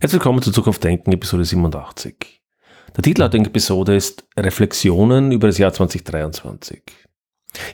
Herzlich 0.00 0.20
willkommen 0.20 0.40
zu 0.42 0.52
Zukunft 0.52 0.84
Denken, 0.84 1.10
Episode 1.10 1.44
87. 1.44 2.40
Der 2.96 3.02
Titel 3.02 3.28
der 3.28 3.40
Episode 3.40 3.96
ist 3.96 4.24
Reflexionen 4.36 5.32
über 5.32 5.48
das 5.48 5.58
Jahr 5.58 5.72
2023. 5.72 6.82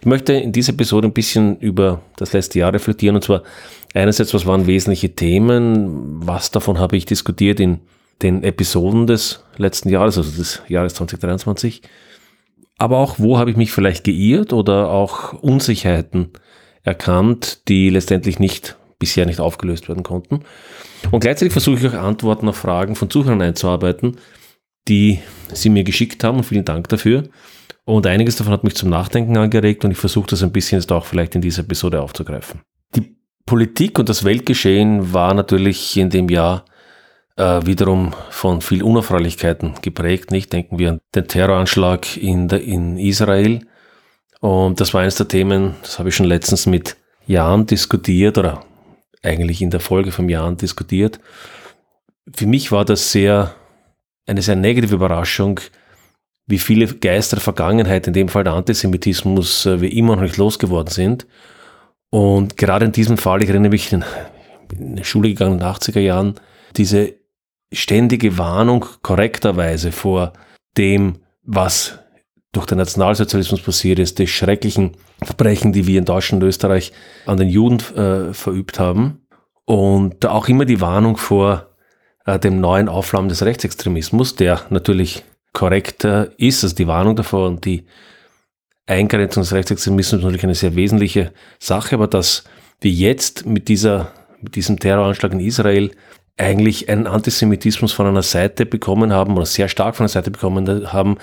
Ich 0.01 0.07
möchte 0.07 0.33
in 0.33 0.51
dieser 0.51 0.73
Episode 0.73 1.09
ein 1.09 1.13
bisschen 1.13 1.59
über 1.59 2.01
das 2.17 2.33
letzte 2.33 2.61
Jahr 2.61 2.73
reflektieren 2.73 3.17
und 3.17 3.25
zwar 3.25 3.43
einerseits, 3.93 4.33
was 4.33 4.47
waren 4.47 4.67
wesentliche 4.67 5.15
Themen, 5.15 6.27
was 6.27 6.51
davon 6.51 6.79
habe 6.79 6.97
ich 6.97 7.05
diskutiert 7.05 7.61
in 7.61 7.81
den 8.23 8.43
Episoden 8.43 9.07
des 9.07 9.45
letzten 9.59 9.91
Jahres, 9.91 10.17
also 10.17 10.31
des 10.31 10.63
Jahres 10.67 10.95
2023, 10.95 11.83
aber 12.79 13.01
auch, 13.01 13.17
wo 13.19 13.37
habe 13.37 13.51
ich 13.51 13.59
mich 13.59 13.71
vielleicht 13.71 14.05
geirrt 14.05 14.55
oder 14.55 14.89
auch 14.89 15.35
Unsicherheiten 15.35 16.31
erkannt, 16.85 17.69
die 17.69 17.91
letztendlich 17.91 18.39
nicht 18.39 18.79
bisher 18.99 19.27
nicht 19.27 19.41
aufgelöst 19.41 19.89
werden 19.89 20.03
konnten. 20.03 20.41
Und 21.11 21.21
gleichzeitig 21.21 21.53
versuche 21.53 21.77
ich 21.77 21.89
auch 21.89 21.95
Antworten 21.95 22.49
auf 22.49 22.57
Fragen 22.57 22.95
von 22.97 23.11
Zuhörern 23.11 23.43
einzuarbeiten, 23.43 24.17
die 24.89 25.21
sie 25.53 25.71
mir 25.71 25.85
geschickt 25.85 26.25
haben 26.25 26.39
und 26.39 26.45
vielen 26.45 26.65
Dank 26.65 26.89
dafür. 26.89 27.25
Und 27.85 28.07
einiges 28.07 28.37
davon 28.37 28.53
hat 28.53 28.65
mich 28.65 28.77
zum 28.77 28.89
Nachdenken 28.89 29.37
angeregt 29.37 29.85
und 29.85 29.91
ich 29.91 29.99
versuche 29.99 30.29
das 30.29 30.43
ein 30.43 30.53
bisschen 30.53 30.81
jetzt 30.81 30.91
auch 30.91 31.05
vielleicht 31.05 31.35
in 31.35 31.43
dieser 31.43 31.63
Episode 31.63 32.01
aufzugreifen. 32.01 32.61
Die 32.95 33.17
Politik 33.45 33.99
und 33.99 34.09
das 34.09 34.25
Weltgeschehen 34.25 35.13
war 35.13 35.35
natürlich 35.35 35.97
in 35.97 36.09
dem 36.09 36.29
Jahr 36.31 36.65
äh, 37.37 37.61
wiederum 37.67 38.15
von 38.31 38.63
viel 38.63 38.83
Unerfreulichkeiten 38.83 39.75
geprägt. 39.83 40.31
Nicht 40.31 40.53
denken 40.53 40.79
wir 40.79 40.91
an 40.93 41.01
den 41.15 41.29
Terroranschlag 41.29 42.17
in, 42.17 42.49
der, 42.49 42.63
in 42.63 42.97
Israel. 42.97 43.67
Und 44.41 44.81
das 44.81 44.95
war 44.95 45.03
eines 45.03 45.17
der 45.17 45.29
Themen, 45.29 45.75
das 45.83 45.99
habe 45.99 46.09
ich 46.09 46.17
schon 46.17 46.27
letztens 46.27 46.67
mit 46.67 46.97
Jan 47.27 47.67
diskutiert 47.67 48.39
oder 48.39 48.65
eigentlich 49.25 49.63
in 49.63 49.71
der 49.71 49.81
Folge 49.81 50.13
vom 50.13 50.29
Jahren 50.29 50.57
diskutiert. 50.57 51.21
Für 52.33 52.47
mich 52.47 52.73
war 52.73 52.85
das 52.85 53.13
sehr, 53.13 53.55
eine 54.27 54.43
sehr 54.43 54.57
negative 54.57 54.95
Überraschung, 54.95 55.61
wie 56.47 56.59
viele 56.59 56.87
Geister 56.87 57.37
der 57.37 57.43
Vergangenheit, 57.43 58.07
in 58.07 58.13
dem 58.13 58.29
Fall 58.29 58.45
der 58.45 58.53
Antisemitismus, 58.53 59.67
äh, 59.67 59.81
wie 59.81 59.99
immer 59.99 60.17
noch 60.17 60.23
nicht 60.23 60.37
losgeworden 60.37 60.91
sind. 60.93 61.27
Und 62.11 62.57
gerade 62.57 62.85
in 62.85 62.93
diesem 62.93 63.19
Fall, 63.19 63.43
ich 63.43 63.49
erinnere 63.49 63.71
mich, 63.71 63.93
in 63.93 64.05
die 64.73 65.05
Schule 65.05 65.31
gegangen 65.31 65.55
in 65.55 65.59
den 65.61 65.69
80er 65.69 66.01
Jahren, 66.01 66.35
diese 66.77 67.15
ständige 67.73 68.39
Warnung 68.39 68.87
korrekterweise 69.03 69.91
vor 69.91 70.33
dem, 70.77 71.17
was 71.43 71.99
durch 72.55 72.67
den 72.67 72.79
Nationalsozialismus 72.79 73.61
passiert 73.61 73.99
ist, 73.99 74.19
die 74.19 74.27
schrecklichen 74.27 74.93
Verbrechen, 75.23 75.73
die 75.73 75.87
wir 75.87 75.99
in 75.99 76.05
Deutschland 76.05 76.43
und 76.43 76.49
Österreich 76.49 76.93
an 77.27 77.37
den 77.37 77.49
Juden 77.49 77.81
äh, 77.97 78.33
verübt 78.33 78.79
haben. 78.79 79.21
Und 79.65 80.27
auch 80.27 80.49
immer 80.49 80.65
die 80.65 80.81
Warnung 80.81 81.17
vor 81.17 81.69
äh, 82.27 82.39
dem 82.39 82.61
neuen 82.61 82.89
Aufflammen 82.89 83.29
des 83.29 83.43
Rechtsextremismus, 83.43 84.37
der 84.37 84.63
natürlich 84.71 85.25
korrekt 85.53 86.05
äh, 86.05 86.29
ist, 86.37 86.65
also 86.65 86.75
die 86.75 86.87
Warnung 86.87 87.17
davor 87.17 87.49
und 87.49 87.65
die 87.65 87.85
Eingrenzung 88.87 89.43
des 89.43 89.53
Rechtsextremismus 89.53 90.19
ist 90.19 90.25
natürlich 90.25 90.45
eine 90.45 90.55
sehr 90.55 90.77
wesentliche 90.77 91.33
Sache, 91.59 91.95
aber 91.95 92.07
dass 92.07 92.45
wir 92.81 92.91
jetzt 92.91 93.47
mit 93.47 93.69
dieser, 93.69 94.13
mit 94.41 94.57
diesem 94.57 94.79
Terroranschlag 94.79 95.33
in 95.33 95.41
Israel 95.41 95.91
eigentlich 96.37 96.89
einen 96.89 97.07
Antisemitismus 97.07 97.93
von 97.93 98.07
einer 98.07 98.23
Seite 98.23 98.67
bekommen 98.67 99.13
haben 99.13 99.37
oder 99.37 99.47
sehr 99.47 99.69
stark 99.69 99.97
von 99.97 100.05
einer 100.05 100.09
Seite 100.09 100.31
bekommen 100.31 100.93
haben, 100.93 101.17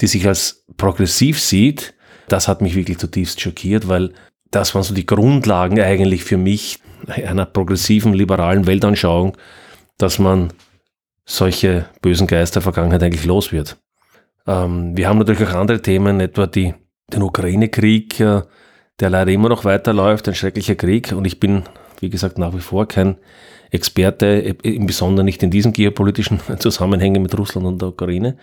die 0.00 0.06
sich 0.06 0.26
als 0.26 0.64
progressiv 0.76 1.40
sieht, 1.40 1.94
das 2.28 2.48
hat 2.48 2.62
mich 2.62 2.74
wirklich 2.74 2.98
zutiefst 2.98 3.40
schockiert, 3.40 3.88
weil 3.88 4.12
das 4.50 4.74
waren 4.74 4.82
so 4.82 4.94
die 4.94 5.06
Grundlagen 5.06 5.80
eigentlich 5.80 6.24
für 6.24 6.36
mich 6.36 6.78
einer 7.08 7.44
progressiven, 7.44 8.14
liberalen 8.14 8.66
Weltanschauung, 8.66 9.36
dass 9.98 10.18
man 10.18 10.52
solche 11.24 11.86
bösen 12.02 12.26
Geister 12.26 12.54
der 12.54 12.62
Vergangenheit 12.62 13.02
eigentlich 13.02 13.24
los 13.24 13.52
wird. 13.52 13.76
Ähm, 14.46 14.96
wir 14.96 15.08
haben 15.08 15.18
natürlich 15.18 15.46
auch 15.48 15.54
andere 15.54 15.80
Themen, 15.80 16.20
etwa 16.20 16.46
die, 16.46 16.74
den 17.12 17.22
Ukraine-Krieg, 17.22 18.20
äh, 18.20 18.42
der 19.00 19.10
leider 19.10 19.32
immer 19.32 19.48
noch 19.48 19.64
weiterläuft, 19.64 20.28
ein 20.28 20.34
schrecklicher 20.34 20.74
Krieg. 20.74 21.12
Und 21.12 21.26
ich 21.26 21.40
bin, 21.40 21.64
wie 22.00 22.10
gesagt, 22.10 22.38
nach 22.38 22.54
wie 22.54 22.60
vor 22.60 22.86
kein 22.86 23.16
Experte, 23.70 24.56
im 24.62 24.86
Besonderen 24.86 25.24
nicht 25.24 25.42
in 25.42 25.50
diesen 25.50 25.72
geopolitischen 25.72 26.40
Zusammenhängen 26.58 27.22
mit 27.22 27.36
Russland 27.36 27.66
und 27.66 27.80
der 27.80 27.88
Ukraine. 27.88 28.36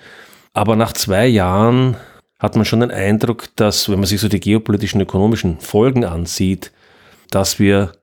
Aber 0.53 0.75
nach 0.75 0.94
zwei 0.94 1.28
Jahren 1.28 1.95
hat 2.39 2.56
man 2.56 2.66
schon 2.66 2.81
den 2.81 2.91
Eindruck, 2.91 3.47
dass, 3.56 3.89
wenn 3.89 4.00
man 4.00 4.07
sich 4.07 4.19
so 4.19 4.28
die 4.28 4.39
geopolitischen, 4.39 5.00
ökonomischen 5.00 5.59
Folgen 5.59 6.03
ansieht, 6.03 6.72
dass 7.29 7.59
wir 7.59 7.94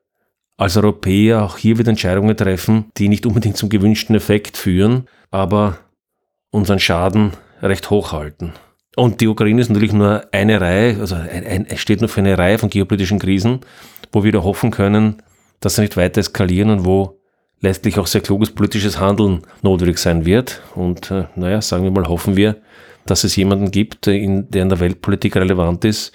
als 0.56 0.76
Europäer 0.76 1.42
auch 1.42 1.58
hier 1.58 1.78
wieder 1.78 1.90
Entscheidungen 1.90 2.36
treffen, 2.36 2.86
die 2.96 3.08
nicht 3.08 3.26
unbedingt 3.26 3.56
zum 3.56 3.68
gewünschten 3.68 4.16
Effekt 4.16 4.56
führen, 4.56 5.06
aber 5.30 5.78
unseren 6.50 6.80
Schaden 6.80 7.32
recht 7.62 7.90
hoch 7.90 8.12
halten. 8.12 8.52
Und 8.96 9.20
die 9.20 9.28
Ukraine 9.28 9.60
ist 9.60 9.68
natürlich 9.68 9.92
nur 9.92 10.26
eine 10.32 10.60
Reihe, 10.60 10.98
also 10.98 11.16
es 11.16 11.80
steht 11.80 12.00
nur 12.00 12.08
für 12.08 12.20
eine 12.20 12.36
Reihe 12.36 12.58
von 12.58 12.70
geopolitischen 12.70 13.18
Krisen, 13.18 13.60
wo 14.10 14.24
wir 14.24 14.32
da 14.32 14.42
hoffen 14.42 14.70
können, 14.70 15.22
dass 15.60 15.76
sie 15.76 15.82
nicht 15.82 15.96
weiter 15.96 16.20
eskalieren 16.20 16.70
und 16.70 16.84
wo 16.84 17.17
letztlich 17.60 17.98
auch 17.98 18.06
sehr 18.06 18.20
kluges 18.20 18.50
politisches 18.50 19.00
Handeln 19.00 19.42
notwendig 19.62 19.98
sein 19.98 20.24
wird. 20.24 20.62
Und 20.74 21.10
äh, 21.10 21.24
naja, 21.34 21.60
sagen 21.60 21.84
wir 21.84 21.90
mal, 21.90 22.08
hoffen 22.08 22.36
wir, 22.36 22.56
dass 23.06 23.24
es 23.24 23.36
jemanden 23.36 23.70
gibt, 23.70 24.06
in, 24.06 24.50
der 24.50 24.62
in 24.62 24.68
der 24.68 24.80
Weltpolitik 24.80 25.36
relevant 25.36 25.84
ist, 25.84 26.12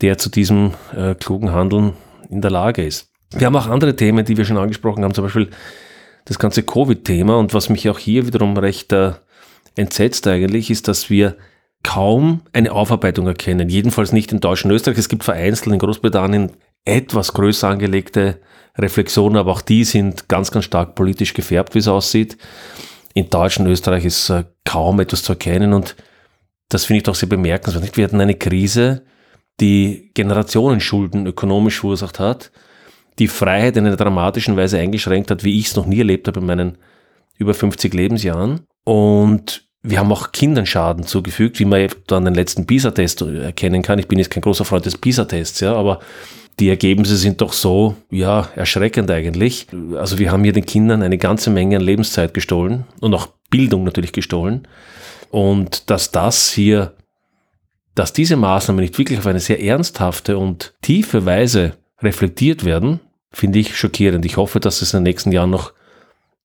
der 0.00 0.18
zu 0.18 0.30
diesem 0.30 0.72
äh, 0.96 1.14
klugen 1.14 1.52
Handeln 1.52 1.92
in 2.30 2.40
der 2.40 2.50
Lage 2.50 2.84
ist. 2.84 3.10
Wir 3.30 3.46
haben 3.46 3.56
auch 3.56 3.68
andere 3.68 3.96
Themen, 3.96 4.24
die 4.24 4.36
wir 4.36 4.44
schon 4.44 4.58
angesprochen 4.58 5.04
haben, 5.04 5.14
zum 5.14 5.24
Beispiel 5.24 5.50
das 6.24 6.38
ganze 6.38 6.62
Covid-Thema. 6.62 7.38
Und 7.38 7.54
was 7.54 7.68
mich 7.68 7.88
auch 7.88 7.98
hier 7.98 8.26
wiederum 8.26 8.56
recht 8.56 8.92
äh, 8.92 9.12
entsetzt 9.76 10.26
eigentlich, 10.26 10.70
ist, 10.70 10.88
dass 10.88 11.10
wir 11.10 11.36
kaum 11.82 12.42
eine 12.52 12.72
Aufarbeitung 12.72 13.26
erkennen. 13.26 13.68
Jedenfalls 13.68 14.12
nicht 14.12 14.32
in 14.32 14.40
Deutschland 14.40 14.72
und 14.72 14.76
Österreich. 14.76 14.98
Es 14.98 15.08
gibt 15.08 15.24
vereinzelt 15.24 15.72
in 15.72 15.78
Großbritannien 15.78 16.52
etwas 16.84 17.32
größer 17.32 17.68
angelegte 17.68 18.40
Reflexionen, 18.76 19.36
aber 19.36 19.52
auch 19.52 19.60
die 19.60 19.84
sind 19.84 20.28
ganz, 20.28 20.50
ganz 20.50 20.64
stark 20.64 20.94
politisch 20.94 21.34
gefärbt, 21.34 21.74
wie 21.74 21.80
es 21.80 21.88
aussieht. 21.88 22.38
In 23.14 23.28
Deutschland 23.28 23.68
Österreich 23.68 24.04
ist 24.04 24.30
äh, 24.30 24.44
kaum 24.64 25.00
etwas 25.00 25.22
zu 25.22 25.32
erkennen 25.32 25.72
und 25.74 25.96
das 26.68 26.86
finde 26.86 26.98
ich 26.98 27.02
doch 27.02 27.14
sehr 27.14 27.28
bemerkenswert. 27.28 27.96
Wir 27.96 28.04
hatten 28.04 28.20
eine 28.20 28.34
Krise, 28.34 29.04
die 29.60 30.10
Generationenschulden 30.14 31.26
ökonomisch 31.26 31.80
verursacht 31.80 32.18
hat, 32.18 32.50
die 33.18 33.28
Freiheit 33.28 33.76
in 33.76 33.86
einer 33.86 33.96
dramatischen 33.96 34.56
Weise 34.56 34.78
eingeschränkt 34.78 35.30
hat, 35.30 35.44
wie 35.44 35.58
ich 35.58 35.66
es 35.66 35.76
noch 35.76 35.84
nie 35.84 35.98
erlebt 35.98 36.26
habe 36.28 36.40
in 36.40 36.46
meinen 36.46 36.78
über 37.36 37.52
50 37.52 37.92
Lebensjahren. 37.92 38.60
Und 38.84 39.68
wir 39.82 39.98
haben 39.98 40.12
auch 40.12 40.32
Kindern 40.32 40.64
Schaden 40.64 41.04
zugefügt, 41.04 41.58
wie 41.58 41.64
man 41.64 41.88
dann 42.06 42.24
den 42.24 42.34
letzten 42.34 42.66
PISA-Test 42.66 43.22
erkennen 43.22 43.82
kann. 43.82 43.98
Ich 43.98 44.08
bin 44.08 44.18
jetzt 44.18 44.30
kein 44.30 44.42
großer 44.42 44.64
Freund 44.64 44.86
des 44.86 44.96
PISA-Tests, 44.96 45.60
ja, 45.60 45.74
aber 45.74 46.00
die 46.58 46.68
Ergebnisse 46.68 47.16
sind 47.16 47.40
doch 47.40 47.52
so, 47.52 47.96
ja, 48.10 48.48
erschreckend 48.54 49.10
eigentlich. 49.10 49.66
Also 49.96 50.18
wir 50.18 50.30
haben 50.30 50.44
hier 50.44 50.52
den 50.52 50.66
Kindern 50.66 51.02
eine 51.02 51.18
ganze 51.18 51.50
Menge 51.50 51.76
an 51.76 51.82
Lebenszeit 51.82 52.34
gestohlen 52.34 52.84
und 53.00 53.14
auch 53.14 53.28
Bildung 53.50 53.84
natürlich 53.84 54.12
gestohlen. 54.12 54.68
Und 55.30 55.90
dass 55.90 56.12
das 56.12 56.50
hier, 56.50 56.94
dass 57.94 58.12
diese 58.12 58.36
Maßnahmen 58.36 58.82
nicht 58.82 58.98
wirklich 58.98 59.18
auf 59.18 59.26
eine 59.26 59.40
sehr 59.40 59.62
ernsthafte 59.62 60.36
und 60.36 60.74
tiefe 60.82 61.24
Weise 61.24 61.72
reflektiert 62.00 62.64
werden, 62.64 63.00
finde 63.30 63.58
ich 63.58 63.76
schockierend. 63.76 64.24
Ich 64.26 64.36
hoffe, 64.36 64.60
dass 64.60 64.82
es 64.82 64.92
in 64.92 64.98
den 64.98 65.04
nächsten 65.04 65.32
Jahren 65.32 65.50
noch 65.50 65.72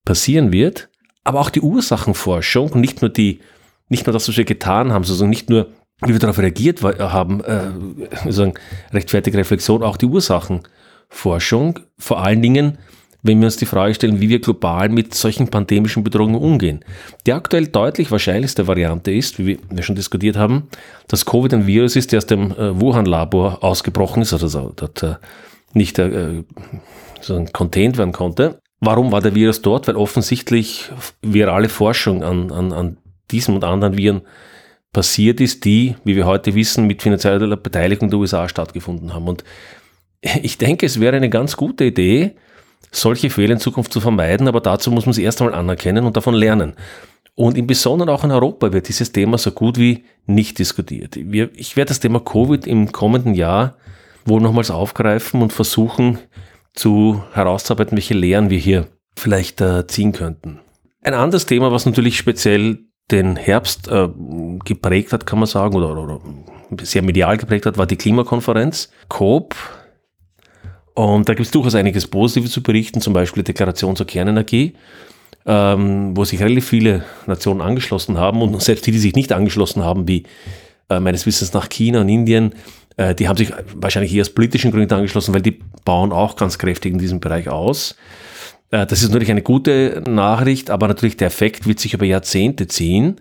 passieren 0.05 0.53
wird. 0.53 0.89
Aber 1.25 1.41
auch 1.41 1.49
die 1.49 1.61
Ursachenforschung 1.61 2.79
nicht 2.79 3.01
nur 3.01 3.09
die, 3.09 3.41
nicht 3.89 4.05
nur 4.05 4.13
das, 4.13 4.29
was 4.29 4.37
wir 4.37 4.45
getan 4.45 4.93
haben, 4.93 5.03
sondern 5.03 5.29
nicht 5.29 5.49
nur 5.49 5.67
wie 6.01 6.13
wir 6.13 6.19
darauf 6.19 6.37
reagiert 6.37 6.81
haben, 6.83 7.43
äh, 7.43 8.31
sagen, 8.31 8.53
rechtfertige 8.93 9.37
Reflexion, 9.37 9.81
auch 9.83 9.97
die 9.97 10.05
Ursachenforschung, 10.05 11.79
vor 11.97 12.23
allen 12.23 12.41
Dingen, 12.41 12.77
wenn 13.23 13.39
wir 13.39 13.45
uns 13.45 13.57
die 13.57 13.65
Frage 13.65 13.95
stellen, 13.95 14.21
wie 14.21 14.29
wir 14.29 14.39
global 14.39 14.89
mit 14.89 15.13
solchen 15.15 15.47
pandemischen 15.47 16.03
Bedrohungen 16.03 16.35
umgehen. 16.35 16.85
Die 17.25 17.33
aktuell 17.33 17.67
deutlich 17.67 18.11
wahrscheinlichste 18.11 18.67
Variante 18.67 19.11
ist, 19.11 19.39
wie 19.39 19.59
wir 19.69 19.83
schon 19.83 19.95
diskutiert 19.95 20.37
haben, 20.37 20.69
dass 21.07 21.25
Covid 21.25 21.53
ein 21.55 21.67
Virus 21.67 21.95
ist, 21.95 22.11
der 22.11 22.17
aus 22.17 22.27
dem 22.27 22.51
äh, 22.51 22.79
Wuhan-Labor 22.79 23.63
ausgebrochen 23.63 24.21
ist, 24.21 24.33
also 24.33 24.71
dort 24.75 25.01
äh, 25.01 25.15
nicht 25.73 25.97
äh, 25.97 26.43
so 27.21 27.43
contained 27.51 27.97
werden 27.97 28.13
konnte. 28.13 28.59
Warum 28.79 29.11
war 29.11 29.21
der 29.21 29.33
Virus 29.33 29.63
dort? 29.63 29.87
Weil 29.87 29.95
offensichtlich 29.95 30.91
virale 31.23 31.69
Forschung 31.69 32.23
an, 32.23 32.51
an, 32.51 32.71
an 32.71 32.97
diesem 33.31 33.55
und 33.55 33.63
anderen 33.63 33.97
Viren 33.97 34.21
passiert 34.93 35.39
ist, 35.41 35.65
die, 35.65 35.95
wie 36.03 36.15
wir 36.15 36.25
heute 36.25 36.55
wissen, 36.55 36.87
mit 36.87 37.01
finanzieller 37.01 37.57
Beteiligung 37.57 38.09
der 38.09 38.19
USA 38.19 38.49
stattgefunden 38.49 39.13
haben. 39.13 39.27
Und 39.27 39.43
ich 40.41 40.57
denke, 40.57 40.85
es 40.85 40.99
wäre 40.99 41.15
eine 41.15 41.29
ganz 41.29 41.57
gute 41.57 41.85
Idee, 41.85 42.35
solche 42.91 43.29
Fehler 43.29 43.53
in 43.53 43.59
Zukunft 43.59 43.93
zu 43.93 43.99
vermeiden, 43.99 44.47
aber 44.47 44.61
dazu 44.61 44.91
muss 44.91 45.05
man 45.05 45.11
es 45.11 45.17
erst 45.17 45.41
einmal 45.41 45.57
anerkennen 45.57 46.05
und 46.05 46.17
davon 46.17 46.33
lernen. 46.33 46.73
Und 47.35 47.57
im 47.57 47.67
Besonderen 47.67 48.09
auch 48.09 48.23
in 48.23 48.31
Europa 48.31 48.73
wird 48.73 48.87
dieses 48.87 49.11
Thema 49.11 49.37
so 49.37 49.51
gut 49.51 49.77
wie 49.77 50.05
nicht 50.25 50.57
diskutiert. 50.57 51.15
Ich 51.15 51.77
werde 51.77 51.89
das 51.89 51.99
Thema 51.99 52.19
Covid 52.19 52.65
im 52.65 52.91
kommenden 52.91 53.35
Jahr 53.35 53.77
wohl 54.25 54.41
nochmals 54.41 54.71
aufgreifen 54.71 55.41
und 55.41 55.53
versuchen 55.53 56.17
zu 56.73 57.23
herauszuarbeiten, 57.33 57.95
welche 57.95 58.15
Lehren 58.15 58.49
wir 58.49 58.57
hier 58.57 58.87
vielleicht 59.15 59.61
äh, 59.61 59.85
ziehen 59.87 60.13
könnten. 60.13 60.59
Ein 61.01 61.13
anderes 61.13 61.45
Thema, 61.45 61.71
was 61.71 61.85
natürlich 61.85 62.17
speziell 62.17 62.79
den 63.11 63.35
Herbst 63.35 63.87
äh, 63.87 64.09
geprägt 64.65 65.13
hat, 65.13 65.25
kann 65.25 65.39
man 65.39 65.47
sagen, 65.47 65.75
oder, 65.75 65.97
oder 65.97 66.19
sehr 66.81 67.01
medial 67.01 67.37
geprägt 67.37 67.65
hat, 67.65 67.77
war 67.77 67.85
die 67.85 67.95
Klimakonferenz, 67.95 68.89
COP. 69.07 69.55
Und 70.93 71.29
da 71.29 71.33
gibt 71.33 71.45
es 71.45 71.51
durchaus 71.51 71.75
einiges 71.75 72.07
Positives 72.07 72.51
zu 72.51 72.61
berichten, 72.61 73.01
zum 73.01 73.13
Beispiel 73.13 73.43
die 73.43 73.53
Deklaration 73.53 73.95
zur 73.95 74.07
Kernenergie, 74.07 74.73
ähm, 75.45 76.17
wo 76.17 76.25
sich 76.25 76.41
relativ 76.41 76.67
viele 76.67 77.05
Nationen 77.27 77.61
angeschlossen 77.61 78.17
haben 78.17 78.41
und 78.41 78.61
selbst 78.61 78.85
die, 78.87 78.91
die 78.91 78.99
sich 78.99 79.15
nicht 79.15 79.31
angeschlossen 79.31 79.83
haben, 79.83 80.07
wie 80.07 80.23
äh, 80.89 80.99
meines 80.99 81.25
Wissens 81.25 81.53
nach 81.53 81.69
China 81.69 82.01
und 82.01 82.09
Indien, 82.09 82.55
äh, 82.97 83.15
die 83.15 83.27
haben 83.29 83.37
sich 83.37 83.53
wahrscheinlich 83.75 84.13
eher 84.13 84.21
aus 84.21 84.31
politischen 84.31 84.71
Gründen 84.71 84.93
angeschlossen, 84.93 85.33
weil 85.33 85.41
die 85.41 85.59
bauen 85.85 86.11
auch 86.11 86.35
ganz 86.35 86.57
kräftig 86.57 86.91
in 86.91 86.99
diesem 86.99 87.19
Bereich 87.19 87.47
aus. 87.47 87.95
Äh, 88.71 88.85
das 88.85 89.01
ist 89.01 89.09
natürlich 89.09 89.31
eine 89.31 89.41
gute 89.41 90.03
Nachricht, 90.07 90.69
aber 90.69 90.87
natürlich 90.87 91.17
der 91.17 91.27
Effekt 91.27 91.67
wird 91.67 91.79
sich 91.79 91.93
über 91.93 92.05
Jahrzehnte 92.05 92.67
ziehen. 92.67 93.17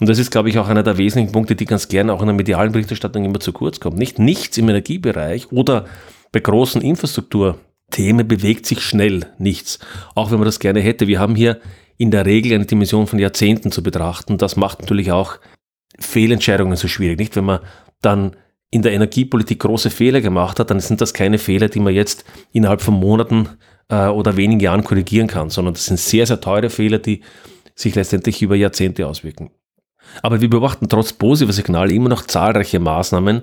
Und 0.00 0.08
das 0.08 0.18
ist, 0.18 0.30
glaube 0.30 0.48
ich, 0.48 0.58
auch 0.58 0.68
einer 0.68 0.82
der 0.82 0.98
wesentlichen 0.98 1.32
Punkte, 1.32 1.56
die 1.56 1.64
ganz 1.64 1.88
gerne 1.88 2.12
auch 2.12 2.20
in 2.20 2.26
der 2.26 2.36
medialen 2.36 2.72
Berichterstattung 2.72 3.24
immer 3.24 3.40
zu 3.40 3.52
kurz 3.52 3.80
kommen. 3.80 3.98
Nicht 3.98 4.18
nichts 4.18 4.58
im 4.58 4.68
Energiebereich 4.68 5.52
oder 5.52 5.86
bei 6.32 6.40
großen 6.40 6.82
Infrastrukturthemen 6.82 8.26
bewegt 8.26 8.66
sich 8.66 8.80
schnell 8.80 9.26
nichts. 9.38 9.78
Auch 10.14 10.30
wenn 10.30 10.38
man 10.38 10.46
das 10.46 10.60
gerne 10.60 10.80
hätte. 10.80 11.06
Wir 11.06 11.20
haben 11.20 11.34
hier 11.34 11.60
in 11.96 12.10
der 12.10 12.26
Regel 12.26 12.54
eine 12.54 12.66
Dimension 12.66 13.06
von 13.06 13.18
Jahrzehnten 13.18 13.72
zu 13.72 13.82
betrachten. 13.82 14.38
Das 14.38 14.56
macht 14.56 14.80
natürlich 14.80 15.10
auch 15.10 15.38
Fehlentscheidungen 15.98 16.76
so 16.76 16.86
schwierig. 16.86 17.18
Nicht, 17.18 17.34
wenn 17.34 17.44
man 17.44 17.60
dann 18.02 18.36
in 18.70 18.82
der 18.82 18.92
Energiepolitik 18.92 19.60
große 19.60 19.90
Fehler 19.90 20.20
gemacht 20.20 20.60
hat, 20.60 20.70
dann 20.70 20.80
sind 20.80 21.00
das 21.00 21.14
keine 21.14 21.38
Fehler, 21.38 21.68
die 21.68 21.80
man 21.80 21.94
jetzt 21.94 22.24
innerhalb 22.52 22.82
von 22.82 22.94
Monaten 22.94 23.48
äh, 23.88 24.06
oder 24.06 24.36
wenigen 24.36 24.60
Jahren 24.60 24.84
korrigieren 24.84 25.26
kann, 25.26 25.50
sondern 25.50 25.74
das 25.74 25.86
sind 25.86 25.98
sehr, 25.98 26.26
sehr 26.26 26.40
teure 26.40 26.70
Fehler, 26.70 26.98
die 26.98 27.22
sich 27.74 27.94
letztendlich 27.94 28.42
über 28.42 28.56
Jahrzehnte 28.56 29.06
auswirken. 29.06 29.50
Aber 30.22 30.40
wir 30.40 30.50
beobachten 30.50 30.88
trotz 30.88 31.12
positiver 31.12 31.52
Signale 31.52 31.92
immer 31.92 32.08
noch 32.08 32.26
zahlreiche 32.26 32.80
Maßnahmen 32.80 33.42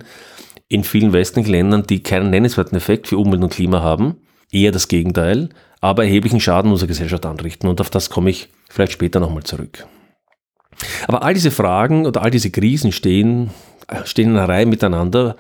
in 0.68 0.84
vielen 0.84 1.14
westlichen 1.14 1.52
Ländern, 1.52 1.84
die 1.84 2.02
keinen 2.02 2.32
nennenswerten 2.32 2.78
Effekt 2.78 3.08
für 3.08 3.18
Umwelt 3.18 3.44
und 3.44 3.54
Klima 3.54 3.82
haben, 3.82 4.16
eher 4.52 4.72
das 4.72 4.88
Gegenteil, 4.88 5.50
aber 5.80 6.04
erheblichen 6.04 6.40
Schaden 6.40 6.72
unserer 6.72 6.88
Gesellschaft 6.88 7.26
anrichten. 7.26 7.70
Und 7.70 7.80
auf 7.82 7.90
das 7.90 8.10
komme 8.10 8.32
ich 8.32 8.50
vielleicht 8.70 8.94
später 8.94 9.20
nochmal 9.20 9.44
zurück. 9.44 9.86
Aber 11.08 11.24
all 11.24 11.34
diese 11.34 11.52
Fragen 11.52 12.06
oder 12.06 12.24
all 12.24 12.32
diese 12.32 12.50
Krisen 12.50 12.92
stehen, 12.92 13.52
stehen 14.04 14.32
in 14.32 14.38
einer 14.38 14.50
Reihe 14.50 14.66
miteinander. 14.66 15.38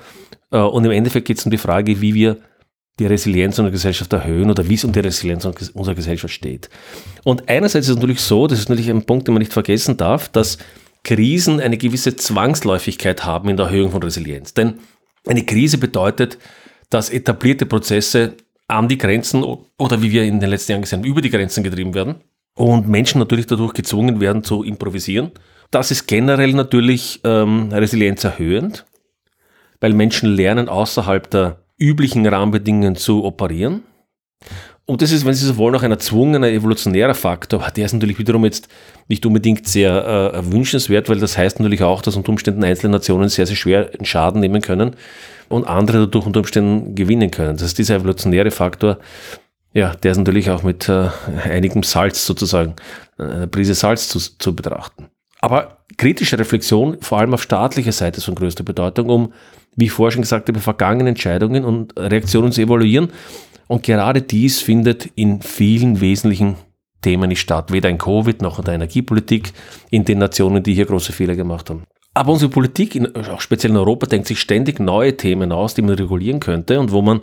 Äh, 0.51 0.59
und 0.59 0.85
im 0.85 0.91
Endeffekt 0.91 1.27
geht 1.27 1.39
es 1.39 1.45
um 1.45 1.51
die 1.51 1.57
Frage, 1.57 2.01
wie 2.01 2.13
wir 2.13 2.37
die 2.99 3.05
Resilienz 3.05 3.59
unserer 3.59 3.71
Gesellschaft 3.71 4.13
erhöhen 4.13 4.49
oder 4.49 4.69
wie 4.69 4.75
es 4.75 4.83
um 4.83 4.91
die 4.91 4.99
Resilienz 4.99 5.45
unserer 5.45 5.95
Gesellschaft 5.95 6.33
steht. 6.33 6.69
Und 7.23 7.49
einerseits 7.49 7.87
ist 7.87 7.91
es 7.91 7.95
natürlich 7.95 8.21
so, 8.21 8.47
das 8.47 8.59
ist 8.59 8.69
natürlich 8.69 8.89
ein 8.89 9.05
Punkt, 9.05 9.27
den 9.27 9.33
man 9.33 9.41
nicht 9.41 9.53
vergessen 9.53 9.97
darf, 9.97 10.29
dass 10.29 10.57
Krisen 11.03 11.59
eine 11.59 11.77
gewisse 11.77 12.15
Zwangsläufigkeit 12.15 13.25
haben 13.25 13.49
in 13.49 13.57
der 13.57 13.67
Erhöhung 13.67 13.91
von 13.91 14.01
Resilienz. 14.01 14.53
Denn 14.53 14.75
eine 15.27 15.43
Krise 15.43 15.77
bedeutet, 15.77 16.37
dass 16.89 17.09
etablierte 17.09 17.65
Prozesse 17.65 18.35
an 18.67 18.87
die 18.87 18.97
Grenzen 18.97 19.43
oder 19.43 20.01
wie 20.01 20.11
wir 20.11 20.23
in 20.23 20.39
den 20.39 20.49
letzten 20.49 20.71
Jahren 20.71 20.81
gesehen 20.81 20.99
haben, 20.99 21.07
über 21.07 21.21
die 21.21 21.29
Grenzen 21.29 21.63
getrieben 21.63 21.93
werden 21.93 22.15
und 22.55 22.87
Menschen 22.87 23.19
natürlich 23.19 23.45
dadurch 23.45 23.73
gezwungen 23.73 24.21
werden 24.21 24.43
zu 24.43 24.63
improvisieren. 24.63 25.31
Das 25.69 25.91
ist 25.91 26.07
generell 26.07 26.53
natürlich 26.53 27.19
ähm, 27.23 27.69
Resilienz 27.71 28.23
erhöhend, 28.23 28.85
weil 29.81 29.93
Menschen 29.93 30.33
lernen 30.33 30.69
außerhalb 30.69 31.29
der 31.29 31.64
üblichen 31.77 32.25
Rahmenbedingungen 32.25 32.95
zu 32.95 33.23
operieren. 33.23 33.83
Und 34.87 35.01
das 35.01 35.11
ist, 35.11 35.25
wenn 35.25 35.33
Sie 35.33 35.45
so 35.45 35.57
wollen, 35.57 35.75
auch 35.75 35.81
ein 35.81 35.91
erzwungener 35.91 36.49
evolutionärer 36.49 37.15
Faktor. 37.15 37.71
Der 37.75 37.85
ist 37.85 37.93
natürlich 37.93 38.19
wiederum 38.19 38.45
jetzt 38.45 38.67
nicht 39.07 39.25
unbedingt 39.25 39.67
sehr 39.67 40.33
äh, 40.33 40.51
wünschenswert, 40.51 41.09
weil 41.09 41.19
das 41.19 41.37
heißt 41.37 41.59
natürlich 41.59 41.81
auch, 41.81 42.03
dass 42.03 42.15
unter 42.15 42.29
Umständen 42.29 42.63
einzelne 42.63 42.91
Nationen 42.91 43.29
sehr, 43.29 43.47
sehr 43.47 43.55
schwer 43.55 43.89
Schaden 44.03 44.41
nehmen 44.41 44.61
können 44.61 44.95
und 45.49 45.65
andere 45.65 46.01
dadurch 46.01 46.27
unter 46.27 46.41
Umständen 46.41 46.93
gewinnen 46.93 47.31
können. 47.31 47.57
Das 47.57 47.63
ist 47.63 47.79
dieser 47.79 47.95
evolutionäre 47.95 48.51
Faktor, 48.51 48.99
ja, 49.73 49.93
der 49.93 50.11
ist 50.11 50.17
natürlich 50.17 50.49
auch 50.51 50.63
mit 50.63 50.87
äh, 50.87 51.09
einigem 51.43 51.83
Salz 51.83 52.25
sozusagen, 52.25 52.75
äh, 53.17 53.23
einer 53.23 53.47
Prise 53.47 53.73
Salz 53.73 54.07
zu, 54.07 54.19
zu 54.19 54.55
betrachten. 54.55 55.09
Aber 55.41 55.79
kritische 55.97 56.39
Reflexion, 56.39 56.97
vor 57.01 57.19
allem 57.19 57.33
auf 57.33 57.43
staatlicher 57.43 57.91
Seite, 57.91 58.17
ist 58.17 58.25
von 58.25 58.35
größter 58.35 58.63
Bedeutung, 58.63 59.09
um 59.09 59.33
wie 59.75 59.85
ich 59.85 59.91
vorher 59.91 60.11
schon 60.11 60.21
gesagt 60.21 60.47
habe, 60.47 60.59
vergangene 60.59 61.09
Entscheidungen 61.09 61.65
und 61.65 61.97
Reaktionen 61.99 62.51
zu 62.51 62.61
evaluieren. 62.61 63.09
Und 63.67 63.83
gerade 63.83 64.21
dies 64.21 64.61
findet 64.61 65.07
in 65.15 65.41
vielen 65.41 65.99
wesentlichen 66.01 66.55
Themen 67.01 67.29
nicht 67.29 67.41
statt, 67.41 67.71
weder 67.71 67.89
in 67.89 67.97
Covid 67.97 68.41
noch 68.41 68.59
in 68.59 68.65
der 68.65 68.75
Energiepolitik, 68.75 69.53
in 69.91 70.05
den 70.05 70.19
Nationen, 70.19 70.63
die 70.63 70.73
hier 70.73 70.85
große 70.85 71.13
Fehler 71.13 71.35
gemacht 71.35 71.69
haben. 71.69 71.83
Aber 72.13 72.31
unsere 72.31 72.49
Politik, 72.49 72.95
in, 72.95 73.13
auch 73.15 73.41
speziell 73.41 73.71
in 73.71 73.77
Europa, 73.77 74.07
denkt 74.07 74.27
sich 74.27 74.39
ständig 74.39 74.79
neue 74.79 75.17
Themen 75.17 75.51
aus, 75.51 75.73
die 75.73 75.81
man 75.81 75.95
regulieren 75.95 76.39
könnte 76.39 76.79
und 76.79 76.91
wo 76.91 77.01
man, 77.01 77.21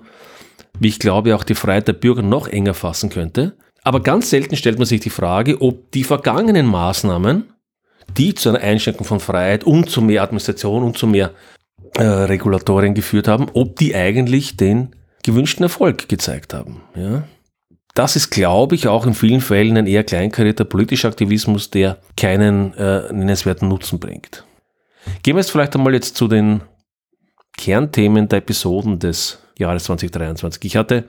wie 0.79 0.88
ich 0.88 0.99
glaube, 0.99 1.35
auch 1.35 1.44
die 1.44 1.55
Freiheit 1.55 1.88
der 1.88 1.94
Bürger 1.94 2.23
noch 2.23 2.47
enger 2.47 2.75
fassen 2.75 3.08
könnte. 3.08 3.56
Aber 3.85 4.00
ganz 4.00 4.31
selten 4.31 4.56
stellt 4.56 4.79
man 4.79 4.87
sich 4.87 5.00
die 5.00 5.11
Frage, 5.11 5.61
ob 5.61 5.91
die 5.93 6.05
vergangenen 6.05 6.67
Maßnahmen, 6.67 7.47
die 8.17 8.35
zu 8.35 8.50
einer 8.50 8.61
Einschränkung 8.61 9.06
von 9.06 9.20
Freiheit 9.20 9.64
und 9.64 9.91
zu 9.91 10.03
mehr 10.03 10.23
Administration 10.23 10.82
und 10.82 10.99
zu 10.99 11.06
mehr 11.06 11.32
äh, 11.97 12.03
Regulatorien 12.03 12.94
geführt 12.94 13.29
haben, 13.29 13.49
ob 13.53 13.76
die 13.76 13.94
eigentlich 13.94 14.56
den 14.56 14.94
gewünschten 15.23 15.62
Erfolg 15.62 16.09
gezeigt 16.09 16.55
haben. 16.55 16.82
Ja? 16.94 17.25
Das 17.94 18.17
ist, 18.17 18.31
glaube 18.31 18.75
ich, 18.75 18.88
auch 18.88 19.06
in 19.06 19.14
vielen 19.14 19.43
Fällen 19.43 19.76
ein 19.76 19.87
eher 19.87 20.05
kleinkarierter 20.05 20.64
politischer 20.64 21.09
Aktivismus, 21.09 21.70
der 21.70 21.99
keinen 22.17 22.73
äh, 22.75 23.12
nennenswerten 23.12 23.69
Nutzen 23.69 23.99
bringt. 23.99 24.44
Gehen 25.23 25.37
wir 25.37 25.41
jetzt 25.41 25.50
vielleicht 25.50 25.75
einmal 25.76 25.93
jetzt 25.93 26.17
zu 26.17 26.29
den 26.29 26.62
Kernthemen 27.58 28.29
der 28.29 28.38
Episoden 28.38 28.99
des 28.99 29.41
Jahres 29.58 29.85
2023. 29.85 30.65
Ich 30.65 30.76
hatte 30.76 31.05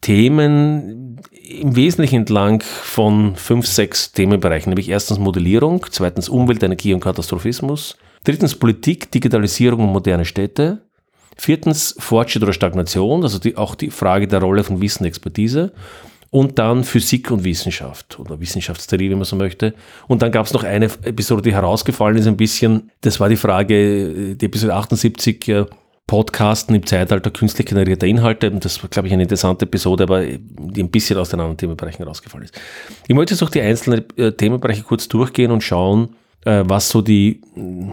Themen 0.00 1.20
im 1.32 1.76
Wesentlichen 1.76 2.20
entlang 2.20 2.62
von 2.62 3.36
fünf, 3.36 3.66
sechs 3.66 4.12
Themenbereichen, 4.12 4.70
nämlich 4.70 4.88
erstens 4.88 5.18
Modellierung, 5.18 5.84
zweitens 5.90 6.28
Umwelt, 6.28 6.62
Energie 6.62 6.94
und 6.94 7.00
Katastrophismus, 7.00 7.96
Drittens 8.24 8.54
Politik, 8.54 9.10
Digitalisierung 9.10 9.80
und 9.80 9.92
moderne 9.92 10.24
Städte. 10.24 10.82
Viertens 11.36 11.94
Fortschritt 11.98 12.42
oder 12.42 12.52
Stagnation, 12.52 13.22
also 13.22 13.38
die, 13.38 13.56
auch 13.56 13.74
die 13.74 13.90
Frage 13.90 14.28
der 14.28 14.40
Rolle 14.40 14.62
von 14.62 14.80
Wissen 14.82 15.04
und 15.04 15.08
Expertise. 15.08 15.72
Und 16.28 16.58
dann 16.58 16.84
Physik 16.84 17.30
und 17.30 17.42
Wissenschaft 17.42 18.20
oder 18.20 18.38
Wissenschaftstheorie, 18.38 19.10
wenn 19.10 19.18
man 19.18 19.24
so 19.24 19.34
möchte. 19.34 19.74
Und 20.06 20.22
dann 20.22 20.30
gab 20.30 20.46
es 20.46 20.52
noch 20.52 20.62
eine 20.62 20.84
Episode, 20.84 21.42
die 21.42 21.52
herausgefallen 21.52 22.18
ist 22.18 22.26
ein 22.26 22.36
bisschen. 22.36 22.90
Das 23.00 23.18
war 23.18 23.28
die 23.28 23.36
Frage, 23.36 24.36
die 24.36 24.46
Episode 24.46 24.74
78, 24.74 25.66
Podcasten 26.10 26.74
im 26.74 26.84
Zeitalter 26.84 27.30
künstlich 27.30 27.68
generierter 27.68 28.04
Inhalte. 28.04 28.50
Das 28.50 28.82
war, 28.82 28.90
glaube 28.90 29.06
ich, 29.06 29.14
eine 29.14 29.22
interessante 29.22 29.64
Episode, 29.64 30.02
aber 30.02 30.24
die 30.24 30.82
ein 30.82 30.90
bisschen 30.90 31.16
aus 31.16 31.28
den 31.28 31.38
anderen 31.38 31.56
Themenbereichen 31.56 31.98
herausgefallen 31.98 32.46
ist. 32.46 32.60
Ich 33.06 33.14
möchte 33.14 33.34
jetzt 33.34 33.42
auch 33.44 33.48
die 33.48 33.60
einzelnen 33.60 34.04
äh, 34.16 34.32
Themenbereiche 34.32 34.82
kurz 34.82 35.06
durchgehen 35.06 35.52
und 35.52 35.62
schauen, 35.62 36.16
äh, 36.44 36.64
was 36.66 36.88
so 36.88 37.00
die, 37.00 37.42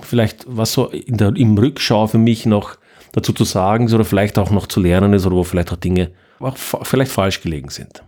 vielleicht, 0.02 0.46
was 0.48 0.74
so 0.74 0.88
in 0.88 1.18
der, 1.18 1.36
im 1.36 1.56
Rückschau 1.60 2.08
für 2.08 2.18
mich 2.18 2.48
noch 2.48 2.80
dazu 3.12 3.34
zu 3.34 3.44
sagen 3.44 3.86
ist 3.86 3.94
oder 3.94 4.04
vielleicht 4.04 4.40
auch 4.40 4.50
noch 4.50 4.66
zu 4.66 4.80
lernen 4.80 5.14
ist 5.14 5.28
oder 5.28 5.36
wo 5.36 5.44
vielleicht 5.44 5.72
auch 5.72 5.78
Dinge 5.78 6.10
auch 6.40 6.58
vielleicht 6.58 7.12
falsch 7.12 7.42
gelegen 7.42 7.70
sind. 7.70 8.02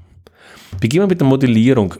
Beginnen 0.81 1.03
wir 1.03 1.09
mit 1.09 1.21
der 1.21 1.27
Modellierung. 1.27 1.93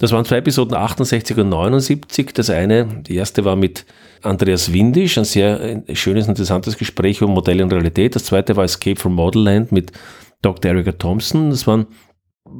Das 0.00 0.12
waren 0.12 0.24
zwei 0.24 0.38
Episoden 0.38 0.74
68 0.74 1.36
und 1.36 1.50
79. 1.50 2.32
Das 2.32 2.48
eine, 2.48 2.86
die 2.86 3.16
erste 3.16 3.44
war 3.44 3.54
mit 3.54 3.84
Andreas 4.22 4.72
Windisch, 4.72 5.18
ein 5.18 5.24
sehr 5.24 5.82
schönes, 5.92 6.26
interessantes 6.26 6.78
Gespräch 6.78 7.20
über 7.20 7.30
Modelle 7.30 7.62
und 7.62 7.72
Realität. 7.72 8.16
Das 8.16 8.24
zweite 8.24 8.56
war 8.56 8.64
Escape 8.64 8.98
from 8.98 9.14
Modelland 9.14 9.72
mit 9.72 9.92
Dr. 10.40 10.70
Erika 10.70 10.92
Thompson. 10.92 11.50
Das 11.50 11.66
waren 11.66 11.86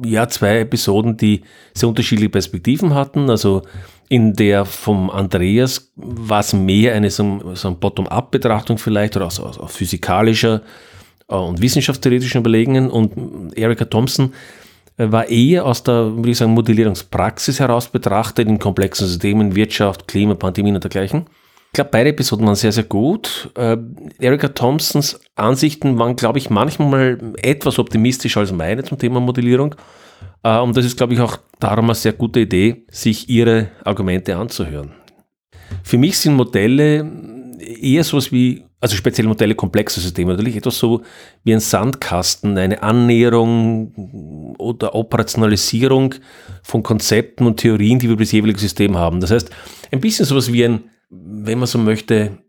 ja 0.05 0.27
zwei 0.27 0.59
Episoden, 0.59 1.17
die 1.17 1.41
sehr 1.73 1.89
unterschiedliche 1.89 2.29
Perspektiven 2.29 2.93
hatten. 2.93 3.31
Also 3.31 3.63
in 4.07 4.33
der 4.33 4.63
vom 4.63 5.09
Andreas 5.09 5.91
war 5.95 6.41
es 6.41 6.53
mehr 6.53 6.93
eine 6.93 7.09
so, 7.09 7.55
so 7.55 7.73
Bottom-up-Betrachtung 7.73 8.77
vielleicht 8.77 9.15
oder 9.15 9.25
aus, 9.25 9.39
aus, 9.39 9.57
aus 9.57 9.75
physikalischer 9.75 10.61
äh, 11.27 11.33
und 11.33 11.59
wissenschaftstheoretischen 11.59 12.41
Überlegungen 12.41 12.91
und 12.91 13.57
Erika 13.57 13.85
Thompson 13.85 14.27
äh, 14.27 14.60
war 15.09 15.29
eher 15.29 15.65
aus 15.65 15.83
der, 15.83 16.15
würde 16.15 16.31
ich 16.31 16.37
sagen, 16.37 16.53
Modellierungspraxis 16.53 17.59
heraus 17.59 17.87
betrachtet 17.87 18.47
in 18.47 18.59
komplexen 18.59 19.07
Systemen, 19.07 19.55
Wirtschaft, 19.55 20.07
Klima, 20.07 20.35
Pandemien 20.35 20.75
und 20.75 20.83
dergleichen. 20.83 21.25
Ich 21.67 21.75
glaube, 21.75 21.91
beide 21.91 22.09
Episoden 22.09 22.45
waren 22.45 22.55
sehr, 22.55 22.73
sehr 22.73 22.83
gut. 22.83 23.49
Äh, 23.55 23.77
Erika 24.19 24.49
Thompsons 24.49 25.21
Ansichten 25.35 25.97
waren, 25.97 26.17
glaube 26.17 26.37
ich, 26.37 26.49
manchmal 26.49 27.17
etwas 27.41 27.79
optimistischer 27.79 28.41
als 28.41 28.51
meine 28.51 28.83
zum 28.83 28.97
Thema 28.97 29.21
Modellierung. 29.21 29.75
Äh, 30.43 30.59
und 30.59 30.75
das 30.75 30.83
ist, 30.83 30.97
glaube 30.97 31.13
ich, 31.13 31.21
auch 31.21 31.37
darum 31.59 31.85
eine 31.85 31.95
sehr 31.95 32.11
gute 32.11 32.41
Idee, 32.41 32.85
sich 32.91 33.29
ihre 33.29 33.69
Argumente 33.85 34.35
anzuhören. 34.35 34.91
Für 35.83 35.97
mich 35.97 36.17
sind 36.17 36.35
Modelle 36.35 37.09
eher 37.59 38.03
sowas 38.03 38.33
wie 38.33 38.65
also 38.81 38.95
spezielle 38.95 39.29
Modelle 39.29 39.55
komplexer 39.55 40.01
Systeme, 40.01 40.31
natürlich 40.31 40.57
etwas 40.57 40.77
so 40.77 41.03
wie 41.43 41.53
ein 41.53 41.59
Sandkasten, 41.59 42.57
eine 42.57 42.81
Annäherung 42.81 44.55
oder 44.57 44.95
Operationalisierung 44.95 46.15
von 46.63 46.81
Konzepten 46.81 47.45
und 47.45 47.57
Theorien, 47.57 47.99
die 47.99 48.07
wir 48.07 48.13
über 48.13 48.23
das 48.23 48.31
jeweilige 48.31 48.59
System 48.59 48.97
haben. 48.97 49.21
Das 49.21 49.29
heißt, 49.29 49.51
ein 49.91 50.01
bisschen 50.01 50.25
sowas 50.25 50.51
wie 50.51 50.65
ein, 50.65 50.83
wenn 51.09 51.59
man 51.59 51.67
so 51.67 51.77
möchte, 51.77 52.39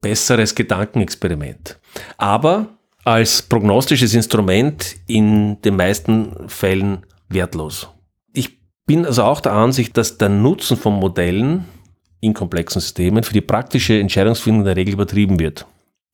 besseres 0.00 0.54
Gedankenexperiment. 0.54 1.78
Aber 2.16 2.78
als 3.04 3.42
prognostisches 3.42 4.14
Instrument 4.14 4.96
in 5.06 5.60
den 5.62 5.76
meisten 5.76 6.48
Fällen 6.48 7.04
wertlos. 7.28 7.88
Ich 8.32 8.58
bin 8.86 9.04
also 9.04 9.24
auch 9.24 9.40
der 9.40 9.52
Ansicht, 9.52 9.96
dass 9.96 10.18
der 10.18 10.28
Nutzen 10.30 10.76
von 10.76 10.94
Modellen 10.94 11.66
in 12.22 12.32
komplexen 12.32 12.80
Systemen 12.80 13.24
für 13.24 13.34
die 13.34 13.40
praktische 13.40 13.98
Entscheidungsfindung 13.98 14.62
in 14.62 14.66
der 14.66 14.76
Regel 14.76 14.94
übertrieben 14.94 15.38
wird. 15.38 15.66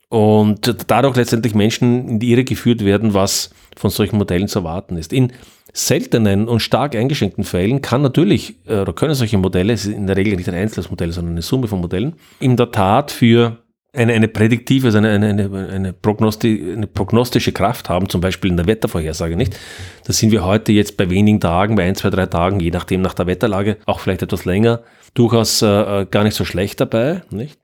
Und 0.08 0.74
dadurch 0.88 1.16
letztendlich 1.16 1.54
Menschen 1.54 2.08
in 2.08 2.18
die 2.18 2.30
Irre 2.30 2.44
geführt 2.44 2.82
werden, 2.82 3.12
was 3.12 3.50
von 3.76 3.90
solchen 3.90 4.16
Modellen 4.16 4.48
zu 4.48 4.60
erwarten 4.60 4.96
ist. 4.96 5.12
In 5.12 5.32
seltenen 5.74 6.48
und 6.48 6.60
stark 6.60 6.96
eingeschränkten 6.96 7.44
Fällen 7.44 7.82
kann 7.82 8.00
natürlich 8.00 8.56
äh, 8.66 8.80
oder 8.80 8.94
können 8.94 9.14
solche 9.14 9.36
Modelle, 9.36 9.74
es 9.74 9.84
ist 9.84 9.94
in 9.94 10.06
der 10.06 10.16
Regel 10.16 10.34
nicht 10.36 10.48
ein 10.48 10.54
einzelnes 10.54 10.88
Modell, 10.90 11.12
sondern 11.12 11.34
eine 11.34 11.42
Summe 11.42 11.68
von 11.68 11.82
Modellen, 11.82 12.14
in 12.40 12.56
der 12.56 12.72
Tat 12.72 13.10
für 13.10 13.58
eine, 13.92 14.12
eine 14.12 14.28
prädiktive, 14.28 14.88
also 14.88 14.98
eine, 14.98 15.10
eine, 15.10 15.68
eine, 15.70 15.92
Prognosti 15.92 16.72
eine 16.74 16.86
prognostische 16.86 17.52
Kraft 17.52 17.88
haben, 17.88 18.08
zum 18.08 18.20
Beispiel 18.20 18.50
in 18.50 18.56
der 18.56 18.66
Wettervorhersage, 18.66 19.36
nicht? 19.36 19.58
Da 20.04 20.12
sind 20.12 20.30
wir 20.30 20.44
heute 20.44 20.72
jetzt 20.72 20.96
bei 20.96 21.08
wenigen 21.08 21.40
Tagen, 21.40 21.74
bei 21.74 21.84
ein, 21.84 21.94
zwei, 21.94 22.10
drei 22.10 22.26
Tagen, 22.26 22.60
je 22.60 22.70
nachdem 22.70 23.00
nach 23.00 23.14
der 23.14 23.26
Wetterlage, 23.26 23.78
auch 23.86 24.00
vielleicht 24.00 24.22
etwas 24.22 24.44
länger, 24.44 24.82
durchaus 25.14 25.62
äh, 25.62 26.06
gar 26.10 26.24
nicht 26.24 26.34
so 26.34 26.44
schlecht 26.44 26.80
dabei, 26.80 27.22
nicht? 27.30 27.58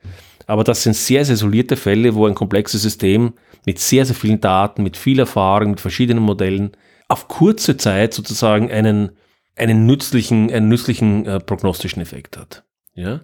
Aber 0.46 0.64
das 0.64 0.82
sind 0.82 0.94
sehr, 0.94 1.24
sehr 1.24 1.34
isolierte 1.34 1.76
Fälle, 1.76 2.14
wo 2.14 2.26
ein 2.26 2.34
komplexes 2.34 2.82
System 2.82 3.34
mit 3.64 3.78
sehr, 3.78 4.04
sehr 4.04 4.14
vielen 4.14 4.40
Daten, 4.40 4.82
mit 4.82 4.96
viel 4.96 5.18
Erfahrung, 5.18 5.70
mit 5.70 5.80
verschiedenen 5.80 6.22
Modellen 6.22 6.72
auf 7.08 7.28
kurze 7.28 7.76
Zeit 7.76 8.14
sozusagen 8.14 8.70
einen, 8.70 9.12
einen 9.56 9.86
nützlichen, 9.86 10.50
einen 10.50 10.68
nützlichen 10.68 11.26
äh, 11.26 11.40
prognostischen 11.40 12.02
Effekt 12.02 12.36
hat. 12.36 12.64
Ja? 12.94 13.20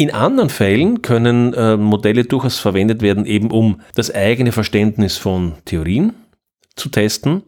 In 0.00 0.10
anderen 0.14 0.48
Fällen 0.48 1.02
können 1.02 1.52
äh, 1.52 1.76
Modelle 1.76 2.24
durchaus 2.24 2.58
verwendet 2.58 3.02
werden, 3.02 3.26
eben 3.26 3.50
um 3.50 3.82
das 3.94 4.10
eigene 4.10 4.50
Verständnis 4.50 5.18
von 5.18 5.56
Theorien 5.66 6.14
zu 6.74 6.88
testen. 6.88 7.42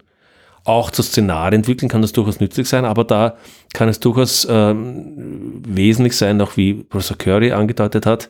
Auch 0.65 0.91
zu 0.91 1.03
Szenarien 1.03 1.63
entwickeln 1.63 1.89
kann 1.89 2.03
das 2.03 2.13
durchaus 2.13 2.41
nützlich 2.41 2.69
sein, 2.69 2.85
aber 2.85 3.05
da 3.05 3.39
kann 3.73 3.89
es 3.89 4.01
durchaus 4.01 4.45
äh, 4.45 4.75
wesentlich 4.77 6.15
sein, 6.15 6.43
auch 6.43 6.59
wie 6.59 6.75
Professor 6.75 7.17
Curry 7.17 7.53
angedeutet 7.53 8.05
hat. 8.05 8.29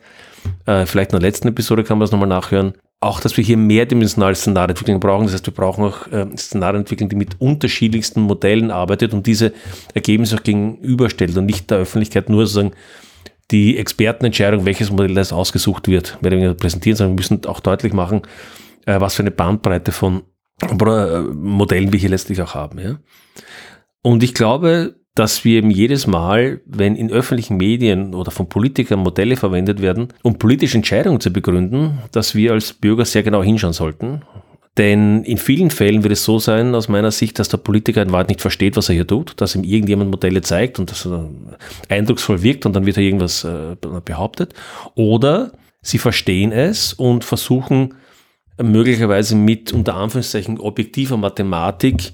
Äh, 0.66 0.86
vielleicht 0.86 1.12
in 1.12 1.18
der 1.18 1.28
letzten 1.28 1.48
Episode 1.48 1.82
kann 1.82 1.98
man 1.98 2.04
das 2.04 2.12
nochmal 2.12 2.28
nachhören. 2.28 2.74
Auch, 3.00 3.18
dass 3.18 3.36
wir 3.36 3.42
hier 3.42 3.56
mehrdimensionale 3.56 4.36
Szenarienentwicklung 4.36 5.00
brauchen. 5.00 5.24
Das 5.24 5.32
heißt, 5.32 5.46
wir 5.46 5.52
brauchen 5.52 5.84
auch 5.84 6.06
äh, 6.12 6.26
Szenarienentwicklung, 6.36 7.08
die 7.08 7.16
mit 7.16 7.40
unterschiedlichsten 7.40 8.20
Modellen 8.20 8.70
arbeitet 8.70 9.14
und 9.14 9.26
diese 9.26 9.52
Ergebnisse 9.94 10.36
auch 10.36 10.44
gegenüberstellt 10.44 11.36
und 11.36 11.46
nicht 11.46 11.72
der 11.72 11.78
Öffentlichkeit 11.78 12.28
nur 12.28 12.46
sozusagen 12.46 12.76
die 13.52 13.76
Expertenentscheidung, 13.78 14.64
welches 14.64 14.90
Modell 14.90 15.14
das 15.14 15.32
ausgesucht 15.32 15.86
wird, 15.86 16.18
mehr 16.22 16.32
oder 16.32 16.54
präsentieren, 16.54 16.96
sondern 16.96 17.16
wir 17.16 17.20
müssen 17.20 17.46
auch 17.46 17.60
deutlich 17.60 17.92
machen, 17.92 18.22
äh, 18.86 19.00
was 19.00 19.14
für 19.14 19.22
eine 19.22 19.30
Bandbreite 19.30 19.92
von 19.92 20.22
äh, 20.60 21.20
Modellen 21.34 21.92
wir 21.92 22.00
hier 22.00 22.10
letztlich 22.10 22.40
auch 22.42 22.54
haben. 22.54 22.78
Ja? 22.78 22.98
Und 24.02 24.22
ich 24.22 24.34
glaube, 24.34 24.96
dass 25.14 25.44
wir 25.44 25.58
eben 25.58 25.70
jedes 25.70 26.06
Mal, 26.06 26.62
wenn 26.64 26.96
in 26.96 27.10
öffentlichen 27.10 27.58
Medien 27.58 28.14
oder 28.14 28.30
von 28.30 28.48
Politikern 28.48 29.00
Modelle 29.00 29.36
verwendet 29.36 29.82
werden, 29.82 30.08
um 30.22 30.38
politische 30.38 30.78
Entscheidungen 30.78 31.20
zu 31.20 31.30
begründen, 31.30 31.98
dass 32.12 32.34
wir 32.34 32.52
als 32.52 32.72
Bürger 32.72 33.04
sehr 33.04 33.22
genau 33.22 33.42
hinschauen 33.42 33.74
sollten 33.74 34.22
denn 34.78 35.22
in 35.24 35.36
vielen 35.36 35.70
Fällen 35.70 36.02
wird 36.02 36.12
es 36.12 36.24
so 36.24 36.38
sein, 36.38 36.74
aus 36.74 36.88
meiner 36.88 37.10
Sicht, 37.10 37.38
dass 37.38 37.50
der 37.50 37.58
Politiker 37.58 38.00
in 38.00 38.10
Wahrheit 38.10 38.28
nicht 38.28 38.40
versteht, 38.40 38.76
was 38.76 38.88
er 38.88 38.94
hier 38.94 39.06
tut, 39.06 39.34
dass 39.40 39.54
ihm 39.54 39.64
irgendjemand 39.64 40.10
Modelle 40.10 40.40
zeigt 40.40 40.78
und 40.78 40.90
das 40.90 41.06
eindrucksvoll 41.88 42.42
wirkt 42.42 42.64
und 42.64 42.74
dann 42.74 42.86
wird 42.86 42.96
er 42.96 43.02
irgendwas 43.02 43.44
äh, 43.44 43.76
behauptet. 44.04 44.54
Oder 44.94 45.52
sie 45.82 45.98
verstehen 45.98 46.52
es 46.52 46.94
und 46.94 47.22
versuchen 47.24 47.94
möglicherweise 48.60 49.36
mit 49.36 49.72
unter 49.72 49.94
Anführungszeichen 49.94 50.58
objektiver 50.58 51.18
Mathematik 51.18 52.12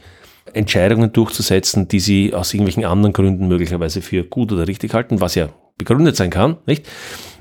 Entscheidungen 0.52 1.12
durchzusetzen, 1.12 1.86
die 1.88 2.00
sie 2.00 2.34
aus 2.34 2.52
irgendwelchen 2.54 2.84
anderen 2.84 3.12
Gründen 3.12 3.46
möglicherweise 3.48 4.02
für 4.02 4.24
gut 4.24 4.50
oder 4.50 4.66
richtig 4.66 4.94
halten, 4.94 5.20
was 5.20 5.34
ja 5.34 5.50
begründet 5.76 6.16
sein 6.16 6.30
kann, 6.30 6.56
nicht? 6.66 6.88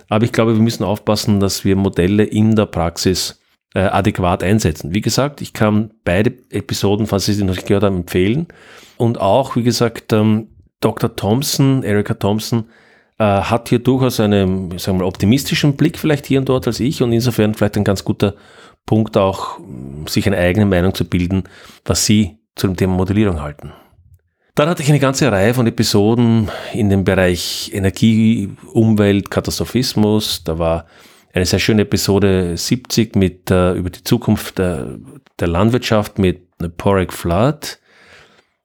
Aber 0.10 0.24
ich 0.24 0.32
glaube, 0.32 0.54
wir 0.54 0.62
müssen 0.62 0.84
aufpassen, 0.84 1.40
dass 1.40 1.66
wir 1.66 1.76
Modelle 1.76 2.24
in 2.24 2.56
der 2.56 2.66
Praxis 2.66 3.42
äh, 3.78 3.82
adäquat 3.82 4.42
einsetzen. 4.42 4.92
Wie 4.92 5.02
gesagt, 5.02 5.40
ich 5.40 5.54
kann 5.54 5.92
beide 6.04 6.34
Episoden, 6.50 7.06
falls 7.06 7.28
Sie 7.28 7.34
sie 7.34 7.44
noch 7.44 7.54
nicht 7.54 7.68
gehört 7.68 7.84
haben, 7.84 7.98
empfehlen. 7.98 8.48
Und 8.98 9.22
auch, 9.22 9.56
wie 9.56 9.62
gesagt, 9.62 10.14
ähm, 10.14 10.48
Dr. 10.80 11.16
Thompson, 11.16 11.84
Erika 11.84 12.16
Thompson, 12.16 12.66
äh, 13.20 13.24
hat 13.24 13.70
hier 13.70 13.78
durchaus 13.78 14.20
einen 14.20 14.80
sagen 14.80 15.00
wir, 15.00 15.06
optimistischen 15.06 15.76
Blick 15.76 16.00
vielleicht 16.00 16.26
hier 16.26 16.40
und 16.40 16.50
dort 16.50 16.66
als 16.66 16.80
ich 16.80 17.04
und 17.04 17.14
insofern 17.14 17.54
vielleicht 17.54 17.78
ein 17.78 17.84
ganz 17.84 18.04
guter 18.04 18.34
Punkt 18.88 19.16
auch, 19.16 19.60
sich 20.08 20.26
eine 20.26 20.38
eigene 20.38 20.66
Meinung 20.66 20.96
zu 20.96 21.06
bilden, 21.06 21.44
was 21.86 22.04
Sie 22.04 22.40
zu 22.56 22.66
dem 22.66 22.78
Thema 22.78 22.96
Modellierung 22.96 23.42
halten. 23.42 23.74
Dann 24.56 24.70
hatte 24.70 24.82
ich 24.82 24.90
eine 24.90 25.00
ganze 25.00 25.32
Reihe 25.32 25.54
von 25.54 25.68
Episoden 25.68 26.50
in 26.74 26.90
dem 26.90 27.04
Bereich 27.04 27.70
Energie, 27.76 28.50
Umwelt, 28.74 29.30
Katastrophismus. 29.30 30.44
Da 30.44 30.58
war 30.58 30.88
eine 31.38 31.46
sehr 31.46 31.60
schöne 31.60 31.84
Episode 31.84 32.58
70 32.58 33.16
mit, 33.16 33.50
äh, 33.52 33.74
über 33.74 33.90
die 33.90 34.04
Zukunft 34.04 34.58
der, 34.58 34.98
der 35.40 35.48
Landwirtschaft 35.48 36.20
mit 36.20 36.48
Porek 36.78 37.14
Flood. 37.14 37.80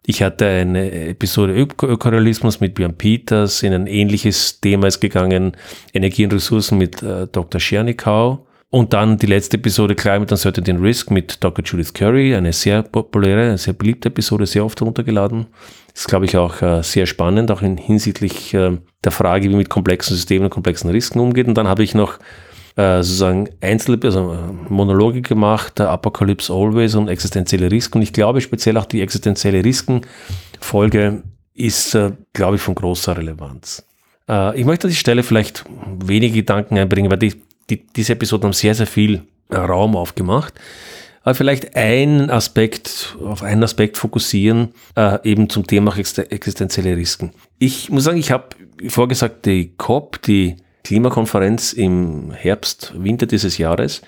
Ich 0.04 0.22
hatte 0.22 0.46
eine 0.46 0.90
Episode 1.08 1.54
Ökorealismus 1.54 2.60
mit 2.60 2.74
Björn 2.74 2.96
Peters, 2.96 3.62
in 3.62 3.72
ein 3.72 3.86
ähnliches 3.86 4.60
Thema 4.60 4.88
ist 4.88 5.00
gegangen, 5.00 5.56
Energie 5.94 6.24
und 6.24 6.32
Ressourcen 6.32 6.78
mit 6.78 7.02
äh, 7.02 7.28
Dr. 7.28 7.60
Schernikau. 7.60 8.46
Und 8.70 8.94
dann 8.94 9.18
die 9.18 9.26
letzte 9.26 9.58
Episode 9.58 9.94
Climate 9.94 10.32
Uncertainty 10.32 10.70
and 10.70 10.80
Risk 10.80 11.10
mit 11.10 11.44
Dr. 11.44 11.62
Judith 11.62 11.92
Curry, 11.92 12.34
eine 12.34 12.54
sehr 12.54 12.82
populäre, 12.82 13.58
sehr 13.58 13.74
beliebte 13.74 14.08
Episode, 14.08 14.46
sehr 14.46 14.64
oft 14.64 14.80
heruntergeladen. 14.80 15.46
Ist, 15.94 16.08
glaube 16.08 16.24
ich, 16.24 16.38
auch 16.38 16.62
äh, 16.62 16.82
sehr 16.82 17.04
spannend, 17.04 17.50
auch 17.50 17.60
in 17.60 17.76
hinsichtlich 17.76 18.54
äh, 18.54 18.78
der 19.04 19.12
Frage, 19.12 19.50
wie 19.50 19.56
mit 19.56 19.68
komplexen 19.68 20.16
Systemen 20.16 20.44
und 20.44 20.50
komplexen 20.50 20.90
Risiken 20.90 21.20
umgeht. 21.20 21.48
Und 21.48 21.54
dann 21.54 21.68
habe 21.68 21.84
ich 21.84 21.94
noch 21.94 22.18
äh, 22.76 23.02
sozusagen 23.02 23.48
Einzel 23.60 23.98
also 24.02 24.32
äh, 24.32 24.72
Monologe 24.72 25.22
gemacht, 25.22 25.80
Apocalypse 25.80 26.52
Always 26.52 26.94
und 26.94 27.08
existenzielle 27.08 27.70
Risiken. 27.70 27.98
Und 27.98 28.02
ich 28.02 28.12
glaube 28.12 28.40
speziell 28.40 28.76
auch 28.76 28.86
die 28.86 29.00
existenzielle 29.00 29.64
Risiken-Folge 29.64 31.22
ist, 31.54 31.94
äh, 31.94 32.12
glaube 32.32 32.56
ich, 32.56 32.62
von 32.62 32.74
großer 32.74 33.16
Relevanz. 33.16 33.86
Ich 34.54 34.64
möchte 34.64 34.86
an 34.86 34.90
die 34.90 34.96
Stelle 34.96 35.24
vielleicht 35.24 35.64
wenige 35.98 36.36
Gedanken 36.36 36.78
einbringen, 36.78 37.10
weil 37.10 37.18
die, 37.18 37.34
die, 37.68 37.84
diese 37.84 38.12
Episoden 38.12 38.44
haben 38.44 38.52
sehr, 38.52 38.74
sehr 38.74 38.86
viel 38.86 39.24
Raum 39.50 39.96
aufgemacht. 39.96 40.54
Aber 41.22 41.34
vielleicht 41.34 41.76
einen 41.76 42.30
Aspekt, 42.30 43.16
auf 43.24 43.42
einen 43.42 43.62
Aspekt 43.62 43.96
fokussieren, 43.96 44.74
äh, 44.96 45.18
eben 45.28 45.48
zum 45.48 45.66
Thema 45.66 45.96
existenzielle 45.96 46.96
Risiken. 46.96 47.32
Ich 47.58 47.90
muss 47.90 48.04
sagen, 48.04 48.18
ich 48.18 48.32
habe 48.32 48.48
vorgesagt, 48.88 49.46
die 49.46 49.72
COP, 49.76 50.20
die 50.22 50.56
Klimakonferenz 50.84 51.72
im 51.72 52.32
Herbst, 52.32 52.92
Winter 52.96 53.26
dieses 53.26 53.58
Jahres 53.58 54.02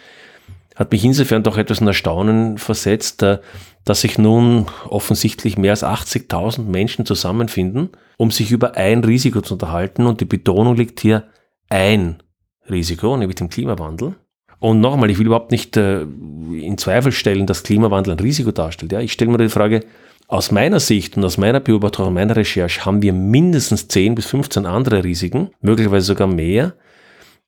hat 0.75 0.91
mich 0.91 1.05
insofern 1.05 1.43
doch 1.43 1.57
etwas 1.57 1.81
in 1.81 1.87
Erstaunen 1.87 2.59
versetzt, 2.59 3.23
äh, 3.23 3.39
dass 3.85 4.01
sich 4.01 4.19
nun 4.19 4.67
offensichtlich 4.89 5.57
mehr 5.57 5.73
als 5.73 5.85
80.000 5.85 6.63
Menschen 6.63 7.07
zusammenfinden, 7.07 7.91
um 8.17 8.31
sich 8.31 8.51
über 8.51 8.77
ein 8.77 9.05
Risiko 9.05 9.41
zu 9.41 9.55
unterhalten. 9.55 10.07
Und 10.07 10.21
die 10.21 10.25
Betonung 10.25 10.75
liegt 10.75 11.01
hier 11.01 11.25
ein 11.69 12.23
Risiko, 12.69 13.17
nämlich 13.17 13.37
dem 13.37 13.51
Klimawandel. 13.51 14.17
Und 14.59 14.81
nochmal, 14.81 15.11
ich 15.11 15.19
will 15.19 15.27
überhaupt 15.27 15.51
nicht 15.51 15.77
äh, 15.77 16.03
in 16.03 16.79
Zweifel 16.79 17.13
stellen, 17.13 17.47
dass 17.47 17.63
Klimawandel 17.63 18.15
ein 18.15 18.21
Risiko 18.21 18.51
darstellt. 18.51 18.93
Ja, 18.93 19.01
ich 19.01 19.13
stelle 19.13 19.31
mir 19.31 19.39
die 19.39 19.49
Frage, 19.49 19.81
aus 20.27 20.51
meiner 20.51 20.81
Sicht 20.81 21.17
und 21.17 21.25
aus 21.25 21.39
meiner 21.39 21.61
Beobachtung 21.61 22.09
und 22.09 22.15
meiner 22.15 22.37
Recherche 22.37 22.85
haben 22.85 23.03
wir 23.03 23.13
mindestens 23.13 23.89
10 23.89 24.15
bis 24.15 24.27
15 24.27 24.67
andere 24.67 25.05
Risiken, 25.05 25.51
möglicherweise 25.61 26.07
sogar 26.07 26.27
mehr, 26.27 26.75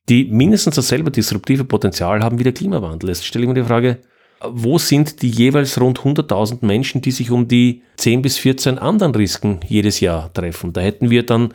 die 0.09 0.25
mindestens 0.25 0.77
dasselbe 0.77 1.11
disruptive 1.11 1.65
Potenzial 1.65 2.23
haben 2.23 2.39
wie 2.39 2.45
der 2.45 2.53
Klimawandel. 2.53 3.09
Jetzt 3.09 3.25
stelle 3.25 3.45
ich 3.45 3.49
mir 3.49 3.55
die 3.55 3.67
Frage, 3.67 3.99
wo 4.49 4.79
sind 4.79 5.23
die 5.23 5.31
jeweils 5.31 5.81
rund 5.81 6.01
100.000 6.01 6.65
Menschen, 6.65 7.01
die 7.01 7.11
sich 7.11 7.31
um 7.31 7.49
die 7.49 7.83
10 7.97 8.23
bis 8.23 8.39
14 8.39 8.79
anderen 8.79 9.15
Risiken 9.15 9.61
jedes 9.67 10.01
Jahr 10.01 10.33
treffen? 10.33 10.73
Da 10.73 10.83
hätten 10.83 11.11
wir 11.11 11.25
dann 11.25 11.55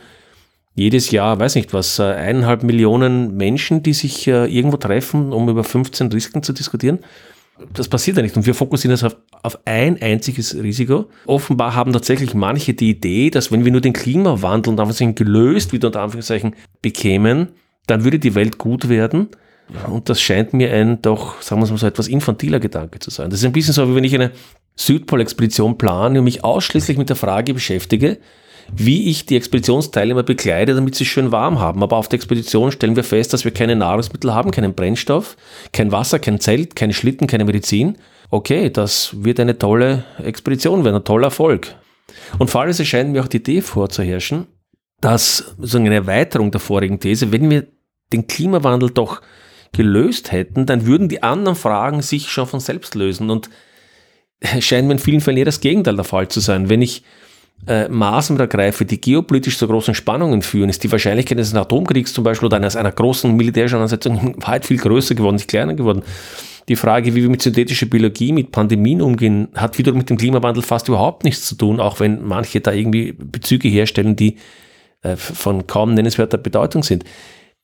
jedes 0.74 1.10
Jahr, 1.10 1.38
weiß 1.38 1.54
nicht 1.54 1.72
was, 1.72 1.98
äh, 1.98 2.02
eineinhalb 2.02 2.62
Millionen 2.62 3.36
Menschen, 3.36 3.82
die 3.82 3.92
sich 3.92 4.26
äh, 4.26 4.46
irgendwo 4.46 4.78
treffen, 4.78 5.32
um 5.32 5.48
über 5.48 5.64
15 5.64 6.10
Risiken 6.10 6.42
zu 6.42 6.52
diskutieren 6.52 6.98
das 7.72 7.88
passiert 7.88 8.16
ja 8.16 8.22
nicht. 8.22 8.36
Und 8.36 8.46
wir 8.46 8.54
fokussieren 8.54 8.92
das 8.92 9.04
auf, 9.04 9.16
auf 9.42 9.58
ein 9.64 10.00
einziges 10.00 10.54
Risiko. 10.54 11.06
Offenbar 11.26 11.74
haben 11.74 11.92
tatsächlich 11.92 12.34
manche 12.34 12.74
die 12.74 12.90
Idee, 12.90 13.30
dass 13.30 13.52
wenn 13.52 13.64
wir 13.64 13.72
nur 13.72 13.80
den 13.80 13.92
Klimawandel 13.92 14.70
unter 14.70 14.82
Anführungszeichen 14.82 15.14
gelöst, 15.14 15.72
wieder 15.72 15.88
unter 15.88 16.00
Anführungszeichen, 16.00 16.56
bekämen, 16.80 17.48
dann 17.86 18.04
würde 18.04 18.18
die 18.18 18.34
Welt 18.34 18.58
gut 18.58 18.88
werden. 18.88 19.28
Und 19.88 20.08
das 20.08 20.20
scheint 20.20 20.52
mir 20.52 20.72
ein 20.72 21.00
doch, 21.02 21.40
sagen 21.40 21.60
wir 21.60 21.64
es 21.64 21.70
mal 21.70 21.78
so, 21.78 21.86
etwas 21.86 22.08
infantiler 22.08 22.60
Gedanke 22.60 22.98
zu 22.98 23.10
sein. 23.10 23.30
Das 23.30 23.40
ist 23.40 23.46
ein 23.46 23.52
bisschen 23.52 23.74
so, 23.74 23.88
wie 23.88 23.94
wenn 23.94 24.04
ich 24.04 24.14
eine 24.14 24.32
Südpol-Expedition 24.76 25.78
plane 25.78 26.18
und 26.18 26.24
mich 26.24 26.44
ausschließlich 26.44 26.98
mit 26.98 27.08
der 27.08 27.16
Frage 27.16 27.54
beschäftige, 27.54 28.18
wie 28.74 29.10
ich 29.10 29.26
die 29.26 29.36
Expeditionsteilnehmer 29.36 30.22
bekleide, 30.22 30.74
damit 30.74 30.94
sie 30.94 31.04
schön 31.04 31.32
warm 31.32 31.58
haben. 31.58 31.82
Aber 31.82 31.96
auf 31.96 32.08
der 32.08 32.18
Expedition 32.18 32.72
stellen 32.72 32.96
wir 32.96 33.04
fest, 33.04 33.32
dass 33.32 33.44
wir 33.44 33.52
keine 33.52 33.76
Nahrungsmittel 33.76 34.34
haben, 34.34 34.50
keinen 34.50 34.74
Brennstoff, 34.74 35.36
kein 35.72 35.92
Wasser, 35.92 36.18
kein 36.18 36.40
Zelt, 36.40 36.76
keine 36.76 36.94
Schlitten, 36.94 37.26
keine 37.26 37.44
Medizin. 37.44 37.98
Okay, 38.30 38.70
das 38.70 39.14
wird 39.24 39.40
eine 39.40 39.58
tolle 39.58 40.04
Expedition 40.22 40.84
werden, 40.84 40.96
ein 40.96 41.04
toller 41.04 41.26
Erfolg. 41.26 41.74
Und 42.38 42.50
vor 42.50 42.62
allem 42.62 42.74
erscheint 42.76 43.12
mir 43.12 43.22
auch 43.22 43.28
die 43.28 43.38
Idee 43.38 43.60
vorzuherrschen, 43.60 44.46
dass 45.00 45.54
so 45.58 45.78
eine 45.78 45.94
Erweiterung 45.94 46.50
der 46.50 46.60
vorigen 46.60 47.00
These, 47.00 47.32
wenn 47.32 47.50
wir 47.50 47.66
den 48.12 48.26
Klimawandel 48.26 48.90
doch 48.90 49.20
gelöst 49.72 50.32
hätten, 50.32 50.66
dann 50.66 50.86
würden 50.86 51.08
die 51.08 51.22
anderen 51.22 51.56
Fragen 51.56 52.02
sich 52.02 52.28
schon 52.28 52.46
von 52.46 52.60
selbst 52.60 52.94
lösen. 52.94 53.30
Und 53.30 53.50
scheint 54.60 54.86
mir 54.86 54.94
in 54.94 54.98
vielen 54.98 55.20
Fällen 55.20 55.38
eher 55.38 55.44
das 55.44 55.60
Gegenteil 55.60 55.96
der 55.96 56.04
Fall 56.04 56.28
zu 56.28 56.40
sein. 56.40 56.68
Wenn 56.68 56.82
ich 56.82 57.02
äh, 57.66 57.88
Maßnahmen 57.88 58.40
ergreife, 58.40 58.84
die 58.84 59.00
geopolitisch 59.00 59.58
zu 59.58 59.68
großen 59.68 59.94
Spannungen 59.94 60.42
führen, 60.42 60.68
ist 60.68 60.82
die 60.82 60.90
Wahrscheinlichkeit 60.90 61.38
eines 61.38 61.54
Atomkriegs 61.54 62.12
zum 62.12 62.24
Beispiel 62.24 62.46
oder 62.46 62.56
eines 62.56 62.76
einer 62.76 62.92
großen 62.92 63.34
militärischen 63.34 63.78
Ansetzung 63.78 64.34
weit 64.46 64.66
viel 64.66 64.78
größer 64.78 65.14
geworden, 65.14 65.36
nicht 65.36 65.48
kleiner 65.48 65.74
geworden. 65.74 66.02
Die 66.68 66.76
Frage, 66.76 67.14
wie 67.14 67.22
wir 67.22 67.28
mit 67.28 67.42
synthetischer 67.42 67.86
Biologie, 67.86 68.32
mit 68.32 68.52
Pandemien 68.52 69.02
umgehen, 69.02 69.48
hat 69.54 69.78
wiederum 69.78 69.98
mit 69.98 70.10
dem 70.10 70.16
Klimawandel 70.16 70.62
fast 70.62 70.88
überhaupt 70.88 71.24
nichts 71.24 71.46
zu 71.46 71.56
tun, 71.56 71.80
auch 71.80 72.00
wenn 72.00 72.24
manche 72.24 72.60
da 72.60 72.72
irgendwie 72.72 73.12
Bezüge 73.12 73.68
herstellen, 73.68 74.16
die 74.16 74.36
äh, 75.02 75.16
von 75.16 75.66
kaum 75.66 75.94
nennenswerter 75.94 76.38
Bedeutung 76.38 76.82
sind. 76.82 77.04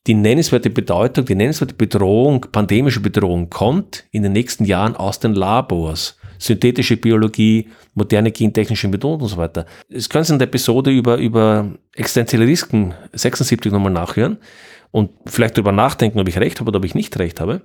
Die 0.07 0.15
nennenswerte 0.15 0.71
Bedeutung, 0.71 1.27
die 1.27 1.35
nennenswerte 1.35 1.75
Bedrohung, 1.75 2.47
pandemische 2.53 3.01
Bedrohung 3.01 3.51
kommt 3.51 4.05
in 4.11 4.23
den 4.23 4.33
nächsten 4.33 4.65
Jahren 4.65 4.97
aus 4.97 5.21
den 5.21 5.35
Labors 5.35 6.17
synthetische 6.39 6.97
Biologie, 6.97 7.69
moderne 7.95 8.31
gentechnische 8.33 8.89
Methoden 8.89 9.23
und 9.23 9.29
so 9.29 9.37
weiter. 9.37 9.67
Das 9.89 10.09
können 10.09 10.25
Sie 10.25 10.33
in 10.33 10.39
der 10.39 10.49
Episode 10.49 10.91
über, 10.91 11.17
über 11.17 11.73
existenzielle 11.95 12.47
Risiken 12.47 12.95
76 13.13 13.73
nochmal 13.73 13.93
nachhören 13.93 14.39
und 14.91 15.11
vielleicht 15.27 15.57
darüber 15.57 15.73
nachdenken, 15.73 16.21
ob 16.21 16.29
ich 16.29 16.39
recht 16.39 16.61
habe 16.61 16.69
oder 16.69 16.79
ob 16.79 16.85
ich 16.85 16.95
nicht 16.95 17.19
recht 17.19 17.41
habe. 17.41 17.63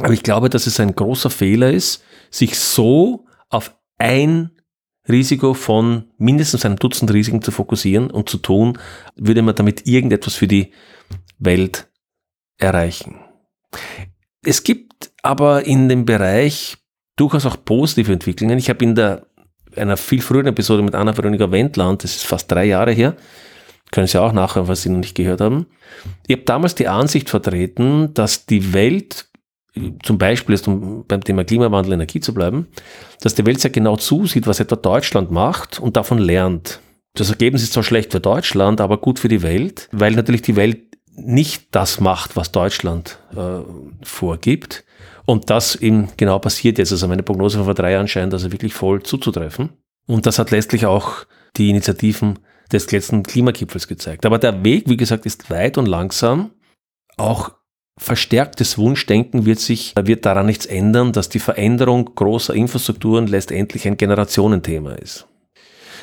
Aber 0.00 0.12
ich 0.12 0.22
glaube, 0.22 0.50
dass 0.50 0.66
es 0.66 0.80
ein 0.80 0.94
großer 0.94 1.30
Fehler 1.30 1.70
ist, 1.70 2.02
sich 2.30 2.58
so 2.58 3.26
auf 3.48 3.76
ein 3.98 4.50
Risiko 5.08 5.54
von 5.54 6.06
mindestens 6.18 6.64
einem 6.64 6.76
Dutzend 6.76 7.12
Risiken 7.12 7.42
zu 7.42 7.50
fokussieren 7.50 8.10
und 8.10 8.28
zu 8.28 8.38
tun, 8.38 8.78
würde 9.16 9.42
man 9.42 9.54
damit 9.54 9.86
irgendetwas 9.86 10.34
für 10.34 10.48
die 10.48 10.72
Welt 11.38 11.88
erreichen. 12.58 13.20
Es 14.42 14.62
gibt 14.62 15.12
aber 15.22 15.64
in 15.66 15.88
dem 15.88 16.04
Bereich 16.04 16.76
durchaus 17.16 17.46
auch 17.46 17.56
positive 17.64 18.12
Entwicklungen. 18.12 18.58
Ich 18.58 18.68
habe 18.68 18.84
in 18.84 18.94
der, 18.94 19.26
einer 19.76 19.96
viel 19.96 20.20
früheren 20.20 20.48
Episode 20.48 20.82
mit 20.82 20.94
Anna-Veronika 20.94 21.50
Wendland, 21.50 22.04
das 22.04 22.16
ist 22.16 22.26
fast 22.26 22.50
drei 22.50 22.64
Jahre 22.66 22.92
her, 22.92 23.16
können 23.90 24.06
Sie 24.06 24.20
auch 24.20 24.32
nachhören, 24.32 24.68
was 24.68 24.82
Sie 24.82 24.88
noch 24.88 24.98
nicht 24.98 25.14
gehört 25.14 25.40
haben. 25.40 25.66
Ich 26.26 26.36
habe 26.36 26.44
damals 26.44 26.74
die 26.74 26.88
Ansicht 26.88 27.30
vertreten, 27.30 28.12
dass 28.14 28.46
die 28.46 28.72
Welt, 28.72 29.28
zum 30.02 30.18
Beispiel 30.18 30.54
ist, 30.54 30.66
um 30.68 31.04
beim 31.06 31.22
Thema 31.22 31.44
Klimawandel 31.44 31.94
Energie 31.94 32.20
zu 32.20 32.34
bleiben, 32.34 32.68
dass 33.20 33.34
die 33.34 33.46
Welt 33.46 33.60
sehr 33.60 33.70
genau 33.70 33.96
zusieht, 33.96 34.46
was 34.46 34.60
etwa 34.60 34.76
Deutschland 34.76 35.30
macht 35.30 35.80
und 35.80 35.96
davon 35.96 36.18
lernt. 36.18 36.80
Das 37.14 37.30
Ergebnis 37.30 37.62
ist 37.62 37.72
zwar 37.72 37.84
schlecht 37.84 38.10
für 38.10 38.20
Deutschland, 38.20 38.80
aber 38.80 38.98
gut 38.98 39.20
für 39.20 39.28
die 39.28 39.42
Welt, 39.42 39.88
weil 39.92 40.12
natürlich 40.12 40.42
die 40.42 40.56
Welt 40.56 40.78
nicht 41.16 41.68
das 41.70 42.00
macht, 42.00 42.34
was 42.34 42.50
Deutschland 42.50 43.18
äh, 43.36 43.60
vorgibt. 44.02 44.84
Und 45.26 45.50
das 45.50 45.76
eben 45.76 46.08
genau 46.16 46.38
passiert 46.38 46.78
jetzt. 46.78 46.92
Also 46.92 47.08
meine 47.08 47.22
Prognose 47.22 47.56
von 47.56 47.64
vor 47.64 47.74
drei 47.74 47.92
Jahren 47.92 48.08
scheint 48.08 48.32
also 48.32 48.52
wirklich 48.52 48.74
voll 48.74 49.02
zuzutreffen. 49.02 49.70
Und 50.06 50.26
das 50.26 50.38
hat 50.38 50.50
letztlich 50.50 50.86
auch 50.86 51.24
die 51.56 51.70
Initiativen 51.70 52.38
des 52.72 52.90
letzten 52.90 53.22
Klimagipfels 53.22 53.88
gezeigt. 53.88 54.26
Aber 54.26 54.38
der 54.38 54.64
Weg, 54.64 54.88
wie 54.88 54.96
gesagt, 54.96 55.26
ist 55.26 55.50
weit 55.50 55.78
und 55.78 55.86
langsam. 55.86 56.50
Auch 57.16 57.52
verstärktes 57.96 58.76
Wunschdenken 58.76 59.46
wird 59.46 59.60
sich, 59.60 59.94
wird 59.96 60.26
daran 60.26 60.46
nichts 60.46 60.66
ändern, 60.66 61.12
dass 61.12 61.28
die 61.28 61.38
Veränderung 61.38 62.14
großer 62.14 62.54
Infrastrukturen 62.54 63.26
letztendlich 63.26 63.86
ein 63.86 63.96
Generationenthema 63.96 64.92
ist. 64.94 65.26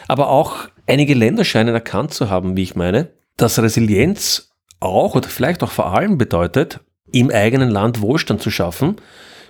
Aber 0.08 0.30
auch 0.30 0.70
einige 0.88 1.14
Länder 1.14 1.44
scheinen 1.44 1.74
erkannt 1.74 2.14
zu 2.14 2.30
haben, 2.30 2.56
wie 2.56 2.64
ich 2.64 2.76
meine, 2.76 3.12
dass 3.38 3.60
Resilienz 3.60 4.52
auch 4.80 5.16
oder 5.16 5.30
vielleicht 5.30 5.64
auch 5.64 5.72
vor 5.72 5.94
allem 5.94 6.18
bedeutet, 6.18 6.80
im 7.12 7.30
eigenen 7.30 7.70
Land 7.70 8.02
Wohlstand 8.02 8.42
zu 8.42 8.52
schaffen, 8.52 8.96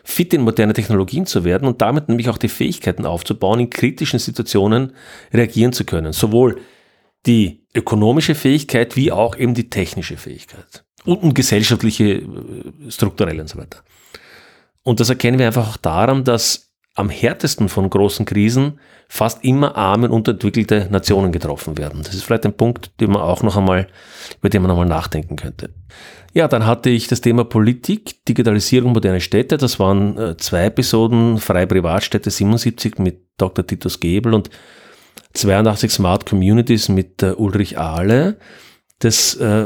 fit 0.03 0.33
in 0.33 0.41
moderne 0.41 0.73
Technologien 0.73 1.25
zu 1.25 1.43
werden 1.43 1.67
und 1.67 1.81
damit 1.81 2.09
nämlich 2.09 2.29
auch 2.29 2.37
die 2.37 2.49
Fähigkeiten 2.49 3.05
aufzubauen, 3.05 3.59
in 3.59 3.69
kritischen 3.69 4.19
Situationen 4.19 4.93
reagieren 5.33 5.73
zu 5.73 5.85
können. 5.85 6.13
Sowohl 6.13 6.59
die 7.25 7.65
ökonomische 7.75 8.35
Fähigkeit 8.35 8.95
wie 8.95 9.11
auch 9.11 9.37
eben 9.37 9.53
die 9.53 9.69
technische 9.69 10.17
Fähigkeit 10.17 10.83
und, 11.05 11.35
gesellschaftliche, 11.35 12.05
äh, 12.05 12.25
strukturelle 12.89 13.41
und 13.41 13.47
so 13.47 13.57
weiter. 13.57 13.83
Und 14.83 14.99
das 14.99 15.09
erkennen 15.09 15.37
wir 15.37 15.47
einfach 15.47 15.69
auch 15.69 15.77
daran, 15.77 16.23
dass 16.23 16.70
am 17.01 17.09
härtesten 17.09 17.67
von 17.67 17.89
großen 17.89 18.25
Krisen 18.25 18.79
fast 19.09 19.43
immer 19.43 19.75
arme 19.75 20.07
und 20.07 20.13
unterentwickelte 20.13 20.87
Nationen 20.89 21.33
getroffen 21.33 21.77
werden. 21.77 22.01
Das 22.03 22.13
ist 22.13 22.23
vielleicht 22.23 22.45
ein 22.45 22.53
Punkt, 22.53 22.91
den 23.01 23.11
man 23.11 23.21
auch 23.21 23.43
noch 23.43 23.57
einmal, 23.57 23.87
über 24.39 24.49
den 24.49 24.61
man 24.61 24.69
noch 24.69 24.79
einmal 24.79 24.97
nachdenken 24.97 25.35
könnte. 25.35 25.73
Ja, 26.33 26.47
dann 26.47 26.65
hatte 26.65 26.89
ich 26.89 27.07
das 27.07 27.19
Thema 27.19 27.43
Politik, 27.43 28.23
Digitalisierung, 28.25 28.93
moderne 28.93 29.19
Städte. 29.19 29.57
Das 29.57 29.79
waren 29.79 30.17
äh, 30.17 30.37
zwei 30.37 30.65
Episoden, 30.65 31.39
Freie 31.39 31.67
Privatstädte 31.67 32.31
77 32.31 32.99
mit 32.99 33.19
Dr. 33.37 33.67
Titus 33.67 33.99
Gebel 33.99 34.33
und 34.33 34.49
82 35.33 35.91
Smart 35.91 36.25
Communities 36.25 36.87
mit 36.87 37.21
äh, 37.21 37.31
Ulrich 37.31 37.77
Ahle. 37.77 38.37
Das 38.99 39.35
äh, 39.35 39.65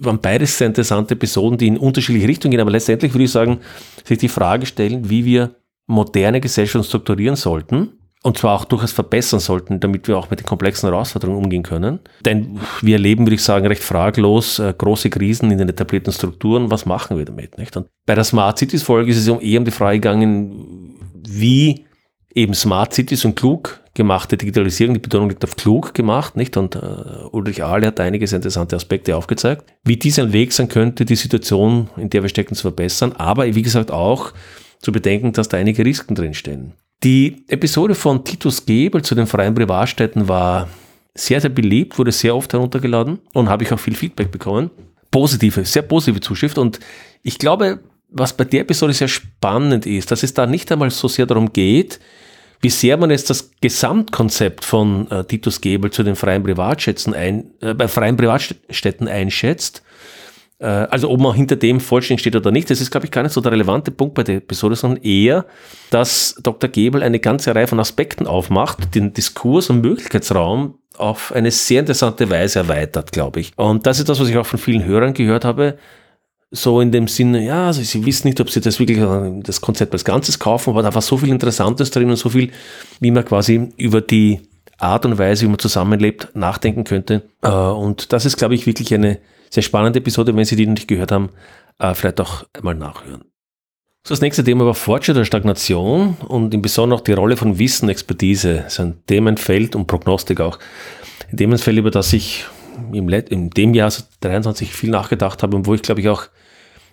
waren 0.00 0.20
beides 0.20 0.58
sehr 0.58 0.66
interessante 0.66 1.14
Episoden, 1.14 1.58
die 1.58 1.68
in 1.68 1.76
unterschiedliche 1.76 2.26
Richtungen 2.26 2.50
gehen, 2.50 2.60
aber 2.60 2.70
letztendlich 2.70 3.12
würde 3.12 3.24
ich 3.24 3.30
sagen, 3.30 3.60
sich 4.04 4.18
die 4.18 4.28
Frage 4.28 4.66
stellen, 4.66 5.08
wie 5.10 5.24
wir 5.24 5.54
moderne 5.90 6.40
Gesellschaft 6.40 6.86
strukturieren 6.86 7.36
sollten 7.36 8.00
und 8.22 8.36
zwar 8.36 8.54
auch 8.54 8.64
durchaus 8.66 8.92
verbessern 8.92 9.40
sollten, 9.40 9.80
damit 9.80 10.06
wir 10.06 10.18
auch 10.18 10.28
mit 10.28 10.40
den 10.40 10.46
komplexen 10.46 10.90
Herausforderungen 10.90 11.42
umgehen 11.42 11.62
können. 11.62 12.00
Denn 12.24 12.60
wir 12.82 12.96
erleben, 12.96 13.24
würde 13.24 13.36
ich 13.36 13.42
sagen, 13.42 13.66
recht 13.66 13.82
fraglos 13.82 14.58
äh, 14.58 14.74
große 14.76 15.08
Krisen 15.08 15.50
in 15.50 15.58
den 15.58 15.70
etablierten 15.70 16.12
Strukturen. 16.12 16.70
Was 16.70 16.84
machen 16.84 17.16
wir 17.16 17.24
damit? 17.24 17.56
Nicht? 17.56 17.76
Und 17.78 17.86
bei 18.04 18.14
der 18.14 18.24
Smart 18.24 18.58
Cities 18.58 18.82
Folge 18.82 19.10
ist 19.10 19.16
es 19.16 19.26
eher 19.26 19.58
um 19.58 19.64
die 19.64 19.70
Frage 19.70 20.00
gegangen, 20.00 20.96
wie 21.26 21.86
eben 22.34 22.52
Smart 22.52 22.92
Cities 22.92 23.24
und 23.24 23.36
klug 23.36 23.80
gemachte 23.94 24.36
Digitalisierung, 24.36 24.94
die 24.94 25.00
Betonung 25.00 25.30
liegt 25.30 25.42
auf 25.42 25.56
klug 25.56 25.94
gemacht, 25.94 26.36
nicht? 26.36 26.56
Und 26.56 26.76
äh, 26.76 26.78
Ulrich 27.32 27.64
Ahle 27.64 27.88
hat 27.88 28.00
einige 28.00 28.26
sehr 28.26 28.36
interessante 28.36 28.76
Aspekte 28.76 29.16
aufgezeigt, 29.16 29.64
wie 29.82 29.96
dies 29.96 30.18
ein 30.18 30.32
Weg 30.32 30.52
sein 30.52 30.68
könnte, 30.68 31.04
die 31.04 31.16
Situation, 31.16 31.88
in 31.96 32.08
der 32.10 32.22
wir 32.22 32.28
stecken, 32.28 32.54
zu 32.54 32.62
verbessern, 32.62 33.12
aber 33.12 33.52
wie 33.54 33.62
gesagt 33.62 33.90
auch 33.90 34.32
zu 34.80 34.92
bedenken, 34.92 35.32
dass 35.32 35.48
da 35.48 35.56
einige 35.56 35.84
Risiken 35.84 36.14
drinstehen. 36.14 36.72
Die 37.02 37.44
Episode 37.48 37.94
von 37.94 38.24
Titus 38.24 38.66
Gebel 38.66 39.02
zu 39.02 39.14
den 39.14 39.26
freien 39.26 39.54
Privatstädten 39.54 40.28
war 40.28 40.68
sehr, 41.14 41.40
sehr 41.40 41.50
beliebt, 41.50 41.98
wurde 41.98 42.12
sehr 42.12 42.36
oft 42.36 42.52
heruntergeladen 42.52 43.18
und 43.32 43.48
habe 43.48 43.64
ich 43.64 43.72
auch 43.72 43.78
viel 43.78 43.94
Feedback 43.94 44.30
bekommen. 44.30 44.70
Positive, 45.10 45.64
sehr 45.64 45.82
positive 45.82 46.20
Zuschrift 46.20 46.58
und 46.58 46.78
ich 47.22 47.38
glaube, 47.38 47.80
was 48.10 48.36
bei 48.36 48.44
der 48.44 48.60
Episode 48.60 48.92
sehr 48.92 49.08
spannend 49.08 49.86
ist, 49.86 50.10
dass 50.10 50.22
es 50.22 50.34
da 50.34 50.46
nicht 50.46 50.70
einmal 50.70 50.90
so 50.90 51.08
sehr 51.08 51.26
darum 51.26 51.52
geht, 51.52 52.00
wie 52.60 52.70
sehr 52.70 52.96
man 52.96 53.10
jetzt 53.10 53.30
das 53.30 53.50
Gesamtkonzept 53.60 54.64
von 54.64 55.10
äh, 55.10 55.24
Titus 55.24 55.60
Gebel 55.60 55.90
zu 55.90 56.02
den 56.02 56.16
freien 56.16 56.42
Privatstädten 56.42 57.14
ein, 57.14 57.50
äh, 57.60 57.72
bei 57.74 57.88
freien 57.88 58.16
Privatstädten 58.16 59.08
einschätzt, 59.08 59.82
also 60.64 61.10
ob 61.10 61.20
man 61.20 61.34
hinter 61.34 61.56
dem 61.56 61.80
vollständig 61.80 62.20
steht 62.20 62.36
oder 62.36 62.50
nicht, 62.50 62.70
das 62.70 62.80
ist, 62.80 62.90
glaube 62.90 63.06
ich, 63.06 63.10
gar 63.10 63.22
nicht 63.22 63.32
so 63.32 63.40
der 63.40 63.52
relevante 63.52 63.90
Punkt 63.90 64.14
bei 64.14 64.22
der 64.22 64.36
Episode, 64.36 64.76
sondern 64.76 65.02
eher, 65.02 65.46
dass 65.90 66.34
Dr. 66.42 66.68
Gebel 66.68 67.02
eine 67.02 67.18
ganze 67.18 67.54
Reihe 67.54 67.66
von 67.66 67.80
Aspekten 67.80 68.26
aufmacht, 68.26 68.94
den 68.94 69.12
Diskurs 69.12 69.70
und 69.70 69.80
Möglichkeitsraum 69.80 70.74
auf 70.98 71.32
eine 71.32 71.50
sehr 71.50 71.80
interessante 71.80 72.28
Weise 72.28 72.58
erweitert, 72.60 73.12
glaube 73.12 73.40
ich. 73.40 73.52
Und 73.56 73.86
das 73.86 73.98
ist 73.98 74.08
das, 74.08 74.20
was 74.20 74.28
ich 74.28 74.36
auch 74.36 74.46
von 74.46 74.58
vielen 74.58 74.84
Hörern 74.84 75.14
gehört 75.14 75.44
habe, 75.44 75.78
so 76.50 76.80
in 76.80 76.90
dem 76.90 77.06
Sinne, 77.08 77.44
ja, 77.44 77.68
also 77.68 77.80
sie 77.82 78.04
wissen 78.04 78.26
nicht, 78.26 78.40
ob 78.40 78.50
sie 78.50 78.60
das 78.60 78.78
wirklich 78.78 78.98
äh, 78.98 79.40
das 79.42 79.60
Konzept 79.60 79.92
als 79.92 80.04
Ganzes 80.04 80.38
kaufen, 80.38 80.70
aber 80.70 80.82
da 80.82 80.94
war 80.94 81.02
so 81.02 81.16
viel 81.16 81.28
Interessantes 81.28 81.90
drin 81.90 82.10
und 82.10 82.16
so 82.16 82.28
viel, 82.28 82.50
wie 82.98 83.10
man 83.10 83.24
quasi 83.24 83.68
über 83.76 84.00
die 84.00 84.40
Art 84.78 85.06
und 85.06 85.18
Weise, 85.18 85.44
wie 85.44 85.48
man 85.48 85.58
zusammenlebt, 85.58 86.28
nachdenken 86.34 86.84
könnte. 86.84 87.22
Äh, 87.42 87.48
und 87.48 88.12
das 88.12 88.24
ist, 88.26 88.36
glaube 88.36 88.54
ich, 88.54 88.66
wirklich 88.66 88.92
eine 88.92 89.18
sehr 89.50 89.62
spannende 89.62 89.98
Episode, 89.98 90.34
wenn 90.34 90.44
Sie 90.44 90.56
die 90.56 90.66
noch 90.66 90.74
nicht 90.74 90.88
gehört 90.88 91.12
haben, 91.12 91.30
äh, 91.78 91.94
vielleicht 91.94 92.20
auch 92.20 92.44
einmal 92.52 92.74
nachhören. 92.74 93.24
So, 94.06 94.14
das 94.14 94.22
nächste 94.22 94.42
Thema 94.42 94.64
war 94.64 94.74
Fortschritt 94.74 95.16
oder 95.16 95.26
Stagnation 95.26 96.16
und 96.26 96.54
im 96.54 96.62
Besonderen 96.62 97.00
auch 97.00 97.04
die 97.04 97.12
Rolle 97.12 97.36
von 97.36 97.58
Wissen, 97.58 97.90
Expertise. 97.90 98.62
Das 98.64 98.74
ist 98.74 98.80
ein 98.80 99.04
Themenfeld 99.06 99.76
und 99.76 99.86
Prognostik 99.86 100.40
auch. 100.40 100.58
Ein 101.30 101.36
Themenfeld, 101.36 101.76
über 101.76 101.90
das 101.90 102.12
ich 102.12 102.46
im, 102.92 103.08
in 103.10 103.50
dem 103.50 103.74
Jahr 103.74 103.92
23 104.20 104.72
viel 104.72 104.90
nachgedacht 104.90 105.42
habe 105.42 105.54
und 105.56 105.66
wo 105.66 105.74
ich 105.74 105.82
glaube 105.82 106.00
ich 106.00 106.08
auch 106.08 106.28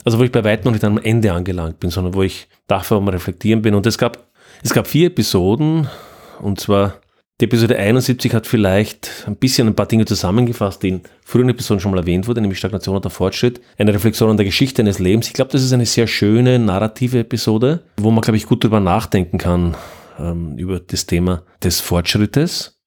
Also 0.03 0.19
wo 0.19 0.23
ich 0.23 0.31
bei 0.31 0.43
weitem 0.43 0.65
noch 0.65 0.73
nicht 0.73 0.83
am 0.83 0.97
Ende 0.97 1.31
angelangt 1.31 1.79
bin, 1.79 1.91
sondern 1.91 2.13
wo 2.13 2.23
ich 2.23 2.47
dafür 2.67 2.99
mal 2.99 3.11
reflektieren 3.11 3.61
bin. 3.61 3.73
Und 3.73 3.85
es 3.85 3.97
gab, 3.97 4.27
es 4.63 4.73
gab 4.73 4.87
vier 4.87 5.07
Episoden, 5.07 5.87
und 6.41 6.59
zwar 6.59 6.99
die 7.39 7.45
Episode 7.45 7.77
71 7.77 8.33
hat 8.33 8.47
vielleicht 8.47 9.25
ein 9.27 9.35
bisschen 9.35 9.67
ein 9.67 9.75
paar 9.75 9.85
Dinge 9.85 10.05
zusammengefasst, 10.05 10.81
die 10.81 10.89
in 10.89 11.01
früheren 11.23 11.49
Episoden 11.49 11.79
schon 11.79 11.91
mal 11.91 11.99
erwähnt 11.99 12.27
wurde, 12.27 12.41
nämlich 12.41 12.57
Stagnation 12.57 12.95
und 12.95 13.05
der 13.05 13.11
Fortschritt. 13.11 13.61
Eine 13.77 13.93
Reflexion 13.93 14.31
an 14.31 14.37
der 14.37 14.45
Geschichte 14.45 14.81
eines 14.81 14.97
Lebens. 14.97 15.27
Ich 15.27 15.33
glaube, 15.33 15.51
das 15.51 15.61
ist 15.61 15.71
eine 15.71 15.85
sehr 15.85 16.07
schöne 16.07 16.57
narrative 16.57 17.19
Episode, 17.19 17.83
wo 17.97 18.09
man, 18.09 18.21
glaube 18.21 18.37
ich, 18.37 18.47
gut 18.47 18.63
drüber 18.63 18.79
nachdenken 18.79 19.37
kann, 19.37 19.75
ähm, 20.17 20.57
über 20.57 20.79
das 20.79 21.05
Thema 21.05 21.43
des 21.63 21.79
Fortschrittes. 21.79 22.79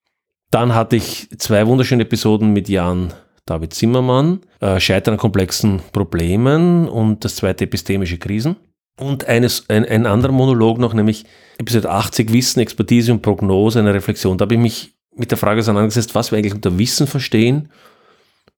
Dann 0.50 0.74
hatte 0.74 0.96
ich 0.96 1.28
zwei 1.38 1.64
wunderschöne 1.68 2.02
Episoden 2.02 2.52
mit 2.52 2.68
Jan 2.68 3.12
David 3.46 3.72
Zimmermann, 3.72 4.40
äh, 4.60 4.80
Scheitern 4.80 5.14
an 5.14 5.18
komplexen 5.18 5.80
Problemen 5.92 6.88
und 6.88 7.24
das 7.24 7.36
zweite 7.36 7.64
epistemische 7.64 8.18
Krisen. 8.18 8.56
Und 9.00 9.26
eines, 9.26 9.68
ein, 9.68 9.86
ein 9.86 10.06
anderer 10.06 10.32
Monolog 10.32 10.78
noch, 10.78 10.92
nämlich 10.92 11.24
Episode 11.58 11.90
80, 11.90 12.32
Wissen, 12.32 12.60
Expertise 12.60 13.12
und 13.12 13.22
Prognose, 13.22 13.78
eine 13.78 13.94
Reflexion. 13.94 14.36
Da 14.36 14.44
habe 14.44 14.54
ich 14.54 14.60
mich 14.60 14.94
mit 15.16 15.30
der 15.30 15.38
Frage 15.38 15.60
auseinandergesetzt, 15.60 16.14
was 16.14 16.30
wir 16.30 16.38
eigentlich 16.38 16.54
unter 16.54 16.78
Wissen 16.78 17.06
verstehen, 17.06 17.70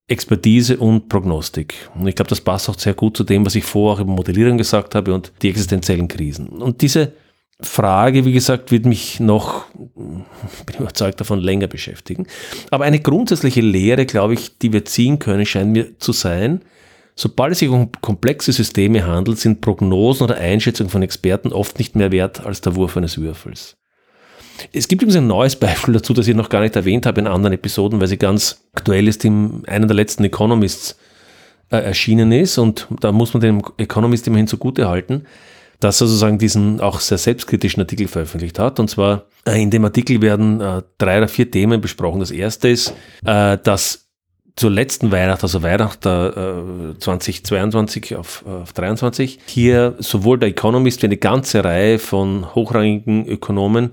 Expertise 0.07 0.77
und 0.77 1.07
Prognostik. 1.07 1.75
Und 1.95 2.07
ich 2.07 2.15
glaube, 2.15 2.29
das 2.29 2.41
passt 2.41 2.69
auch 2.69 2.77
sehr 2.77 2.93
gut 2.93 3.15
zu 3.15 3.23
dem, 3.23 3.45
was 3.45 3.55
ich 3.55 3.63
vorher 3.63 3.95
auch 3.95 4.05
über 4.05 4.11
Modellierung 4.11 4.57
gesagt 4.57 4.95
habe 4.95 5.13
und 5.13 5.31
die 5.41 5.49
existenziellen 5.49 6.09
Krisen. 6.09 6.47
Und 6.47 6.81
diese 6.81 7.13
Frage, 7.61 8.25
wie 8.25 8.33
gesagt, 8.33 8.71
wird 8.71 8.85
mich 8.85 9.21
noch, 9.21 9.65
bin 9.73 10.75
überzeugt 10.77 11.21
davon, 11.21 11.39
länger 11.39 11.67
beschäftigen. 11.67 12.27
Aber 12.69 12.83
eine 12.83 12.99
grundsätzliche 12.99 13.61
Lehre, 13.61 14.05
glaube 14.05 14.33
ich, 14.33 14.57
die 14.57 14.73
wir 14.73 14.83
ziehen 14.83 15.19
können, 15.19 15.45
scheint 15.45 15.71
mir 15.71 15.97
zu 15.99 16.11
sein, 16.11 16.63
Sobald 17.15 17.53
es 17.53 17.59
sich 17.59 17.69
um 17.69 17.91
komplexe 18.01 18.51
Systeme 18.51 19.05
handelt, 19.05 19.37
sind 19.37 19.61
Prognosen 19.61 20.23
oder 20.23 20.37
Einschätzungen 20.37 20.89
von 20.89 21.03
Experten 21.03 21.53
oft 21.53 21.77
nicht 21.77 21.95
mehr 21.95 22.11
wert 22.11 22.45
als 22.45 22.61
der 22.61 22.75
Wurf 22.75 22.97
eines 22.97 23.19
Würfels. 23.19 23.77
Es 24.71 24.87
gibt 24.87 25.01
übrigens 25.01 25.17
ein 25.17 25.27
neues 25.27 25.55
Beispiel 25.55 25.93
dazu, 25.93 26.13
das 26.13 26.27
ich 26.27 26.35
noch 26.35 26.49
gar 26.49 26.61
nicht 26.61 26.75
erwähnt 26.75 27.05
habe 27.05 27.21
in 27.21 27.27
anderen 27.27 27.53
Episoden, 27.53 27.99
weil 27.99 28.07
sie 28.07 28.17
ganz 28.17 28.63
aktuell 28.73 29.07
ist, 29.07 29.25
in 29.25 29.63
einer 29.67 29.87
der 29.87 29.95
letzten 29.95 30.23
Economists 30.23 30.97
äh, 31.69 31.77
erschienen 31.77 32.31
ist 32.31 32.57
und 32.57 32.87
da 32.99 33.11
muss 33.11 33.33
man 33.33 33.41
dem 33.41 33.61
Economist 33.77 34.27
immerhin 34.27 34.47
zugute 34.47 34.87
halten, 34.87 35.25
dass 35.79 36.01
er 36.01 36.07
sozusagen 36.07 36.37
diesen 36.37 36.79
auch 36.79 36.99
sehr 36.99 37.17
selbstkritischen 37.17 37.81
Artikel 37.81 38.07
veröffentlicht 38.07 38.59
hat. 38.59 38.79
Und 38.79 38.89
zwar 38.89 39.25
äh, 39.45 39.61
in 39.61 39.69
dem 39.69 39.83
Artikel 39.83 40.21
werden 40.21 40.61
äh, 40.61 40.81
drei 40.97 41.17
oder 41.17 41.27
vier 41.27 41.49
Themen 41.49 41.81
besprochen. 41.81 42.19
Das 42.19 42.31
erste 42.31 42.69
ist, 42.69 42.93
äh, 43.25 43.57
dass 43.57 44.02
zur 44.55 44.71
letzten 44.71 45.11
Weihnacht, 45.11 45.43
also 45.43 45.63
Weihnachten 45.63 46.93
äh, 46.95 46.99
2022 46.99 48.15
auf, 48.15 48.45
auf 48.45 48.73
23, 48.73 49.39
hier 49.47 49.95
sowohl 49.99 50.39
der 50.39 50.49
Economist 50.49 51.01
wie 51.01 51.07
eine 51.07 51.17
ganze 51.17 51.63
Reihe 51.63 51.99
von 51.99 52.53
hochrangigen 52.53 53.27
Ökonomen 53.27 53.91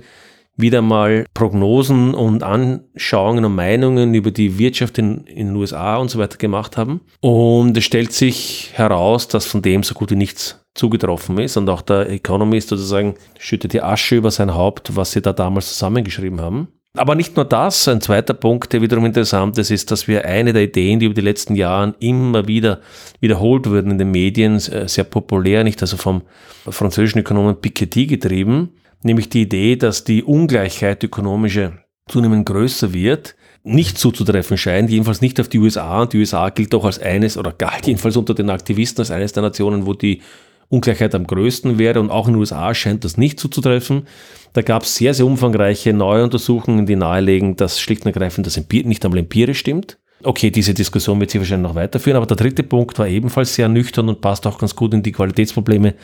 wieder 0.60 0.82
mal 0.82 1.24
Prognosen 1.34 2.14
und 2.14 2.42
Anschauungen 2.42 3.44
und 3.44 3.54
Meinungen 3.54 4.14
über 4.14 4.30
die 4.30 4.58
Wirtschaft 4.58 4.98
in, 4.98 5.24
in 5.24 5.48
den 5.48 5.56
USA 5.56 5.96
und 5.96 6.10
so 6.10 6.18
weiter 6.18 6.36
gemacht 6.36 6.76
haben. 6.76 7.00
Und 7.20 7.76
es 7.76 7.84
stellt 7.84 8.12
sich 8.12 8.70
heraus, 8.74 9.28
dass 9.28 9.46
von 9.46 9.62
dem 9.62 9.82
so 9.82 9.94
gut 9.94 10.10
wie 10.10 10.16
nichts 10.16 10.64
zugetroffen 10.74 11.38
ist. 11.38 11.56
Und 11.56 11.68
auch 11.68 11.82
der 11.82 12.10
Economist 12.10 12.68
sozusagen 12.68 13.14
schüttet 13.38 13.72
die 13.72 13.82
Asche 13.82 14.16
über 14.16 14.30
sein 14.30 14.54
Haupt, 14.54 14.96
was 14.96 15.12
sie 15.12 15.22
da 15.22 15.32
damals 15.32 15.68
zusammengeschrieben 15.68 16.40
haben. 16.40 16.68
Aber 16.96 17.14
nicht 17.14 17.36
nur 17.36 17.44
das, 17.44 17.86
ein 17.86 18.00
zweiter 18.00 18.34
Punkt, 18.34 18.72
der 18.72 18.82
wiederum 18.82 19.04
interessant 19.04 19.56
ist, 19.58 19.70
ist, 19.70 19.92
dass 19.92 20.08
wir 20.08 20.24
eine 20.24 20.52
der 20.52 20.64
Ideen, 20.64 20.98
die 20.98 21.06
über 21.06 21.14
die 21.14 21.20
letzten 21.20 21.54
Jahre 21.54 21.94
immer 22.00 22.48
wieder 22.48 22.80
wiederholt 23.20 23.68
wurden 23.68 23.92
in 23.92 23.98
den 23.98 24.10
Medien, 24.10 24.56
äh, 24.56 24.88
sehr 24.88 25.04
populär, 25.04 25.62
nicht 25.62 25.80
also 25.82 25.96
vom 25.96 26.22
französischen 26.68 27.20
Ökonomen 27.20 27.60
Piketty 27.60 28.06
getrieben, 28.06 28.70
nämlich 29.02 29.28
die 29.28 29.42
Idee, 29.42 29.76
dass 29.76 30.02
die 30.02 30.24
Ungleichheit 30.24 31.04
ökonomische 31.04 31.78
zunehmend 32.08 32.46
größer 32.46 32.92
wird, 32.92 33.36
nicht 33.62 33.96
zuzutreffen 33.96 34.58
scheint, 34.58 34.90
jedenfalls 34.90 35.20
nicht 35.20 35.38
auf 35.38 35.48
die 35.48 35.60
USA. 35.60 36.02
Und 36.02 36.12
die 36.12 36.18
USA 36.18 36.48
gilt 36.50 36.72
doch 36.72 36.84
als 36.84 36.98
eines, 36.98 37.36
oder 37.36 37.52
galt 37.52 37.86
jedenfalls 37.86 38.16
unter 38.16 38.34
den 38.34 38.50
Aktivisten 38.50 39.02
als 39.02 39.12
eines 39.12 39.32
der 39.32 39.44
Nationen, 39.44 39.86
wo 39.86 39.94
die 39.94 40.22
Ungleichheit 40.70 41.14
am 41.14 41.26
größten 41.26 41.78
wäre. 41.78 42.00
Und 42.00 42.10
auch 42.10 42.26
in 42.26 42.34
den 42.34 42.40
USA 42.40 42.72
scheint 42.74 43.04
das 43.04 43.18
nicht 43.18 43.38
zuzutreffen. 43.38 44.06
Da 44.54 44.62
gab 44.62 44.84
es 44.84 44.94
sehr, 44.94 45.12
sehr 45.12 45.26
umfangreiche 45.26 45.92
neue 45.92 46.24
Untersuchungen, 46.24 46.86
die 46.86 46.96
nahelegen, 46.96 47.56
dass 47.56 47.80
schlicht 47.80 48.06
und 48.06 48.14
ergreifend 48.14 48.46
das 48.46 48.56
nicht 48.56 49.04
einmal 49.04 49.18
empirisch 49.18 49.58
stimmt. 49.58 49.98
Okay, 50.22 50.50
diese 50.50 50.74
Diskussion 50.74 51.18
wird 51.18 51.30
sich 51.30 51.40
wahrscheinlich 51.40 51.68
noch 51.68 51.74
weiterführen, 51.74 52.18
aber 52.18 52.26
der 52.26 52.36
dritte 52.36 52.62
Punkt 52.62 52.98
war 52.98 53.08
ebenfalls 53.08 53.54
sehr 53.54 53.68
nüchtern 53.68 54.08
und 54.10 54.20
passt 54.20 54.46
auch 54.46 54.58
ganz 54.58 54.76
gut 54.76 54.92
in 54.92 55.02
die 55.02 55.12
Qualitätsprobleme 55.12 55.94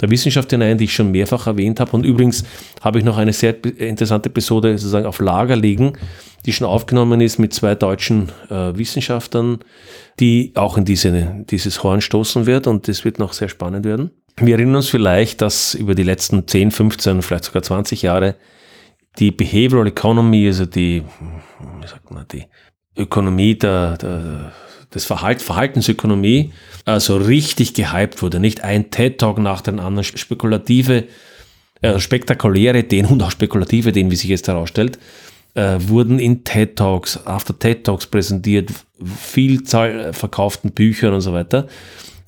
der 0.00 0.10
Wissenschaft 0.10 0.50
hinein, 0.50 0.78
die 0.78 0.84
ich 0.84 0.94
schon 0.94 1.10
mehrfach 1.10 1.48
erwähnt 1.48 1.80
habe. 1.80 1.90
Und 1.92 2.06
übrigens 2.06 2.44
habe 2.82 2.98
ich 2.98 3.04
noch 3.04 3.18
eine 3.18 3.32
sehr 3.32 3.64
interessante 3.64 4.28
Episode 4.28 4.78
sozusagen 4.78 5.06
auf 5.06 5.18
Lager 5.18 5.56
liegen, 5.56 5.94
die 6.46 6.52
schon 6.52 6.68
aufgenommen 6.68 7.20
ist 7.20 7.38
mit 7.38 7.52
zwei 7.52 7.74
deutschen 7.74 8.28
äh, 8.48 8.76
Wissenschaftlern, 8.76 9.58
die 10.20 10.52
auch 10.54 10.78
in 10.78 10.84
diese, 10.84 11.44
dieses 11.50 11.82
Horn 11.82 12.00
stoßen 12.00 12.46
wird 12.46 12.68
und 12.68 12.86
das 12.86 13.04
wird 13.04 13.18
noch 13.18 13.32
sehr 13.32 13.48
spannend 13.48 13.84
werden. 13.84 14.12
Wir 14.36 14.54
erinnern 14.54 14.76
uns 14.76 14.88
vielleicht, 14.88 15.42
dass 15.42 15.74
über 15.74 15.96
die 15.96 16.02
letzten 16.04 16.46
10, 16.46 16.70
15, 16.70 17.22
vielleicht 17.22 17.44
sogar 17.44 17.62
20 17.62 18.02
Jahre 18.02 18.36
die 19.18 19.30
Behavioral 19.32 19.86
Economy, 19.88 20.46
also 20.46 20.66
die, 20.66 21.02
wie 21.80 21.86
sagt 21.86 22.10
man, 22.10 22.26
die 22.30 22.44
Ökonomie 22.96 23.54
der, 23.54 23.96
der 23.98 24.52
des 24.94 25.04
Verhalt, 25.04 25.42
Verhaltensökonomie, 25.42 26.52
also 26.84 27.16
richtig 27.16 27.74
gehypt 27.74 28.22
wurde. 28.22 28.38
Nicht 28.38 28.62
ein 28.62 28.90
TED-Talk 28.90 29.38
nach 29.38 29.60
dem 29.60 29.80
anderen, 29.80 30.04
spekulative, 30.04 31.04
äh, 31.82 31.98
spektakuläre 31.98 32.78
Ideen 32.78 33.06
und 33.06 33.22
auch 33.22 33.32
spekulative 33.32 33.90
Ideen, 33.90 34.10
wie 34.10 34.16
sich 34.16 34.30
jetzt 34.30 34.46
herausstellt, 34.46 34.98
äh, 35.54 35.76
wurden 35.78 36.18
in 36.18 36.44
TED-Talks, 36.44 37.26
after 37.26 37.58
TED-Talks 37.58 38.06
präsentiert, 38.06 38.70
Vielzahl 39.20 40.12
verkauften 40.12 40.70
Büchern 40.70 41.14
und 41.14 41.20
so 41.20 41.32
weiter 41.32 41.66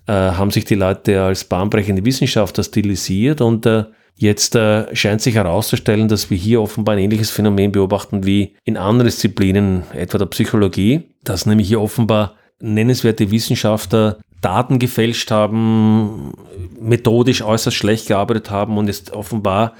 äh, 0.06 0.12
haben 0.12 0.50
sich 0.50 0.64
die 0.64 0.74
Leute 0.74 1.22
als 1.22 1.44
bahnbrechende 1.44 2.04
Wissenschaftler 2.04 2.64
stilisiert 2.64 3.40
und 3.40 3.66
äh, 3.66 3.84
jetzt 4.16 4.56
äh, 4.56 4.94
scheint 4.94 5.20
sich 5.20 5.34
herauszustellen, 5.34 6.08
dass 6.08 6.30
wir 6.30 6.36
hier 6.36 6.60
offenbar 6.60 6.96
ein 6.96 7.02
ähnliches 7.02 7.30
Phänomen 7.30 7.72
beobachten 7.72 8.24
wie 8.24 8.56
in 8.64 8.76
anderen 8.76 9.06
Disziplinen, 9.06 9.82
etwa 9.92 10.18
der 10.18 10.26
Psychologie, 10.26 11.10
dass 11.22 11.46
nämlich 11.46 11.68
hier 11.68 11.80
offenbar 11.80 12.34
nennenswerte 12.58 13.30
Wissenschaftler 13.30 14.18
Daten 14.40 14.78
gefälscht 14.78 15.30
haben, 15.30 16.32
methodisch 16.80 17.42
äußerst 17.42 17.76
schlecht 17.76 18.08
gearbeitet 18.08 18.50
haben 18.50 18.78
und 18.78 18.86
jetzt 18.86 19.12
offenbar 19.12 19.74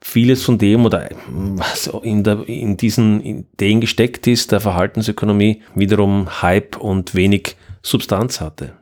vieles 0.00 0.42
von 0.42 0.58
dem 0.58 0.84
oder 0.84 1.10
was 1.28 1.90
in, 2.02 2.24
der, 2.24 2.48
in 2.48 2.76
diesen 2.76 3.20
Ideen 3.22 3.80
gesteckt 3.80 4.26
ist, 4.26 4.52
der 4.52 4.60
Verhaltensökonomie, 4.60 5.62
wiederum 5.74 6.42
Hype 6.42 6.76
und 6.76 7.14
wenig 7.14 7.56
Substanz 7.82 8.40
hatte. 8.40 8.79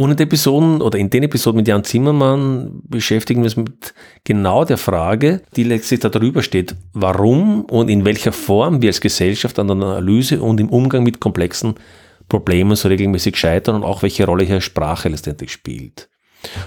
Und 0.00 0.12
in 0.12 0.16
den 0.16 0.28
Episoden 0.28 0.80
oder 0.80 0.98
in 0.98 1.10
den 1.10 1.24
Episoden 1.24 1.58
mit 1.58 1.68
Jan 1.68 1.84
Zimmermann 1.84 2.80
beschäftigen 2.88 3.42
wir 3.42 3.48
uns 3.48 3.56
mit 3.56 3.92
genau 4.24 4.64
der 4.64 4.78
Frage, 4.78 5.42
die 5.56 5.62
letztlich 5.62 6.00
darüber 6.00 6.42
steht, 6.42 6.74
warum 6.94 7.66
und 7.66 7.90
in 7.90 8.06
welcher 8.06 8.32
Form 8.32 8.80
wir 8.80 8.88
als 8.88 9.02
Gesellschaft 9.02 9.58
an 9.58 9.66
der 9.66 9.76
Analyse 9.76 10.40
und 10.40 10.58
im 10.58 10.70
Umgang 10.70 11.02
mit 11.02 11.20
komplexen 11.20 11.74
Problemen 12.30 12.76
so 12.76 12.88
regelmäßig 12.88 13.36
scheitern 13.36 13.76
und 13.76 13.84
auch 13.84 14.00
welche 14.02 14.24
Rolle 14.24 14.44
hier 14.44 14.62
Sprache 14.62 15.10
letztendlich 15.10 15.52
spielt. 15.52 16.08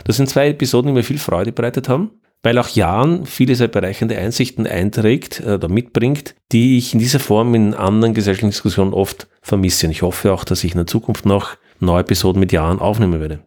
Das 0.04 0.18
sind 0.18 0.30
zwei 0.30 0.50
Episoden, 0.50 0.90
die 0.90 0.94
mir 0.94 1.04
viel 1.04 1.18
Freude 1.18 1.52
bereitet 1.52 1.90
haben, 1.90 2.12
weil 2.44 2.60
auch 2.60 2.70
Jan 2.70 3.26
viele 3.26 3.56
sehr 3.56 3.68
bereichernde 3.68 4.16
Einsichten 4.16 4.68
einträgt 4.68 5.42
äh, 5.44 5.54
oder 5.54 5.70
mitbringt, 5.70 6.36
die 6.52 6.78
ich 6.78 6.94
in 6.94 7.00
dieser 7.00 7.20
Form 7.20 7.56
in 7.56 7.74
anderen 7.74 8.14
gesellschaftlichen 8.14 8.52
Diskussionen 8.52 8.94
oft 8.94 9.28
vermisse. 9.42 9.88
Und 9.88 9.92
ich 9.92 10.04
hoffe 10.04 10.32
auch, 10.32 10.44
dass 10.44 10.64
ich 10.64 10.74
in 10.74 10.78
der 10.78 10.86
Zukunft 10.86 11.26
noch 11.26 11.58
neue 11.80 12.02
Episoden 12.02 12.40
mit 12.40 12.52
Jahren 12.52 12.80
aufnehmen 12.80 13.20
werde. 13.20 13.40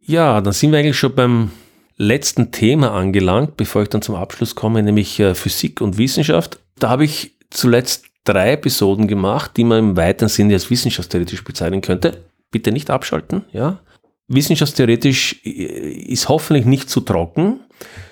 Ja, 0.00 0.40
dann 0.40 0.52
sind 0.52 0.72
wir 0.72 0.78
eigentlich 0.78 0.98
schon 0.98 1.14
beim 1.14 1.50
letzten 1.96 2.50
Thema 2.50 2.92
angelangt, 2.92 3.56
bevor 3.56 3.82
ich 3.82 3.88
dann 3.88 4.02
zum 4.02 4.14
Abschluss 4.14 4.54
komme, 4.54 4.82
nämlich 4.82 5.20
äh, 5.20 5.34
Physik 5.34 5.80
und 5.80 5.98
Wissenschaft. 5.98 6.58
Da 6.78 6.88
habe 6.88 7.04
ich 7.04 7.36
zuletzt 7.50 8.06
drei 8.24 8.52
Episoden 8.52 9.06
gemacht, 9.06 9.52
die 9.56 9.64
man 9.64 9.78
im 9.78 9.96
weiteren 9.96 10.28
Sinne 10.28 10.54
als 10.54 10.70
wissenschaftstheoretisch 10.70 11.44
bezeichnen 11.44 11.82
könnte. 11.82 12.24
Bitte 12.50 12.72
nicht 12.72 12.90
abschalten, 12.90 13.44
ja. 13.52 13.80
Wissenschaftstheoretisch 14.28 15.40
äh, 15.44 15.48
ist 15.48 16.28
hoffentlich 16.28 16.64
nicht 16.64 16.88
zu 16.88 17.00
trocken, 17.00 17.60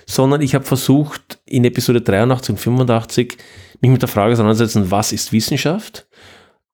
sondern 0.05 0.41
ich 0.41 0.53
habe 0.53 0.65
versucht, 0.65 1.39
in 1.45 1.65
Episode 1.65 2.01
83 2.01 2.51
und 2.51 2.57
85 2.59 3.37
mich 3.81 3.91
mit 3.91 4.01
der 4.01 4.09
Frage 4.09 4.33
auseinanderzusetzen, 4.33 4.91
was 4.91 5.11
ist 5.13 5.31
Wissenschaft? 5.31 6.07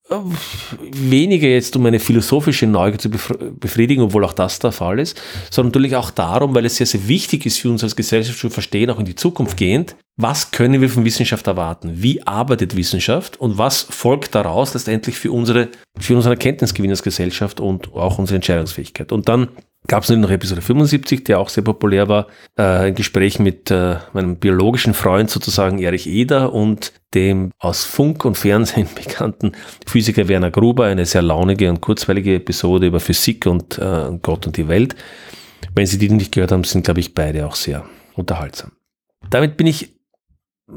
Weniger 0.07 1.47
jetzt 1.47 1.75
um 1.75 1.85
eine 1.85 1.99
philosophische 1.99 2.67
Neugier 2.67 2.99
zu 2.99 3.09
befriedigen, 3.09 4.03
obwohl 4.03 4.23
auch 4.23 4.33
das 4.33 4.59
der 4.59 4.71
Fall 4.71 4.99
ist, 4.99 5.19
sondern 5.49 5.69
natürlich 5.69 5.95
auch 5.95 6.11
darum, 6.11 6.53
weil 6.53 6.65
es 6.65 6.75
sehr, 6.75 6.85
sehr 6.85 7.07
wichtig 7.07 7.45
ist 7.45 7.59
für 7.59 7.71
uns 7.71 7.83
als 7.83 7.95
Gesellschaft 7.95 8.37
zu 8.37 8.49
verstehen, 8.49 8.91
auch 8.91 8.99
in 8.99 9.05
die 9.05 9.15
Zukunft 9.15 9.57
gehend, 9.57 9.95
was 10.17 10.51
können 10.51 10.79
wir 10.79 10.89
von 10.89 11.03
Wissenschaft 11.03 11.47
erwarten? 11.47 11.91
Wie 11.95 12.25
arbeitet 12.25 12.77
Wissenschaft? 12.77 13.39
Und 13.39 13.57
was 13.57 13.81
folgt 13.81 14.33
daraus 14.33 14.73
letztendlich 14.73 15.17
für 15.17 15.31
unsere, 15.31 15.69
für 15.99 16.15
unseren 16.15 16.33
Erkenntnisgewinn 16.33 16.91
als 16.91 17.03
Gesellschaft 17.03 17.59
und 17.59 17.93
auch 17.93 18.17
unsere 18.17 18.35
Entscheidungsfähigkeit? 18.35 19.11
Und 19.11 19.27
dann 19.27 19.49
gab 19.87 20.03
es 20.03 20.09
noch 20.09 20.29
Episode 20.29 20.61
75, 20.61 21.23
der 21.23 21.39
auch 21.39 21.49
sehr 21.49 21.63
populär 21.63 22.07
war, 22.07 22.27
äh, 22.57 22.63
ein 22.63 22.95
Gespräch 22.95 23.39
mit 23.39 23.71
äh, 23.71 23.97
meinem 24.13 24.37
biologischen 24.37 24.93
Freund 24.93 25.29
sozusagen 25.29 25.79
Erich 25.79 26.07
Eder 26.07 26.53
und 26.53 26.93
dem 27.13 27.51
aus 27.59 27.85
Funk 27.85 28.25
und 28.25 28.37
Fernsehen 28.37 28.87
bekannten 28.95 29.53
Physiker 29.85 30.27
Werner 30.27 30.51
Gruber, 30.51 30.85
eine 30.85 31.05
sehr 31.05 31.21
launige 31.21 31.69
und 31.69 31.81
kurzweilige 31.81 32.35
Episode 32.35 32.87
über 32.87 32.99
Physik 32.99 33.45
und 33.45 33.77
äh, 33.77 34.11
Gott 34.21 34.45
und 34.47 34.57
die 34.57 34.67
Welt. 34.67 34.95
Wenn 35.73 35.85
Sie 35.85 35.97
die 35.97 36.09
nicht 36.09 36.33
gehört 36.33 36.51
haben, 36.51 36.63
sind, 36.63 36.85
glaube 36.85 36.99
ich, 36.99 37.13
beide 37.13 37.45
auch 37.45 37.55
sehr 37.55 37.85
unterhaltsam. 38.15 38.71
Damit 39.29 39.57
bin 39.57 39.67
ich 39.67 39.95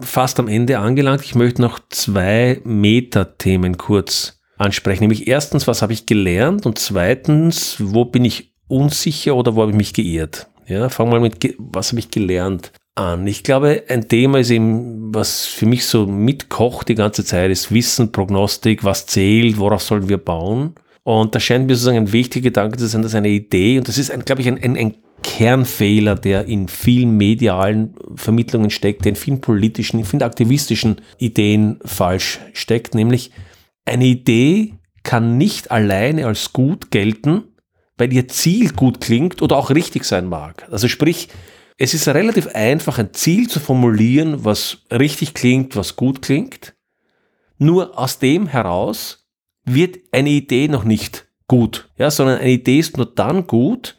fast 0.01 0.39
am 0.41 0.49
Ende 0.49 0.79
angelangt. 0.79 1.25
Ich 1.25 1.35
möchte 1.35 1.63
noch 1.63 1.79
zwei 1.89 2.61
Metathemen 2.65 3.79
kurz 3.79 4.41
ansprechen. 4.57 5.05
Nämlich 5.05 5.29
erstens, 5.29 5.67
was 5.67 5.83
habe 5.83 5.93
ich 5.93 6.07
gelernt? 6.07 6.67
Und 6.67 6.79
zweitens, 6.79 7.77
wo 7.79 8.05
bin 8.05 8.25
ich 8.25 8.55
unsicher 8.69 9.35
oder 9.35 9.57
wo 9.57 9.63
habe 9.63 9.73
ich 9.73 9.77
mich 9.77 9.93
geirrt? 9.93 10.49
Ja, 10.67 10.89
wir 10.89 11.07
mal 11.07 11.21
mit, 11.21 11.57
was 11.59 11.91
habe 11.91 12.01
ich 12.01 12.11
gelernt 12.11 12.73
an? 12.95 13.27
Ich 13.27 13.43
glaube, 13.43 13.85
ein 13.89 14.09
Thema 14.09 14.39
ist 14.39 14.51
eben, 14.51 15.15
was 15.15 15.47
für 15.47 15.67
mich 15.67 15.87
so 15.87 16.07
mitkocht 16.07 16.89
die 16.89 16.95
ganze 16.95 17.25
Zeit, 17.25 17.51
ist 17.51 17.73
Wissen, 17.73 18.13
Prognostik, 18.13 18.85
was 18.85 19.07
zählt, 19.07 19.59
worauf 19.59 19.83
sollen 19.83 20.09
wir 20.09 20.19
bauen? 20.19 20.75
Und 21.05 21.35
da 21.35 21.41
scheint 21.41 21.67
mir 21.67 21.75
sozusagen 21.75 21.97
ein 21.97 22.13
wichtiger 22.13 22.51
Gedanke 22.51 22.77
zu 22.77 22.87
sein, 22.87 23.01
dass 23.01 23.15
eine 23.15 23.31
Idee, 23.31 23.79
und 23.79 23.89
das 23.89 23.97
ist, 23.97 24.11
ein, 24.11 24.27
glaube 24.27 24.43
ich, 24.43 24.49
ein, 24.49 24.63
ein, 24.63 24.77
ein 24.77 24.95
Kernfehler, 25.23 26.15
der 26.15 26.45
in 26.45 26.69
vielen 26.69 27.17
medialen 27.17 27.95
Vermittlungen 28.15 28.71
steckt, 28.71 29.05
der 29.05 29.11
in 29.11 29.17
vielen 29.17 29.41
politischen, 29.41 29.99
in 29.99 30.05
vielen 30.05 30.23
aktivistischen 30.23 31.01
Ideen 31.17 31.79
falsch 31.85 32.41
steckt, 32.53 32.95
nämlich 32.95 33.31
eine 33.87 34.05
Idee 34.05 34.75
kann 35.03 35.39
nicht 35.39 35.71
alleine 35.71 36.27
als 36.27 36.53
gut 36.53 36.91
gelten, 36.91 37.45
weil 37.99 38.13
ihr 38.13 38.29
Ziel 38.29 38.73
gut 38.73 39.01
klingt 39.01 39.43
oder 39.43 39.57
auch 39.57 39.71
richtig 39.71 40.05
sein 40.05 40.27
mag. 40.27 40.67
Also 40.71 40.89
sprich, 40.89 41.29
es 41.77 41.95
ist 41.95 42.09
relativ 42.09 42.47
einfach, 42.55 42.99
ein 42.99 43.13
Ziel 43.13 43.49
zu 43.49 43.61
formulieren, 43.61 44.45
was 44.45 44.79
richtig 44.91 45.35
klingt, 45.35 45.77
was 45.77 45.97
gut 45.97 46.23
klingt. 46.23 46.75
Nur 47.59 47.99
aus 47.99 48.19
dem 48.19 48.47
heraus 48.47 49.29
wird 49.65 49.99
eine 50.13 50.31
Idee 50.31 50.69
noch 50.69 50.85
nicht 50.85 51.27
gut, 51.49 51.89
ja, 51.99 52.11
sondern 52.11 52.39
eine 52.39 52.51
Idee 52.51 52.79
ist 52.79 52.97
nur 52.97 53.07
dann 53.07 53.47
gut, 53.47 53.97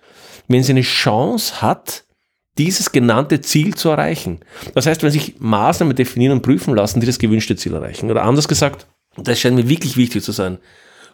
wenn 0.47 0.63
sie 0.63 0.71
eine 0.71 0.81
Chance 0.81 1.61
hat, 1.61 2.05
dieses 2.57 2.91
genannte 2.91 3.41
Ziel 3.41 3.75
zu 3.75 3.89
erreichen. 3.89 4.39
Das 4.75 4.85
heißt, 4.85 5.03
wenn 5.03 5.11
sich 5.11 5.39
Maßnahmen 5.39 5.95
definieren 5.95 6.33
und 6.33 6.41
prüfen 6.41 6.75
lassen, 6.75 6.99
die 6.99 7.05
das 7.05 7.19
gewünschte 7.19 7.55
Ziel 7.55 7.73
erreichen. 7.73 8.11
Oder 8.11 8.23
anders 8.23 8.47
gesagt, 8.47 8.87
das 9.15 9.39
scheint 9.39 9.55
mir 9.55 9.69
wirklich 9.69 9.95
wichtig 9.95 10.23
zu 10.23 10.31
sein 10.31 10.57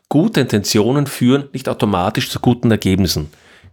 gute 0.09 0.41
Intentionen 0.41 1.07
führen 1.07 1.49
nicht 1.53 1.69
automatisch 1.69 2.29
zu 2.29 2.39
guten 2.39 2.71
Ergebnissen. 2.71 3.29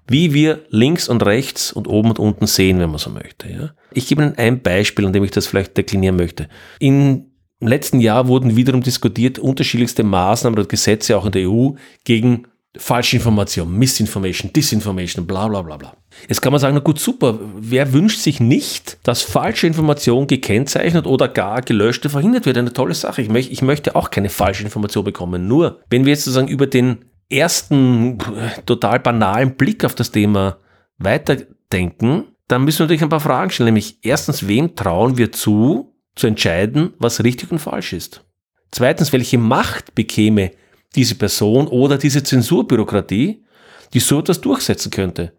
Wie 0.08 0.34
wir 0.34 0.64
links 0.68 1.08
und 1.08 1.24
rechts 1.24 1.72
und 1.72 1.86
oben 1.86 2.10
und 2.10 2.18
unten 2.18 2.46
sehen, 2.46 2.80
wenn 2.80 2.90
man 2.90 2.98
so 2.98 3.10
möchte. 3.10 3.48
Ja? 3.50 3.70
Ich 3.92 4.08
gebe 4.08 4.22
Ihnen 4.22 4.36
ein 4.36 4.60
Beispiel, 4.62 5.06
an 5.06 5.12
dem 5.12 5.22
ich 5.22 5.30
das 5.30 5.46
vielleicht 5.46 5.76
deklinieren 5.76 6.16
möchte. 6.16 6.48
In 6.80 7.32
im 7.62 7.68
letzten 7.68 8.00
Jahr 8.00 8.26
wurden 8.26 8.56
wiederum 8.56 8.82
diskutiert 8.82 9.38
unterschiedlichste 9.38 10.02
Maßnahmen 10.02 10.58
oder 10.58 10.66
Gesetze 10.66 11.16
auch 11.16 11.26
in 11.26 11.30
der 11.30 11.48
EU 11.48 11.70
gegen 12.02 12.48
Falschinformation, 12.76 13.72
Misinformation, 13.78 14.52
Disinformation, 14.52 15.28
bla 15.28 15.46
bla 15.46 15.62
bla 15.62 15.76
bla. 15.76 15.96
Jetzt 16.28 16.40
kann 16.40 16.52
man 16.52 16.60
sagen, 16.60 16.74
na 16.74 16.80
gut, 16.80 16.98
super, 16.98 17.38
wer 17.56 17.92
wünscht 17.92 18.20
sich 18.20 18.40
nicht, 18.40 18.98
dass 19.02 19.22
falsche 19.22 19.66
Information 19.66 20.26
gekennzeichnet 20.26 21.06
oder 21.06 21.28
gar 21.28 21.62
gelöschte 21.62 22.10
verhindert 22.10 22.46
wird? 22.46 22.58
Eine 22.58 22.72
tolle 22.72 22.94
Sache. 22.94 23.22
Ich, 23.22 23.28
möch, 23.28 23.50
ich 23.50 23.62
möchte 23.62 23.96
auch 23.96 24.10
keine 24.10 24.28
falsche 24.28 24.64
Information 24.64 25.04
bekommen. 25.04 25.48
Nur, 25.48 25.80
wenn 25.90 26.04
wir 26.04 26.12
jetzt 26.12 26.24
sozusagen 26.24 26.48
über 26.48 26.66
den 26.66 27.04
ersten 27.28 28.18
total 28.66 29.00
banalen 29.00 29.56
Blick 29.56 29.84
auf 29.84 29.94
das 29.94 30.10
Thema 30.10 30.58
weiterdenken, 30.98 32.24
dann 32.48 32.64
müssen 32.64 32.80
wir 32.80 32.84
natürlich 32.84 33.02
ein 33.02 33.08
paar 33.08 33.20
Fragen 33.20 33.50
stellen. 33.50 33.66
Nämlich 33.66 33.98
erstens, 34.02 34.46
wem 34.46 34.76
trauen 34.76 35.16
wir 35.16 35.32
zu, 35.32 35.94
zu 36.14 36.26
entscheiden, 36.26 36.92
was 36.98 37.24
richtig 37.24 37.50
und 37.50 37.58
falsch 37.58 37.92
ist? 37.92 38.24
Zweitens, 38.70 39.12
welche 39.12 39.38
Macht 39.38 39.94
bekäme 39.94 40.50
diese 40.94 41.14
Person 41.14 41.66
oder 41.66 41.98
diese 41.98 42.22
Zensurbürokratie, 42.22 43.44
die 43.92 44.00
so 44.00 44.18
etwas 44.18 44.40
durchsetzen 44.40 44.90
könnte. 44.90 45.32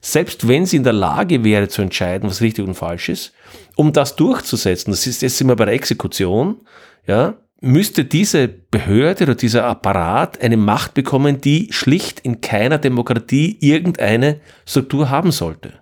Selbst 0.00 0.48
wenn 0.48 0.66
sie 0.66 0.76
in 0.76 0.84
der 0.84 0.92
Lage 0.92 1.44
wäre 1.44 1.68
zu 1.68 1.82
entscheiden, 1.82 2.28
was 2.28 2.40
richtig 2.40 2.66
und 2.66 2.74
falsch 2.74 3.08
ist, 3.08 3.32
um 3.76 3.92
das 3.92 4.16
durchzusetzen, 4.16 4.90
das 4.90 5.06
ist 5.06 5.22
jetzt 5.22 5.40
immer 5.40 5.56
bei 5.56 5.64
der 5.64 5.74
Exekution, 5.74 6.60
ja, 7.06 7.34
müsste 7.60 8.04
diese 8.04 8.48
Behörde 8.48 9.24
oder 9.24 9.34
dieser 9.34 9.64
Apparat 9.64 10.40
eine 10.42 10.56
Macht 10.56 10.94
bekommen, 10.94 11.40
die 11.40 11.68
schlicht 11.70 12.20
in 12.20 12.40
keiner 12.40 12.78
Demokratie 12.78 13.56
irgendeine 13.60 14.40
Struktur 14.66 15.10
haben 15.10 15.32
sollte. 15.32 15.80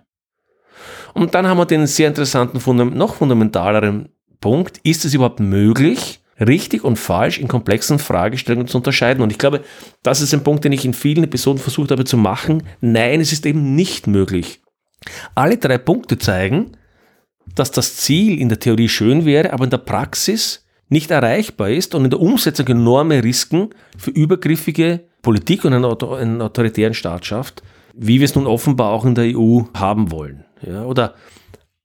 Und 1.13 1.33
dann 1.33 1.47
haben 1.47 1.57
wir 1.57 1.65
den 1.65 1.87
sehr 1.87 2.07
interessanten, 2.07 2.59
noch 2.97 3.15
fundamentaleren 3.15 4.09
Punkt, 4.41 4.79
ist 4.83 5.05
es 5.05 5.13
überhaupt 5.13 5.39
möglich, 5.39 6.21
richtig 6.39 6.83
und 6.83 6.97
falsch 6.97 7.39
in 7.39 7.47
komplexen 7.47 7.99
Fragestellungen 7.99 8.67
zu 8.67 8.77
unterscheiden. 8.77 9.23
Und 9.23 9.31
ich 9.31 9.37
glaube, 9.37 9.61
das 10.03 10.21
ist 10.21 10.33
ein 10.33 10.43
Punkt, 10.43 10.65
den 10.65 10.71
ich 10.71 10.85
in 10.85 10.93
vielen 10.93 11.23
Episoden 11.23 11.59
versucht 11.59 11.91
habe 11.91 12.05
zu 12.05 12.17
machen. 12.17 12.63
Nein, 12.81 13.21
es 13.21 13.31
ist 13.31 13.45
eben 13.45 13.75
nicht 13.75 14.07
möglich. 14.07 14.61
Alle 15.33 15.57
drei 15.57 15.77
Punkte 15.77 16.17
zeigen, 16.17 16.77
dass 17.53 17.71
das 17.71 17.95
Ziel 17.97 18.39
in 18.39 18.49
der 18.49 18.59
Theorie 18.59 18.89
schön 18.89 19.25
wäre, 19.25 19.53
aber 19.53 19.65
in 19.65 19.69
der 19.69 19.77
Praxis 19.77 20.65
nicht 20.89 21.11
erreichbar 21.11 21.69
ist 21.69 21.95
und 21.95 22.05
in 22.05 22.09
der 22.09 22.19
Umsetzung 22.19 22.67
enorme 22.67 23.23
Risiken 23.23 23.69
für 23.97 24.11
übergriffige 24.11 25.01
Politik 25.21 25.65
und 25.65 25.73
einen, 25.73 26.41
autoritären 26.41 26.93
Staat 26.93 27.25
schafft, 27.25 27.63
wie 27.95 28.19
wir 28.19 28.25
es 28.25 28.35
nun 28.35 28.45
offenbar 28.45 28.91
auch 28.91 29.05
in 29.05 29.15
der 29.15 29.35
EU 29.35 29.61
haben 29.73 30.11
wollen. 30.11 30.45
Ja, 30.61 30.83
oder 30.83 31.15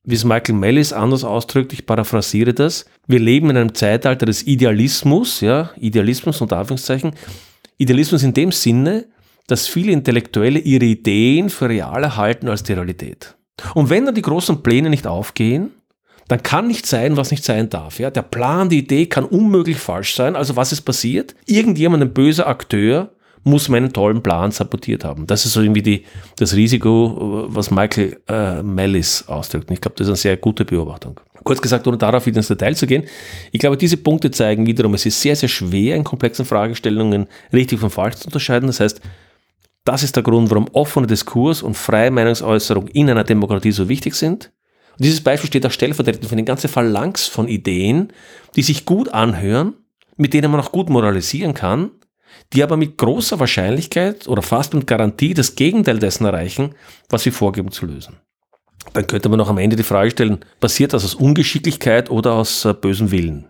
wie 0.03 0.15
es 0.15 0.23
Michael 0.23 0.55
Mellis 0.55 0.93
anders 0.93 1.23
ausdrückt, 1.23 1.73
ich 1.73 1.85
paraphrasiere 1.85 2.53
das, 2.53 2.85
wir 3.07 3.19
leben 3.19 3.49
in 3.49 3.57
einem 3.57 3.75
Zeitalter 3.75 4.25
des 4.25 4.47
Idealismus, 4.47 5.41
ja, 5.41 5.71
Idealismus 5.77 6.41
unter 6.41 6.57
Anführungszeichen, 6.57 7.13
Idealismus 7.77 8.23
in 8.23 8.33
dem 8.33 8.51
Sinne, 8.51 9.05
dass 9.47 9.67
viele 9.67 9.91
Intellektuelle 9.91 10.59
ihre 10.59 10.85
Ideen 10.85 11.49
für 11.49 11.69
realer 11.69 12.15
halten 12.15 12.47
als 12.47 12.63
die 12.63 12.73
Realität. 12.73 13.35
Und 13.75 13.89
wenn 13.89 14.05
dann 14.05 14.15
die 14.15 14.21
großen 14.21 14.63
Pläne 14.63 14.89
nicht 14.89 15.05
aufgehen, 15.05 15.71
dann 16.27 16.43
kann 16.43 16.67
nicht 16.67 16.85
sein, 16.85 17.17
was 17.17 17.31
nicht 17.31 17.43
sein 17.43 17.69
darf. 17.69 17.99
Ja? 17.99 18.09
Der 18.09 18.21
Plan, 18.21 18.69
die 18.69 18.79
Idee 18.79 19.07
kann 19.07 19.25
unmöglich 19.25 19.77
falsch 19.77 20.15
sein. 20.15 20.35
Also 20.35 20.55
was 20.55 20.71
ist 20.71 20.81
passiert? 20.81 21.35
Irgendjemand, 21.45 22.01
ein 22.01 22.13
böser 22.13 22.47
Akteur, 22.47 23.11
muss 23.43 23.69
meinen 23.69 23.91
tollen 23.91 24.21
Plan 24.21 24.51
sabotiert 24.51 25.03
haben. 25.03 25.25
Das 25.25 25.45
ist 25.45 25.53
so 25.53 25.61
irgendwie 25.61 25.81
die, 25.81 26.05
das 26.37 26.55
Risiko, 26.55 27.47
was 27.49 27.71
Michael 27.71 28.19
äh, 28.27 28.61
Mellis 28.61 29.27
ausdrückt. 29.27 29.69
Und 29.69 29.73
ich 29.73 29.81
glaube, 29.81 29.95
das 29.97 30.07
ist 30.07 30.11
eine 30.11 30.17
sehr 30.17 30.37
gute 30.37 30.63
Beobachtung. 30.65 31.19
Kurz 31.43 31.61
gesagt, 31.61 31.87
ohne 31.87 31.97
darauf 31.97 32.25
wieder 32.25 32.37
ins 32.37 32.47
Detail 32.47 32.75
zu 32.75 32.85
gehen, 32.85 33.03
ich 33.51 33.59
glaube, 33.59 33.77
diese 33.77 33.97
Punkte 33.97 34.29
zeigen 34.29 34.67
wiederum, 34.67 34.93
es 34.93 35.05
ist 35.07 35.19
sehr, 35.19 35.35
sehr 35.35 35.49
schwer, 35.49 35.95
in 35.95 36.03
komplexen 36.03 36.45
Fragestellungen 36.45 37.27
richtig 37.51 37.79
von 37.79 37.89
falsch 37.89 38.17
zu 38.17 38.27
unterscheiden. 38.27 38.67
Das 38.67 38.79
heißt, 38.79 39.01
das 39.83 40.03
ist 40.03 40.15
der 40.15 40.23
Grund, 40.23 40.51
warum 40.51 40.67
offener 40.73 41.07
Diskurs 41.07 41.63
und 41.63 41.75
freie 41.75 42.11
Meinungsäußerung 42.11 42.87
in 42.89 43.09
einer 43.09 43.23
Demokratie 43.23 43.71
so 43.71 43.89
wichtig 43.89 44.13
sind. 44.13 44.51
Und 44.91 45.05
dieses 45.05 45.21
Beispiel 45.21 45.47
steht 45.47 45.65
auch 45.65 45.71
stellvertretend 45.71 46.25
für 46.25 46.33
eine 46.33 46.43
ganze 46.43 46.67
Phalanx 46.67 47.25
von 47.25 47.47
Ideen, 47.47 48.13
die 48.55 48.61
sich 48.61 48.85
gut 48.85 49.09
anhören, 49.09 49.73
mit 50.17 50.33
denen 50.33 50.51
man 50.51 50.59
auch 50.59 50.71
gut 50.71 50.89
moralisieren 50.89 51.55
kann, 51.55 51.89
die 52.53 52.63
aber 52.63 52.77
mit 52.77 52.97
großer 52.97 53.39
Wahrscheinlichkeit 53.39 54.27
oder 54.27 54.41
fast 54.41 54.73
mit 54.73 54.87
Garantie 54.87 55.33
das 55.33 55.55
Gegenteil 55.55 55.99
dessen 55.99 56.25
erreichen, 56.25 56.75
was 57.09 57.23
sie 57.23 57.31
vorgeben 57.31 57.71
zu 57.71 57.85
lösen. 57.85 58.17
Dann 58.93 59.07
könnte 59.07 59.29
man 59.29 59.37
noch 59.37 59.49
am 59.49 59.57
Ende 59.57 59.75
die 59.75 59.83
Frage 59.83 60.11
stellen, 60.11 60.39
passiert 60.59 60.93
das 60.93 61.05
aus 61.05 61.15
Ungeschicklichkeit 61.15 62.09
oder 62.09 62.33
aus 62.33 62.65
äh, 62.65 62.73
bösem 62.73 63.11
Willen? 63.11 63.45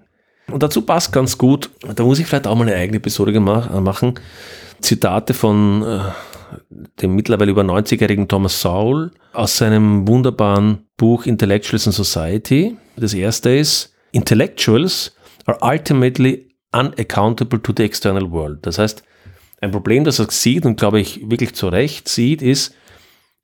Und 0.52 0.62
dazu 0.62 0.82
passt 0.82 1.14
ganz 1.14 1.38
gut, 1.38 1.70
da 1.96 2.04
muss 2.04 2.20
ich 2.20 2.28
vielleicht 2.28 2.48
auch 2.48 2.56
mal 2.56 2.68
eine 2.68 2.76
eigene 2.76 2.98
Episode 2.98 3.32
äh, 3.34 3.40
machen, 3.80 4.16
Zitate 4.82 5.34
von 5.34 5.84
äh, 5.84 6.00
dem 7.02 7.16
mittlerweile 7.16 7.52
über 7.52 7.62
90-jährigen 7.62 8.28
Thomas 8.28 8.60
Sowell 8.62 9.12
aus 9.34 9.58
seinem 9.58 10.08
wunderbaren 10.08 10.86
Buch 10.98 11.26
Intellectuals 11.26 11.86
in 11.86 11.94
Society. 11.94 12.78
Das 12.98 13.14
erste 13.14 13.52
ist, 13.52 13.94
Intellectuals 14.12 15.16
are 15.46 15.58
ultimately 15.62 16.51
unaccountable 16.72 17.62
to 17.62 17.74
the 17.76 17.84
external 17.84 18.32
world. 18.32 18.66
Das 18.66 18.78
heißt, 18.78 19.04
ein 19.62 19.72
Problem, 19.72 20.04
das 20.04 20.20
er 20.20 20.30
sieht 20.30 20.66
und 20.66 20.78
glaube 20.80 21.00
ich 21.00 21.30
wirklich 21.30 21.54
zu 21.54 21.68
Recht 21.68 22.08
sieht, 22.08 22.42
ist, 22.42 22.76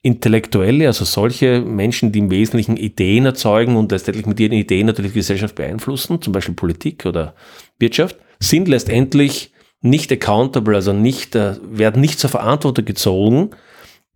Intellektuelle, 0.00 0.86
also 0.86 1.04
solche 1.04 1.60
Menschen, 1.60 2.12
die 2.12 2.20
im 2.20 2.30
Wesentlichen 2.30 2.76
Ideen 2.76 3.26
erzeugen 3.26 3.76
und 3.76 3.90
letztendlich 3.90 4.26
mit 4.26 4.38
ihren 4.38 4.52
Ideen 4.52 4.86
natürlich 4.86 5.12
die 5.12 5.18
Gesellschaft 5.18 5.56
beeinflussen, 5.56 6.22
zum 6.22 6.32
Beispiel 6.32 6.54
Politik 6.54 7.04
oder 7.04 7.34
Wirtschaft, 7.80 8.16
sind 8.38 8.68
letztendlich 8.68 9.52
nicht 9.80 10.12
accountable, 10.12 10.76
also 10.76 10.92
nicht, 10.92 11.34
äh, 11.34 11.56
werden 11.62 12.00
nicht 12.00 12.20
zur 12.20 12.30
Verantwortung 12.30 12.84
gezogen 12.84 13.50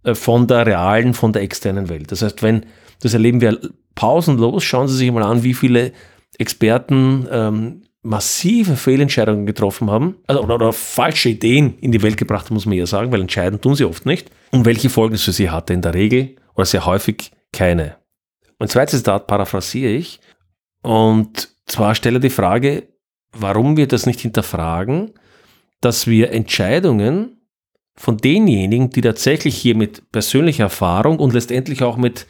äh, 0.05 0.15
von 0.15 0.47
der 0.47 0.67
realen, 0.67 1.15
von 1.15 1.33
der 1.33 1.43
externen 1.43 1.89
Welt. 1.89 2.13
Das 2.13 2.23
heißt, 2.23 2.43
wenn, 2.43 2.67
das 3.01 3.15
erleben 3.15 3.41
wir 3.41 3.59
pausenlos, 3.97 4.63
schauen 4.63 4.87
Sie 4.89 4.97
sich 4.97 5.11
mal 5.11 5.25
an, 5.25 5.43
wie 5.43 5.55
viele 5.55 5.93
Experten 6.39 7.27
ähm, 7.31 7.83
massive 8.03 8.77
Fehlentscheidungen 8.77 9.47
getroffen 9.47 9.91
haben, 9.91 10.17
also, 10.27 10.43
oder, 10.43 10.57
oder, 10.57 10.73
falsche 10.73 11.29
Ideen 11.31 11.79
in 11.79 11.93
die 11.93 12.03
Welt 12.03 12.17
gebracht 12.17 12.47
haben, 12.47 12.55
muss 12.55 12.67
man 12.67 12.77
ja 12.77 12.87
sagen, 12.87 13.13
weil 13.13 13.21
entscheiden 13.21 13.61
tun 13.61 13.75
sie 13.75 13.85
oft 13.85 14.07
nicht, 14.07 14.31
und 14.51 14.65
welche 14.65 14.91
Folgen 14.91 15.15
es 15.15 15.23
für 15.23 15.33
sie 15.33 15.51
hatte. 15.51 15.73
In 15.73 15.83
der 15.83 15.95
Regel 15.95 16.37
oder 16.55 16.67
sehr 16.67 16.85
häufig 16.85 17.31
keine. 17.53 17.97
Und 18.59 18.71
zweites 18.71 19.01
Zitat 19.01 19.27
paraphrasiere 19.27 19.93
ich, 19.93 20.21
und 20.83 21.49
zwar 21.67 21.95
stelle 21.95 22.19
die 22.19 22.31
Frage, 22.31 22.89
warum 23.33 23.77
wir 23.77 23.87
das 23.87 24.07
nicht 24.07 24.21
hinterfragen, 24.21 25.13
dass 25.81 26.07
wir 26.07 26.33
Entscheidungen 26.33 27.41
von 27.97 28.17
denjenigen, 28.17 28.91
die 28.91 29.01
tatsächlich 29.01 29.57
hier 29.57 29.77
mit 29.77 30.11
persönlicher 30.11 30.65
Erfahrung 30.65 31.19
und 31.19 31.35
letztendlich 31.35 31.83
auch 31.83 31.97
mit 31.97 32.27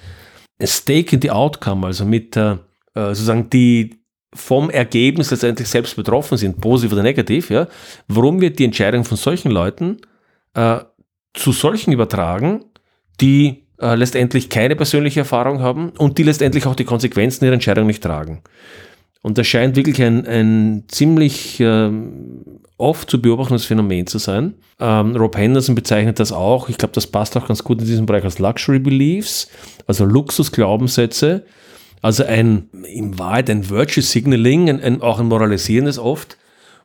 Stake 0.62 1.16
in 1.16 1.22
the 1.22 1.30
Outcome, 1.30 1.86
also 1.86 2.04
mit 2.04 2.36
äh, 2.36 2.56
sozusagen 2.94 3.48
die 3.48 4.01
vom 4.34 4.70
Ergebnis 4.70 5.30
letztendlich 5.30 5.68
selbst 5.68 5.96
betroffen 5.96 6.38
sind, 6.38 6.60
positiv 6.60 6.92
oder 6.92 7.02
negativ, 7.02 7.50
ja, 7.50 7.68
warum 8.08 8.40
wir 8.40 8.50
die 8.50 8.64
Entscheidung 8.64 9.04
von 9.04 9.16
solchen 9.16 9.50
Leuten 9.50 9.98
äh, 10.54 10.78
zu 11.34 11.52
solchen 11.52 11.92
übertragen, 11.92 12.64
die 13.20 13.66
äh, 13.80 13.94
letztendlich 13.94 14.48
keine 14.48 14.76
persönliche 14.76 15.20
Erfahrung 15.20 15.60
haben 15.60 15.90
und 15.98 16.18
die 16.18 16.22
letztendlich 16.22 16.66
auch 16.66 16.76
die 16.76 16.84
Konsequenzen 16.84 17.44
ihrer 17.44 17.54
Entscheidung 17.54 17.86
nicht 17.86 18.02
tragen. 18.02 18.42
Und 19.22 19.38
das 19.38 19.46
scheint 19.46 19.76
wirklich 19.76 20.02
ein, 20.02 20.26
ein 20.26 20.84
ziemlich 20.88 21.60
äh, 21.60 21.90
oft 22.76 23.08
zu 23.08 23.22
beobachtendes 23.22 23.64
Phänomen 23.64 24.06
zu 24.06 24.18
sein. 24.18 24.54
Ähm, 24.80 25.14
Rob 25.14 25.36
Henderson 25.36 25.76
bezeichnet 25.76 26.18
das 26.18 26.32
auch, 26.32 26.68
ich 26.68 26.76
glaube, 26.76 26.94
das 26.94 27.06
passt 27.06 27.36
auch 27.36 27.46
ganz 27.46 27.62
gut 27.62 27.80
in 27.80 27.86
diesem 27.86 28.06
Bereich 28.06 28.24
als 28.24 28.40
Luxury 28.40 28.80
Beliefs, 28.80 29.48
also 29.86 30.04
Luxusglaubenssätze. 30.04 31.44
Also 32.02 32.24
ein, 32.24 32.68
im 32.92 33.18
Wahrheit 33.18 33.48
ein 33.48 33.70
Virtue 33.70 34.02
Signaling, 34.02 34.68
ein, 34.68 34.80
ein, 34.80 35.00
auch 35.02 35.20
ein 35.20 35.26
moralisierendes 35.26 35.98
oft, 35.98 36.36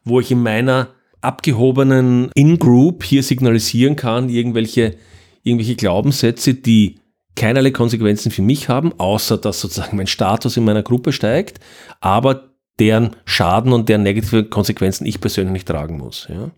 wo 0.06 0.20
ich 0.20 0.32
in 0.32 0.42
meiner 0.42 0.90
abgehobenen 1.22 2.30
In-Group 2.36 3.04
hier 3.04 3.24
signalisieren 3.24 3.96
kann, 3.96 4.30
irgendwelche, 4.30 4.96
irgendwelche 5.44 5.76
Glaubenssätze, 5.76 6.54
die 6.54 7.00
keinerlei 7.36 7.72
Konsequenzen 7.72 8.32
für 8.32 8.44
mich 8.44 8.70
haben, 8.70 8.94
außer 9.00 9.38
dass 9.38 9.60
sozusagen 9.60 9.98
mein 9.98 10.08
Status 10.08 10.56
in 10.56 10.66
meiner 10.66 10.84
Gruppe 10.84 11.12
steigt, 11.12 11.60
aber 12.00 12.52
deren 12.80 13.16
Schaden 13.26 13.74
und 13.74 13.90
deren 13.90 14.04
negative 14.04 14.44
Konsequenzen 14.46 15.06
ich 15.08 15.20
persönlich 15.20 15.54
nicht 15.54 15.68
tragen 15.68 15.98
muss. 15.98 16.28
Ja. 16.30 16.52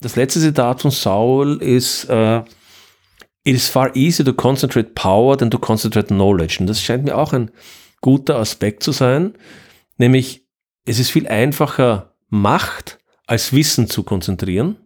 Das 0.00 0.16
letzte 0.16 0.40
Zitat 0.40 0.82
von 0.82 0.90
Saul 0.90 1.62
ist, 1.62 2.08
uh, 2.10 2.42
It 3.44 3.54
is 3.54 3.68
far 3.68 3.94
easier 3.96 4.24
to 4.24 4.34
concentrate 4.34 4.94
power 4.94 5.36
than 5.36 5.50
to 5.50 5.58
concentrate 5.58 6.08
knowledge. 6.08 6.58
Und 6.60 6.66
das 6.66 6.82
scheint 6.82 7.04
mir 7.04 7.16
auch 7.16 7.32
ein 7.32 7.50
guter 8.00 8.36
Aspekt 8.36 8.82
zu 8.82 8.92
sein, 8.92 9.34
nämlich 9.96 10.46
es 10.84 10.98
ist 10.98 11.10
viel 11.10 11.28
einfacher, 11.28 12.14
Macht 12.32 12.98
als 13.26 13.52
Wissen 13.52 13.88
zu 13.88 14.04
konzentrieren. 14.04 14.76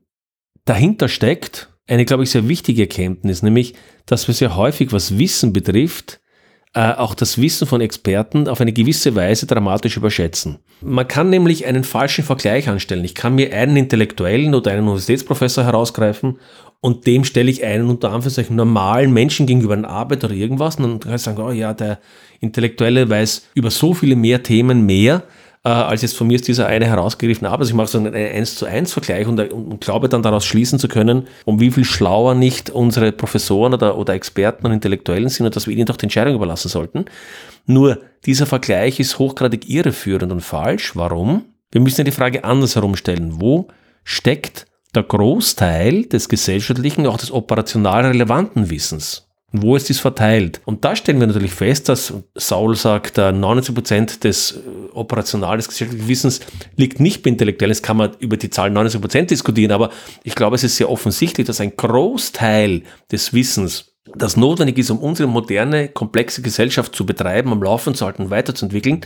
Dahinter 0.65 1.09
steckt 1.09 1.69
eine, 1.87 2.07
glaube 2.07 2.23
ich, 2.23 2.31
sehr 2.31 2.49
wichtige 2.49 2.83
Erkenntnis, 2.83 3.43
nämlich, 3.43 3.75
dass 4.07 4.27
wir 4.27 4.35
sehr 4.35 4.57
häufig, 4.57 4.93
was 4.93 5.19
Wissen 5.19 5.53
betrifft, 5.53 6.21
äh, 6.73 6.93
auch 6.93 7.15
das 7.15 7.41
Wissen 7.41 7.67
von 7.67 7.81
Experten 7.81 8.49
auf 8.49 8.61
eine 8.61 8.73
gewisse 8.73 9.15
Weise 9.15 9.47
dramatisch 9.47 9.97
überschätzen. 9.97 10.59
Man 10.81 11.07
kann 11.07 11.31
nämlich 11.31 11.67
einen 11.67 11.85
falschen 11.85 12.25
Vergleich 12.25 12.69
anstellen. 12.69 13.05
Ich 13.05 13.15
kann 13.15 13.35
mir 13.35 13.55
einen 13.55 13.77
Intellektuellen 13.77 14.55
oder 14.55 14.73
einen 14.73 14.83
Universitätsprofessor 14.83 15.65
herausgreifen 15.65 16.39
und 16.85 17.07
dem 17.07 17.25
stelle 17.25 17.51
ich 17.51 17.65
einen 17.65 17.89
unter 17.89 18.11
Anführungszeichen 18.11 18.57
normalen 18.57 19.11
Menschen 19.11 19.47
gegenüber 19.47 19.73
eine 19.73 19.89
Arbeit 19.89 20.23
oder 20.23 20.35
irgendwas 20.35 20.77
und 20.77 20.83
dann 20.83 21.01
kann 21.01 21.15
ich 21.15 21.23
sagen, 21.23 21.41
oh 21.41 21.51
ja, 21.51 21.73
der 21.73 21.99
Intellektuelle 22.41 23.09
weiß 23.09 23.47
über 23.55 23.71
so 23.71 23.95
viele 23.95 24.17
mehr 24.17 24.43
Themen 24.43 24.85
mehr 24.85 25.23
äh, 25.65 25.71
als 25.71 26.03
jetzt 26.03 26.15
von 26.15 26.27
mir 26.27 26.35
ist 26.35 26.47
dieser 26.47 26.67
eine 26.67 26.85
herausgegriffene 26.85 27.49
Arbeit. 27.49 27.61
Also 27.61 27.71
ich 27.71 27.77
mache 27.77 27.87
so 27.87 27.97
einen 27.97 28.15
1 28.15 28.57
zu 28.57 28.67
1 28.67 28.93
Vergleich 28.93 29.27
und, 29.27 29.41
und, 29.51 29.81
glaube 29.81 30.11
dann 30.11 30.23
daraus 30.23 30.45
schließen 30.45 30.79
zu 30.79 30.89
können, 30.89 31.27
um 31.47 31.59
wie 31.59 31.71
viel 31.71 31.87
schlauer 31.87 32.35
nicht 32.35 32.69
unsere 32.69 33.13
Professoren 33.13 33.73
oder, 33.73 33.97
oder 33.97 34.13
Experten 34.13 34.67
und 34.67 34.73
Intellektuellen 34.73 35.31
sind 35.31 35.47
und 35.47 35.57
dass 35.57 35.67
wir 35.67 35.75
ihnen 35.75 35.87
doch 35.87 35.97
die 35.97 36.05
Entscheidung 36.05 36.35
überlassen 36.35 36.69
sollten. 36.69 37.07
Nur 37.65 37.99
dieser 38.27 38.45
Vergleich 38.45 39.01
ist 39.01 39.19
hochgradig 39.19 39.71
irreführend 39.71 40.33
und 40.33 40.43
falsch. 40.43 40.95
Warum? 40.97 41.47
Wir 41.71 41.81
müssen 41.81 42.03
ja 42.03 42.05
die 42.05 42.11
Frage 42.11 42.45
andersherum 42.45 42.95
stellen. 42.95 43.41
Wo 43.41 43.69
steckt 44.05 44.67
der 44.95 45.03
Großteil 45.03 46.05
des 46.05 46.29
gesellschaftlichen, 46.29 47.07
auch 47.07 47.17
des 47.17 47.33
operational 47.33 48.07
relevanten 48.07 48.71
Wissens? 48.71 49.29
Wo 49.57 49.77
ist 49.77 49.89
dies 49.89 50.01
verteilt? 50.01 50.61
Und 50.65 50.85
da 50.85 50.97
stellen 50.97 51.21
wir 51.21 51.29
natürlich 51.29 51.53
fest, 51.53 51.89
dass 51.89 52.13
Saul 52.35 52.75
sagt, 52.75 53.21
90% 53.21 54.19
des 54.19 54.53
äh, 54.53 54.59
operational 54.93 55.59
des 55.59 55.69
gesellschaftlichen 55.69 56.09
Wissens 56.09 56.41
liegt 56.77 56.99
nicht 56.99 57.23
bei 57.23 57.31
Intellektuellen. 57.31 57.71
Das 57.71 57.81
kann 57.81 57.97
man 57.97 58.11
über 58.19 58.37
die 58.37 58.51
Zahl 58.51 58.71
90% 58.71 59.27
diskutieren, 59.27 59.71
aber 59.71 59.91
ich 60.25 60.35
glaube, 60.35 60.57
es 60.57 60.65
ist 60.65 60.77
sehr 60.77 60.91
offensichtlich, 60.91 61.47
dass 61.47 61.61
ein 61.61 61.77
Großteil 61.77 62.83
des 63.13 63.33
Wissens, 63.33 63.93
das 64.17 64.37
notwendig 64.37 64.77
ist, 64.79 64.91
um 64.91 64.99
unsere 64.99 65.29
moderne, 65.29 65.89
komplexe 65.89 66.43
Gesellschaft 66.43 66.93
zu 66.93 67.07
betreiben, 67.07 67.53
am 67.53 67.63
Laufen 67.63 67.95
zu 67.95 68.07
halten 68.07 68.31
weiterzuentwickeln, 68.31 69.03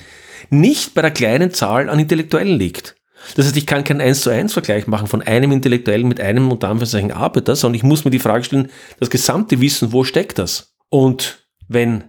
nicht 0.48 0.94
bei 0.94 1.02
der 1.02 1.10
kleinen 1.10 1.50
Zahl 1.50 1.90
an 1.90 1.98
Intellektuellen 1.98 2.58
liegt. 2.58 2.97
Das 3.34 3.46
heißt, 3.46 3.56
ich 3.56 3.66
kann 3.66 3.84
keinen 3.84 4.00
1 4.00 4.22
zu 4.22 4.30
1 4.30 4.52
Vergleich 4.52 4.86
machen 4.86 5.06
von 5.06 5.22
einem 5.22 5.52
Intellektuellen 5.52 6.08
mit 6.08 6.20
einem 6.20 6.50
unter 6.50 6.68
Anführungszeichen 6.68 7.12
Arbeiter, 7.12 7.56
sondern 7.56 7.76
ich 7.76 7.82
muss 7.82 8.04
mir 8.04 8.10
die 8.10 8.18
Frage 8.18 8.44
stellen, 8.44 8.70
das 9.00 9.10
gesamte 9.10 9.60
Wissen, 9.60 9.92
wo 9.92 10.04
steckt 10.04 10.38
das? 10.38 10.74
Und 10.88 11.46
wenn 11.68 12.04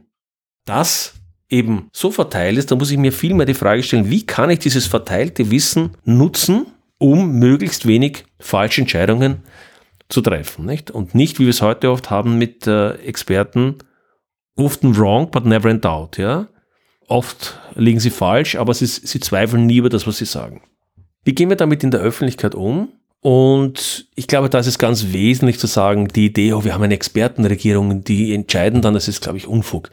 das 0.65 1.13
eben 1.49 1.89
so 1.91 2.11
verteilt 2.11 2.57
ist, 2.57 2.71
dann 2.71 2.77
muss 2.77 2.91
ich 2.91 2.97
mir 2.97 3.11
vielmehr 3.11 3.45
die 3.45 3.53
Frage 3.53 3.83
stellen, 3.83 4.09
wie 4.09 4.25
kann 4.25 4.49
ich 4.49 4.59
dieses 4.59 4.85
verteilte 4.85 5.51
Wissen 5.51 5.97
nutzen, 6.05 6.67
um 6.99 7.39
möglichst 7.39 7.87
wenig 7.87 8.25
falsche 8.39 8.81
Entscheidungen 8.81 9.43
zu 10.09 10.21
treffen. 10.21 10.65
Nicht? 10.65 10.91
Und 10.91 11.15
nicht, 11.15 11.39
wie 11.39 11.43
wir 11.43 11.51
es 11.51 11.61
heute 11.61 11.91
oft 11.91 12.09
haben 12.09 12.37
mit 12.37 12.67
äh, 12.67 12.91
Experten, 12.95 13.77
often 14.55 14.97
wrong, 14.97 15.31
but 15.31 15.45
never 15.45 15.69
in 15.69 15.81
doubt. 15.81 16.17
Ja? 16.17 16.47
Oft 17.07 17.59
liegen 17.75 17.99
sie 17.99 18.09
falsch, 18.09 18.55
aber 18.55 18.73
sie, 18.73 18.85
sie 18.85 19.19
zweifeln 19.19 19.65
nie 19.65 19.77
über 19.77 19.89
das, 19.89 20.05
was 20.05 20.17
sie 20.17 20.25
sagen. 20.25 20.61
Wie 21.29 21.35
gehen 21.35 21.49
wir 21.49 21.57
damit 21.57 21.83
in 21.83 21.91
der 21.91 21.99
Öffentlichkeit 21.99 22.55
um? 22.55 22.89
Und 23.21 24.07
ich 24.15 24.25
glaube, 24.25 24.49
da 24.49 24.57
ist 24.57 24.65
es 24.65 24.79
ganz 24.79 25.13
wesentlich 25.13 25.59
zu 25.59 25.67
sagen, 25.67 26.07
die 26.07 26.25
Idee, 26.25 26.53
oh, 26.53 26.63
wir 26.63 26.73
haben 26.73 26.81
eine 26.81 26.95
Expertenregierung, 26.95 28.03
die 28.03 28.33
entscheiden 28.33 28.81
dann, 28.81 28.95
das 28.95 29.07
ist, 29.07 29.21
glaube 29.21 29.37
ich, 29.37 29.45
Unfug. 29.45 29.91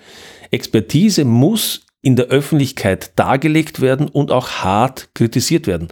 Expertise 0.50 1.26
muss 1.26 1.82
in 2.00 2.16
der 2.16 2.28
Öffentlichkeit 2.28 3.10
dargelegt 3.16 3.82
werden 3.82 4.08
und 4.08 4.32
auch 4.32 4.48
hart 4.48 5.10
kritisiert 5.12 5.66
werden. 5.66 5.88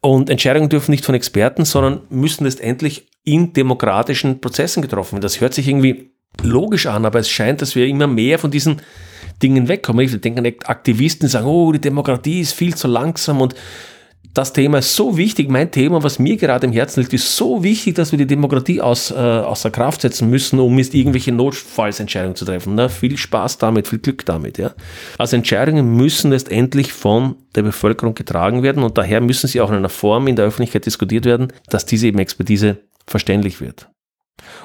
Und 0.00 0.30
Entscheidungen 0.30 0.68
dürfen 0.68 0.92
nicht 0.92 1.04
von 1.04 1.16
Experten, 1.16 1.64
sondern 1.64 2.02
müssen 2.08 2.44
letztendlich 2.44 3.08
in 3.24 3.54
demokratischen 3.54 4.40
Prozessen 4.40 4.80
getroffen 4.80 5.14
werden. 5.14 5.22
Das 5.22 5.40
hört 5.40 5.54
sich 5.54 5.66
irgendwie 5.66 6.12
logisch 6.40 6.86
an, 6.86 7.04
aber 7.04 7.18
es 7.18 7.28
scheint, 7.28 7.62
dass 7.62 7.74
wir 7.74 7.88
immer 7.88 8.06
mehr 8.06 8.38
von 8.38 8.52
diesen 8.52 8.80
Dingen 9.42 9.66
wegkommen. 9.66 10.06
Ich 10.06 10.20
denke 10.20 10.38
an 10.38 10.54
Aktivisten, 10.66 11.26
die 11.26 11.32
sagen, 11.32 11.46
oh, 11.46 11.72
die 11.72 11.80
Demokratie 11.80 12.42
ist 12.42 12.52
viel 12.52 12.76
zu 12.76 12.86
langsam 12.86 13.40
und 13.40 13.56
das 14.34 14.54
Thema 14.54 14.78
ist 14.78 14.96
so 14.96 15.16
wichtig, 15.18 15.50
mein 15.50 15.70
Thema, 15.70 16.02
was 16.02 16.18
mir 16.18 16.36
gerade 16.36 16.66
im 16.66 16.72
Herzen 16.72 17.00
liegt, 17.00 17.12
ist 17.12 17.36
so 17.36 17.62
wichtig, 17.62 17.94
dass 17.96 18.12
wir 18.12 18.18
die 18.18 18.26
Demokratie 18.26 18.80
aus, 18.80 19.10
äh, 19.10 19.14
außer 19.14 19.70
Kraft 19.70 20.00
setzen 20.00 20.30
müssen, 20.30 20.58
um 20.58 20.78
jetzt 20.78 20.94
irgendwelche 20.94 21.32
Notfallsentscheidungen 21.32 22.34
zu 22.34 22.46
treffen. 22.46 22.74
Na, 22.74 22.88
viel 22.88 23.18
Spaß 23.18 23.58
damit, 23.58 23.88
viel 23.88 23.98
Glück 23.98 24.24
damit. 24.24 24.56
Ja? 24.56 24.72
Also 25.18 25.36
Entscheidungen 25.36 25.96
müssen 25.96 26.30
letztendlich 26.30 26.92
von 26.94 27.36
der 27.54 27.62
Bevölkerung 27.62 28.14
getragen 28.14 28.62
werden 28.62 28.82
und 28.82 28.96
daher 28.96 29.20
müssen 29.20 29.48
sie 29.48 29.60
auch 29.60 29.68
in 29.68 29.76
einer 29.76 29.90
Form 29.90 30.26
in 30.28 30.36
der 30.36 30.46
Öffentlichkeit 30.46 30.86
diskutiert 30.86 31.26
werden, 31.26 31.52
dass 31.68 31.84
diese 31.84 32.06
eben 32.06 32.18
Expertise 32.18 32.78
verständlich 33.06 33.60
wird. 33.60 33.88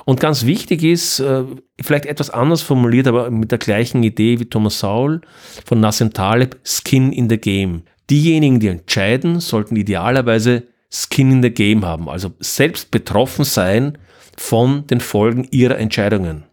Und 0.05 0.21
ganz 0.21 0.45
wichtig 0.45 0.83
ist, 0.83 1.19
äh, 1.19 1.43
vielleicht 1.81 2.05
etwas 2.05 2.29
anders 2.29 2.61
formuliert, 2.61 3.07
aber 3.07 3.29
mit 3.29 3.51
der 3.51 3.59
gleichen 3.59 4.01
Idee 4.03 4.39
wie 4.39 4.45
Thomas 4.45 4.79
Saul 4.79 5.21
von 5.65 5.81
Nassim 5.81 6.13
Taleb, 6.13 6.57
Skin 6.63 7.11
in 7.11 7.29
the 7.29 7.37
Game. 7.37 7.83
Diejenigen, 8.09 8.59
die 8.59 8.69
entscheiden, 8.69 9.39
sollten 9.39 9.75
idealerweise 9.75 10.63
Skin 10.89 11.31
in 11.31 11.43
the 11.43 11.49
Game 11.49 11.85
haben, 11.85 12.07
also 12.07 12.31
selbst 12.39 12.91
betroffen 12.91 13.43
sein 13.43 13.97
von 14.37 14.87
den 14.87 15.01
Folgen 15.01 15.47
ihrer 15.51 15.77
Entscheidungen. 15.77 16.43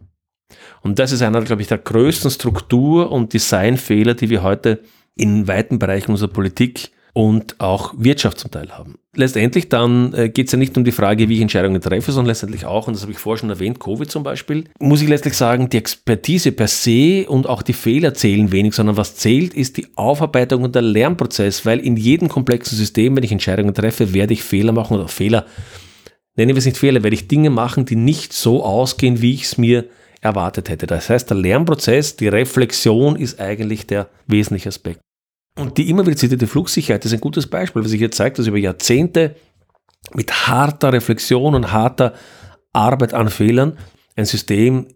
Und 0.81 0.99
das 0.99 1.11
ist 1.11 1.21
einer, 1.21 1.41
glaube 1.41 1.61
ich, 1.61 1.67
der 1.67 1.77
größten 1.77 2.29
Struktur- 2.29 3.11
und 3.11 3.33
Designfehler, 3.33 4.13
die 4.13 4.29
wir 4.29 4.43
heute 4.43 4.81
in 5.15 5.47
weiten 5.47 5.79
Bereichen 5.79 6.11
unserer 6.11 6.29
Politik 6.29 6.91
und 7.15 7.61
auch 7.61 7.93
Wirtschaft 7.97 8.39
zum 8.39 8.51
Teil 8.51 8.77
haben. 8.77 8.95
Letztendlich 9.13 9.69
dann 9.69 10.13
äh, 10.13 10.27
geht 10.27 10.47
es 10.47 10.51
ja 10.51 10.57
nicht 10.57 10.77
um 10.77 10.83
die 10.83 10.91
Frage, 10.91 11.29
wie 11.29 11.35
ich 11.35 11.41
Entscheidungen 11.41 11.81
treffe, 11.81 12.11
sondern 12.11 12.27
letztendlich 12.27 12.65
auch, 12.65 12.87
und 12.87 12.93
das 12.93 13.03
habe 13.03 13.13
ich 13.13 13.19
vorher 13.19 13.39
schon 13.39 13.49
erwähnt, 13.49 13.79
Covid 13.79 14.11
zum 14.11 14.23
Beispiel, 14.23 14.65
muss 14.79 15.01
ich 15.01 15.07
letztlich 15.07 15.35
sagen, 15.35 15.69
die 15.69 15.77
Expertise 15.77 16.51
per 16.51 16.67
se 16.67 17.25
und 17.29 17.47
auch 17.47 17.61
die 17.61 17.71
Fehler 17.71 18.13
zählen 18.13 18.51
wenig, 18.51 18.73
sondern 18.73 18.97
was 18.97 19.15
zählt, 19.15 19.53
ist 19.53 19.77
die 19.77 19.87
Aufarbeitung 19.95 20.63
und 20.63 20.75
der 20.75 20.81
Lernprozess, 20.81 21.65
weil 21.65 21.79
in 21.79 21.95
jedem 21.95 22.27
komplexen 22.27 22.77
System, 22.77 23.15
wenn 23.15 23.23
ich 23.23 23.31
Entscheidungen 23.31 23.73
treffe, 23.73 24.13
werde 24.13 24.33
ich 24.33 24.43
Fehler 24.43 24.73
machen 24.73 24.97
oder 24.97 25.07
Fehler, 25.07 25.45
nennen 26.35 26.49
wir 26.49 26.57
es 26.57 26.65
nicht 26.65 26.77
Fehler, 26.77 27.01
werde 27.01 27.15
ich 27.15 27.29
Dinge 27.29 27.49
machen, 27.49 27.85
die 27.85 27.95
nicht 27.95 28.33
so 28.33 28.61
ausgehen, 28.61 29.21
wie 29.21 29.35
ich 29.35 29.43
es 29.43 29.57
mir 29.57 29.85
erwartet 30.19 30.67
hätte. 30.67 30.85
Das 30.85 31.09
heißt, 31.09 31.29
der 31.29 31.37
Lernprozess, 31.37 32.17
die 32.17 32.27
Reflexion 32.27 33.15
ist 33.15 33.39
eigentlich 33.39 33.87
der 33.87 34.09
wesentliche 34.27 34.67
Aspekt. 34.67 34.99
Und 35.57 35.77
die 35.77 35.89
immer 35.89 36.05
wieder 36.05 36.17
zitierte 36.17 36.47
Flugsicherheit 36.47 37.05
ist 37.05 37.13
ein 37.13 37.21
gutes 37.21 37.47
Beispiel, 37.47 37.83
was 37.83 37.91
sich 37.91 37.99
hier 37.99 38.11
zeigt, 38.11 38.39
dass 38.39 38.47
über 38.47 38.57
Jahrzehnte 38.57 39.35
mit 40.13 40.47
harter 40.47 40.93
Reflexion 40.93 41.55
und 41.55 41.71
harter 41.71 42.13
Arbeit 42.73 43.13
an 43.13 43.29
Fehlern 43.29 43.77
ein 44.15 44.25
System 44.25 44.87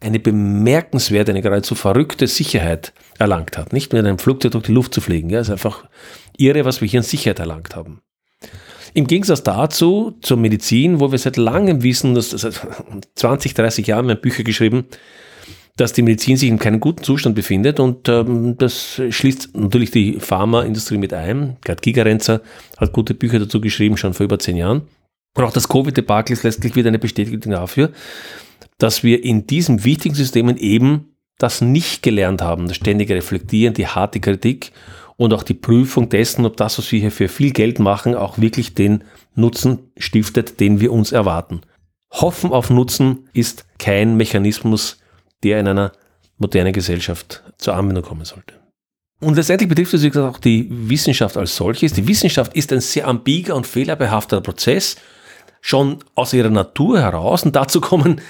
eine 0.00 0.20
bemerkenswerte, 0.20 1.32
eine 1.32 1.42
geradezu 1.42 1.74
verrückte 1.74 2.26
Sicherheit 2.26 2.92
erlangt 3.18 3.58
hat. 3.58 3.72
Nicht 3.72 3.92
mit 3.92 4.04
einem 4.04 4.18
Flugzeug 4.18 4.52
durch 4.52 4.64
die 4.64 4.72
Luft 4.72 4.94
zu 4.94 5.00
fliegen. 5.00 5.30
Ja, 5.30 5.40
ist 5.40 5.50
einfach 5.50 5.84
irre, 6.36 6.64
was 6.64 6.80
wir 6.80 6.88
hier 6.88 7.00
an 7.00 7.04
Sicherheit 7.04 7.40
erlangt 7.40 7.74
haben. 7.74 8.00
Im 8.94 9.06
Gegensatz 9.06 9.42
dazu 9.42 10.16
zur 10.22 10.36
Medizin, 10.36 11.00
wo 11.00 11.10
wir 11.10 11.18
seit 11.18 11.36
langem 11.36 11.82
wissen, 11.82 12.14
dass 12.14 12.30
seit 12.30 12.60
20, 13.16 13.54
30 13.54 13.86
Jahren 13.86 14.08
haben 14.08 14.20
Bücher 14.20 14.44
geschrieben, 14.44 14.86
dass 15.78 15.92
die 15.92 16.02
Medizin 16.02 16.36
sich 16.36 16.48
in 16.48 16.58
keinem 16.58 16.80
guten 16.80 17.04
Zustand 17.04 17.36
befindet 17.36 17.78
und 17.78 18.08
ähm, 18.08 18.58
das 18.58 19.00
schließt 19.08 19.56
natürlich 19.56 19.92
die 19.92 20.18
Pharmaindustrie 20.18 20.98
mit 20.98 21.14
ein. 21.14 21.56
Gerd 21.64 21.82
Gigerenzer 21.82 22.42
hat 22.76 22.92
gute 22.92 23.14
Bücher 23.14 23.38
dazu 23.38 23.60
geschrieben, 23.60 23.96
schon 23.96 24.12
vor 24.12 24.24
über 24.24 24.38
zehn 24.38 24.56
Jahren. 24.56 24.82
Und 25.36 25.44
auch 25.44 25.52
das 25.52 25.68
Covid-Debakel 25.68 26.32
ist 26.32 26.42
letztlich 26.42 26.74
wieder 26.74 26.88
eine 26.88 26.98
Bestätigung 26.98 27.52
dafür, 27.52 27.92
dass 28.78 29.04
wir 29.04 29.22
in 29.22 29.46
diesen 29.46 29.84
wichtigen 29.84 30.16
Systemen 30.16 30.56
eben 30.56 31.14
das 31.38 31.60
nicht 31.60 32.02
gelernt 32.02 32.42
haben, 32.42 32.66
das 32.66 32.76
ständige 32.76 33.14
Reflektieren, 33.14 33.72
die 33.74 33.86
harte 33.86 34.18
Kritik 34.18 34.72
und 35.16 35.32
auch 35.32 35.44
die 35.44 35.54
Prüfung 35.54 36.08
dessen, 36.08 36.44
ob 36.44 36.56
das, 36.56 36.78
was 36.78 36.90
wir 36.90 36.98
hier 36.98 37.12
für 37.12 37.28
viel 37.28 37.52
Geld 37.52 37.78
machen, 37.78 38.16
auch 38.16 38.38
wirklich 38.38 38.74
den 38.74 39.04
Nutzen 39.36 39.78
stiftet, 39.96 40.58
den 40.58 40.80
wir 40.80 40.92
uns 40.92 41.12
erwarten. 41.12 41.60
Hoffen 42.10 42.50
auf 42.50 42.68
Nutzen 42.68 43.28
ist 43.32 43.64
kein 43.78 44.16
Mechanismus, 44.16 44.98
der 45.42 45.60
in 45.60 45.68
einer 45.68 45.92
modernen 46.38 46.72
Gesellschaft 46.72 47.42
zur 47.58 47.74
Anwendung 47.74 48.04
kommen 48.04 48.24
sollte. 48.24 48.54
Und 49.20 49.34
letztendlich 49.34 49.68
betrifft 49.68 49.94
es, 49.94 50.02
gesagt, 50.02 50.36
auch 50.36 50.40
die 50.40 50.68
Wissenschaft 50.70 51.36
als 51.36 51.56
solches. 51.56 51.92
Die 51.92 52.06
Wissenschaft 52.06 52.54
ist 52.54 52.72
ein 52.72 52.80
sehr 52.80 53.08
ambiger 53.08 53.56
und 53.56 53.66
fehlerbehafteter 53.66 54.40
Prozess, 54.40 54.96
schon 55.60 55.98
aus 56.14 56.32
ihrer 56.32 56.50
Natur 56.50 57.00
heraus. 57.00 57.42
Und 57.42 57.56
dazu 57.56 57.80
kommen 57.80 58.20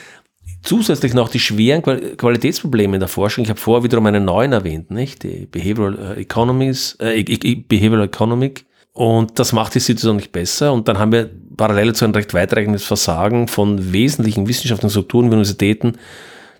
zusätzlich 0.62 1.12
noch 1.12 1.28
die 1.28 1.40
schweren 1.40 1.82
Qualitätsprobleme 1.82 2.96
in 2.96 3.00
der 3.00 3.08
Forschung. 3.08 3.44
Ich 3.44 3.50
habe 3.50 3.60
vorher 3.60 3.84
wiederum 3.84 4.06
einen 4.06 4.24
neuen 4.24 4.52
erwähnt, 4.52 4.90
nicht? 4.90 5.22
Die 5.22 5.46
Behavioral 5.46 6.16
äh, 6.16 6.20
Economies, 6.22 6.96
äh, 7.00 7.22
Behavioral 7.68 8.06
Economic. 8.06 8.64
Und 8.92 9.38
das 9.38 9.52
macht 9.52 9.74
die 9.74 9.80
Situation 9.80 10.16
nicht 10.16 10.32
besser. 10.32 10.72
Und 10.72 10.88
dann 10.88 10.98
haben 10.98 11.12
wir 11.12 11.30
parallel 11.56 11.94
zu 11.94 12.06
ein 12.06 12.12
recht 12.12 12.32
weitreichendes 12.32 12.84
Versagen 12.84 13.46
von 13.46 13.92
wesentlichen 13.92 14.48
wissenschaftlichen 14.48 14.90
Strukturen, 14.90 15.26
Universitäten, 15.26 15.98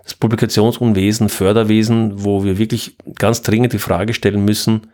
das 0.09 0.14
Publikationsunwesen, 0.14 1.28
Förderwesen, 1.28 2.24
wo 2.24 2.42
wir 2.42 2.56
wirklich 2.56 2.96
ganz 3.18 3.42
dringend 3.42 3.74
die 3.74 3.78
Frage 3.78 4.14
stellen 4.14 4.42
müssen, 4.42 4.86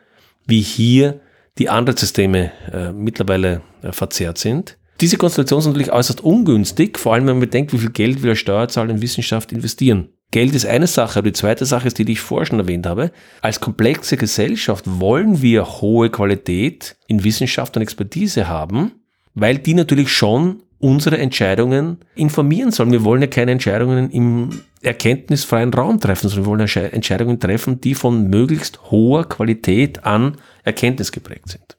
wie 0.45 0.61
hier 0.61 1.21
die 1.57 1.69
Anreizsysteme 1.69 2.51
äh, 2.73 2.91
mittlerweile 2.91 3.63
äh, 3.83 3.93
verzerrt 3.93 4.39
sind. 4.39 4.77
Diese 5.01 5.17
Konstellation 5.17 5.61
ist 5.61 5.67
natürlich 5.67 5.93
äußerst 5.93 6.21
ungünstig, 6.21 6.99
vor 6.99 7.15
allem 7.15 7.27
wenn 7.27 7.37
man 7.37 7.41
bedenkt, 7.49 7.73
wie 7.73 7.79
viel 7.79 7.91
Geld 7.91 8.25
wir 8.25 8.31
als 8.31 8.41
Steuerzahler 8.41 8.91
in 8.91 9.03
Wissenschaft 9.03 9.53
investieren. 9.53 10.09
Geld 10.33 10.53
ist 10.53 10.67
eine 10.67 10.89
Sache, 10.89 11.21
aber 11.21 11.29
die 11.29 11.33
zweite 11.33 11.65
Sache 11.65 11.87
ist 11.87 11.97
die, 11.99 12.05
die 12.05 12.13
ich 12.13 12.21
vorher 12.21 12.47
schon 12.47 12.59
erwähnt 12.59 12.87
habe. 12.87 13.13
Als 13.41 13.61
komplexe 13.61 14.17
Gesellschaft 14.17 14.85
wollen 14.87 15.43
wir 15.43 15.65
hohe 15.81 16.11
Qualität 16.11 16.97
in 17.07 17.23
Wissenschaft 17.23 17.77
und 17.77 17.83
Expertise 17.83 18.49
haben, 18.49 18.93
weil 19.35 19.59
die 19.59 19.75
natürlich 19.75 20.11
schon 20.11 20.65
unsere 20.85 21.17
Entscheidungen 21.17 21.97
informieren 22.15 22.71
sollen. 22.71 22.93
Wir 22.93 23.05
wollen 23.05 23.23
ja 23.23 23.27
keine 23.27 23.53
Entscheidungen 23.53 24.11
im 24.11 24.51
erkenntnisfreien 24.83 25.73
Raum 25.73 25.99
treffen, 25.99 26.29
sondern 26.29 26.45
wir 26.45 26.51
wollen 26.51 26.93
Entscheidungen 26.93 27.41
treffen, 27.41 27.81
die 27.81 27.95
von 27.95 28.29
möglichst 28.29 28.91
hoher 28.91 29.27
Qualität 29.27 30.05
an 30.05 30.37
Erkenntnis 30.63 31.11
geprägt 31.11 31.49
sind. 31.49 31.79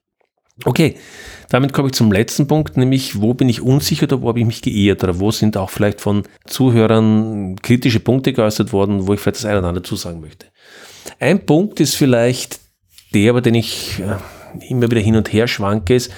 Okay, 0.63 0.95
damit 1.49 1.71
komme 1.71 1.89
ich 1.89 1.93
zum 1.93 2.11
letzten 2.11 2.47
Punkt, 2.47 2.77
nämlich 2.77 3.21
wo 3.21 3.35
bin 3.35 3.47
ich 3.47 3.61
unsicher 3.61 4.05
oder 4.05 4.23
wo 4.23 4.29
habe 4.29 4.39
ich 4.39 4.45
mich 4.47 4.63
geirrt 4.63 5.03
oder 5.03 5.19
wo 5.19 5.29
sind 5.29 5.55
auch 5.55 5.69
vielleicht 5.69 6.01
von 6.01 6.23
Zuhörern 6.47 7.57
kritische 7.57 7.99
Punkte 7.99 8.33
geäußert 8.33 8.73
worden, 8.73 9.05
wo 9.05 9.13
ich 9.13 9.19
vielleicht 9.19 9.37
das 9.37 9.45
eine 9.45 9.59
oder 9.59 9.67
andere 9.67 9.83
dazu 9.83 9.97
sagen 9.97 10.19
möchte. 10.19 10.47
Ein 11.19 11.45
Punkt 11.45 11.79
ist 11.79 11.93
vielleicht 11.93 12.59
der, 13.13 13.29
über 13.29 13.41
den 13.41 13.53
ich 13.53 14.01
immer 14.67 14.89
wieder 14.89 15.01
hin 15.01 15.15
und 15.15 15.31
her 15.31 15.47
schwanke, 15.47 15.93
ist 15.93 16.11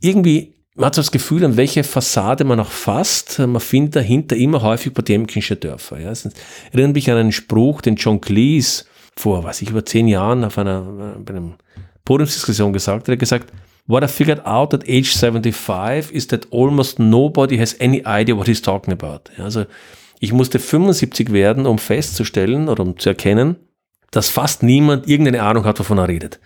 irgendwie 0.00 0.53
man 0.74 0.86
hat 0.86 0.94
so 0.94 1.02
das 1.02 1.12
Gefühl, 1.12 1.44
an 1.44 1.56
welche 1.56 1.84
Fassade 1.84 2.44
man 2.44 2.60
auch 2.60 2.70
fasst, 2.70 3.38
man 3.38 3.60
findet 3.60 3.96
dahinter 3.96 4.36
immer 4.36 4.62
häufig 4.62 4.92
potemkinsche 4.92 5.56
Dörfer. 5.56 6.00
Ja. 6.00 6.10
Es 6.10 6.28
erinnert 6.72 6.94
mich 6.94 7.10
an 7.10 7.16
einen 7.16 7.32
Spruch, 7.32 7.80
den 7.80 7.96
John 7.96 8.20
Cleese 8.20 8.84
vor, 9.16 9.44
was 9.44 9.62
ich, 9.62 9.70
über 9.70 9.84
zehn 9.84 10.08
Jahren 10.08 10.44
auf 10.44 10.58
einer, 10.58 11.16
bei 11.24 11.34
einer 11.34 11.56
Podiumsdiskussion 12.04 12.72
gesagt 12.72 13.02
hat. 13.02 13.08
Er 13.08 13.12
hat 13.12 13.20
gesagt, 13.20 13.52
What 13.86 14.02
I 14.02 14.08
figured 14.08 14.46
out 14.46 14.72
at 14.72 14.88
age 14.88 15.14
75 15.14 16.10
is 16.10 16.26
that 16.28 16.48
almost 16.50 16.98
nobody 16.98 17.58
has 17.58 17.78
any 17.80 18.02
idea 18.06 18.34
what 18.34 18.46
he's 18.46 18.62
talking 18.62 18.94
about. 18.94 19.30
Ja, 19.36 19.44
also 19.44 19.66
ich 20.20 20.32
musste 20.32 20.58
75 20.58 21.32
werden, 21.32 21.66
um 21.66 21.78
festzustellen 21.78 22.70
oder 22.70 22.82
um 22.82 22.98
zu 22.98 23.10
erkennen, 23.10 23.56
dass 24.10 24.30
fast 24.30 24.62
niemand 24.62 25.06
irgendeine 25.06 25.42
Ahnung 25.42 25.66
hat, 25.66 25.78
wovon 25.80 25.98
er 25.98 26.08
redet. 26.08 26.40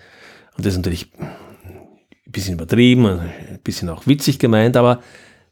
Und 0.56 0.66
das 0.66 0.72
ist 0.72 0.78
natürlich 0.78 1.12
ein 2.28 2.32
bisschen 2.32 2.54
übertrieben, 2.54 3.06
ein 3.06 3.60
bisschen 3.64 3.88
auch 3.88 4.06
witzig 4.06 4.38
gemeint, 4.38 4.76
aber 4.76 5.00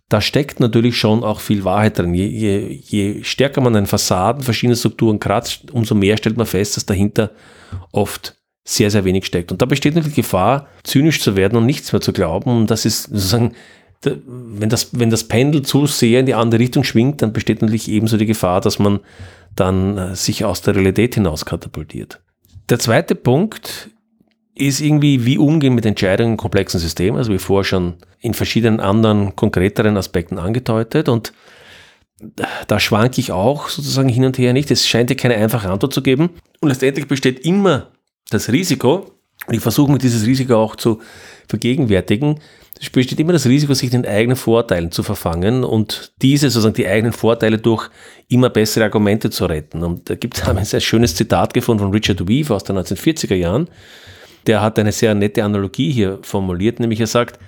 da 0.09 0.21
steckt 0.21 0.61
natürlich 0.61 0.97
schon 0.97 1.25
auch 1.25 1.41
viel 1.41 1.65
Wahrheit 1.65 1.99
drin. 1.99 2.15
Je, 2.15 2.27
je, 2.27 2.81
je 2.85 3.25
stärker 3.25 3.61
man 3.61 3.75
an 3.75 3.87
Fassaden 3.87 4.43
verschiedene 4.43 4.77
Strukturen 4.77 5.19
kratzt, 5.19 5.71
umso 5.73 5.95
mehr 5.95 6.17
stellt 6.17 6.37
man 6.37 6.47
fest, 6.47 6.77
dass 6.77 6.87
dahinter 6.87 7.33
oft 7.91 8.37
sehr, 8.65 8.91
sehr 8.91 9.05
wenig 9.05 9.27
steckt. 9.27 9.51
Und 9.51 9.63
da 9.63 9.67
besteht 9.67 9.95
natürlich 9.95 10.15
die 10.15 10.23
Gefahr, 10.23 10.69
zynisch 10.85 11.21
zu 11.21 11.35
werden 11.35 11.57
und 11.57 11.67
nichts 11.67 11.93
mehr 11.93 12.01
zu 12.01 12.13
glauben. 12.13 12.51
Und 12.51 12.71
das 12.71 12.85
ist 12.85 13.05
sozusagen, 13.05 13.55
wenn 14.03 14.69
das, 14.69 14.91
wenn 14.93 15.11
das 15.11 15.25
Pendel 15.25 15.63
zu 15.63 15.87
sehr 15.87 16.21
in 16.21 16.27
die 16.27 16.35
andere 16.35 16.61
Richtung 16.61 16.85
schwingt, 16.85 17.23
dann 17.23 17.33
besteht 17.33 17.63
natürlich 17.63 17.89
ebenso 17.89 18.17
die 18.17 18.27
Gefahr, 18.27 18.61
dass 18.61 18.79
man 18.79 19.01
dann 19.57 19.99
äh, 19.99 20.15
sich 20.15 20.45
aus 20.45 20.63
der 20.63 20.77
Realität 20.77 21.15
hinaus 21.15 21.45
katapultiert. 21.45 22.21
Der 22.69 22.79
zweite 22.79 23.15
Punkt 23.15 23.91
ist 24.57 24.81
irgendwie, 24.81 25.25
wie 25.25 25.39
umgehen 25.39 25.75
mit 25.75 25.87
Entscheidungen 25.87 26.33
in 26.33 26.37
komplexen 26.37 26.81
Systemen, 26.81 27.19
also 27.19 27.33
wie 27.33 27.39
vorher 27.39 27.65
schon 27.65 27.95
in 28.21 28.35
verschiedenen 28.35 28.81
anderen 28.81 29.37
konkreteren 29.37 29.97
Aspekten 29.97 30.39
angedeutet 30.39 31.09
und 31.09 31.33
da 32.67 32.81
schwanke 32.81 33.21
ich 33.21 33.31
auch 33.31 33.69
sozusagen 33.69 34.09
hin 34.09 34.25
und 34.25 34.39
her 34.39 34.55
nicht. 34.55 34.71
Es 34.71 34.89
scheint 34.89 35.11
ja 35.11 35.17
keine 35.17 35.35
einfache 35.35 35.69
Antwort 35.69 35.93
zu 35.93 36.03
geben. 36.03 36.31
Und 36.61 36.71
letztendlich 36.71 37.07
besteht 37.07 37.41
immer 37.41 37.89
das 38.31 38.51
Risiko, 38.51 39.13
und 39.47 39.55
ich 39.55 39.61
versuche 39.61 39.93
mir 39.93 39.99
dieses 39.99 40.27
Risiko 40.27 40.57
auch 40.57 40.77
zu 40.77 41.01
vergegenwärtigen, 41.47 42.41
es 42.81 42.91
besteht 42.91 43.21
immer 43.21 43.33
das 43.33 43.47
Risiko, 43.47 43.73
sich 43.75 43.91
den 43.91 44.07
eigenen 44.07 44.37
Vorteilen 44.37 44.93
zu 44.93 45.03
verfangen 45.03 45.65
und 45.65 46.13
diese 46.21 46.51
sozusagen 46.51 46.75
die 46.75 46.87
eigenen 46.87 47.13
Vorteile 47.13 47.59
durch 47.59 47.89
immer 48.29 48.51
bessere 48.51 48.85
Argumente 48.85 49.31
zu 49.31 49.47
retten. 49.47 49.83
Und 49.83 50.11
da 50.11 50.15
gibt 50.15 50.37
es 50.37 50.47
ein 50.47 50.65
sehr 50.65 50.81
schönes 50.81 51.15
Zitat 51.15 51.55
gefunden 51.55 51.85
von 51.85 51.93
Richard 51.93 52.29
Weave 52.29 52.55
aus 52.55 52.65
den 52.65 52.77
1940er 52.77 53.35
Jahren, 53.35 53.69
der 54.47 54.63
hat 54.63 54.79
eine 54.79 54.93
sehr 54.93 55.15
nette 55.15 55.45
Analogie 55.45 55.91
hier 55.91 56.19
formuliert, 56.23 56.81
nämlich 56.81 57.01
er 57.01 57.07
sagt, 57.07 57.39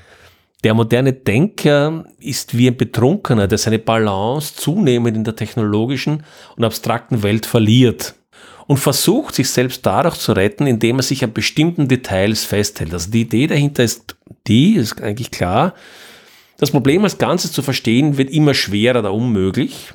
der 0.64 0.74
moderne 0.74 1.12
Denker 1.12 2.04
ist 2.18 2.56
wie 2.56 2.68
ein 2.68 2.76
Betrunkener, 2.76 3.46
der 3.46 3.58
seine 3.58 3.78
Balance 3.78 4.54
zunehmend 4.56 5.16
in 5.16 5.24
der 5.24 5.36
technologischen 5.36 6.24
und 6.56 6.64
abstrakten 6.64 7.22
Welt 7.22 7.46
verliert 7.46 8.14
und 8.66 8.78
versucht, 8.78 9.34
sich 9.34 9.48
selbst 9.50 9.86
dadurch 9.86 10.16
zu 10.16 10.32
retten, 10.32 10.66
indem 10.66 10.98
er 10.98 11.02
sich 11.02 11.22
an 11.22 11.32
bestimmten 11.32 11.86
Details 11.86 12.44
festhält. 12.44 12.92
Also 12.92 13.10
die 13.10 13.22
Idee 13.22 13.46
dahinter 13.46 13.84
ist 13.84 14.16
die, 14.46 14.74
ist 14.74 15.00
eigentlich 15.00 15.30
klar, 15.30 15.74
das 16.58 16.72
Problem 16.72 17.04
als 17.04 17.18
Ganzes 17.18 17.52
zu 17.52 17.62
verstehen 17.62 18.18
wird 18.18 18.30
immer 18.30 18.52
schwerer 18.52 18.98
oder 18.98 19.14
unmöglich. 19.14 19.94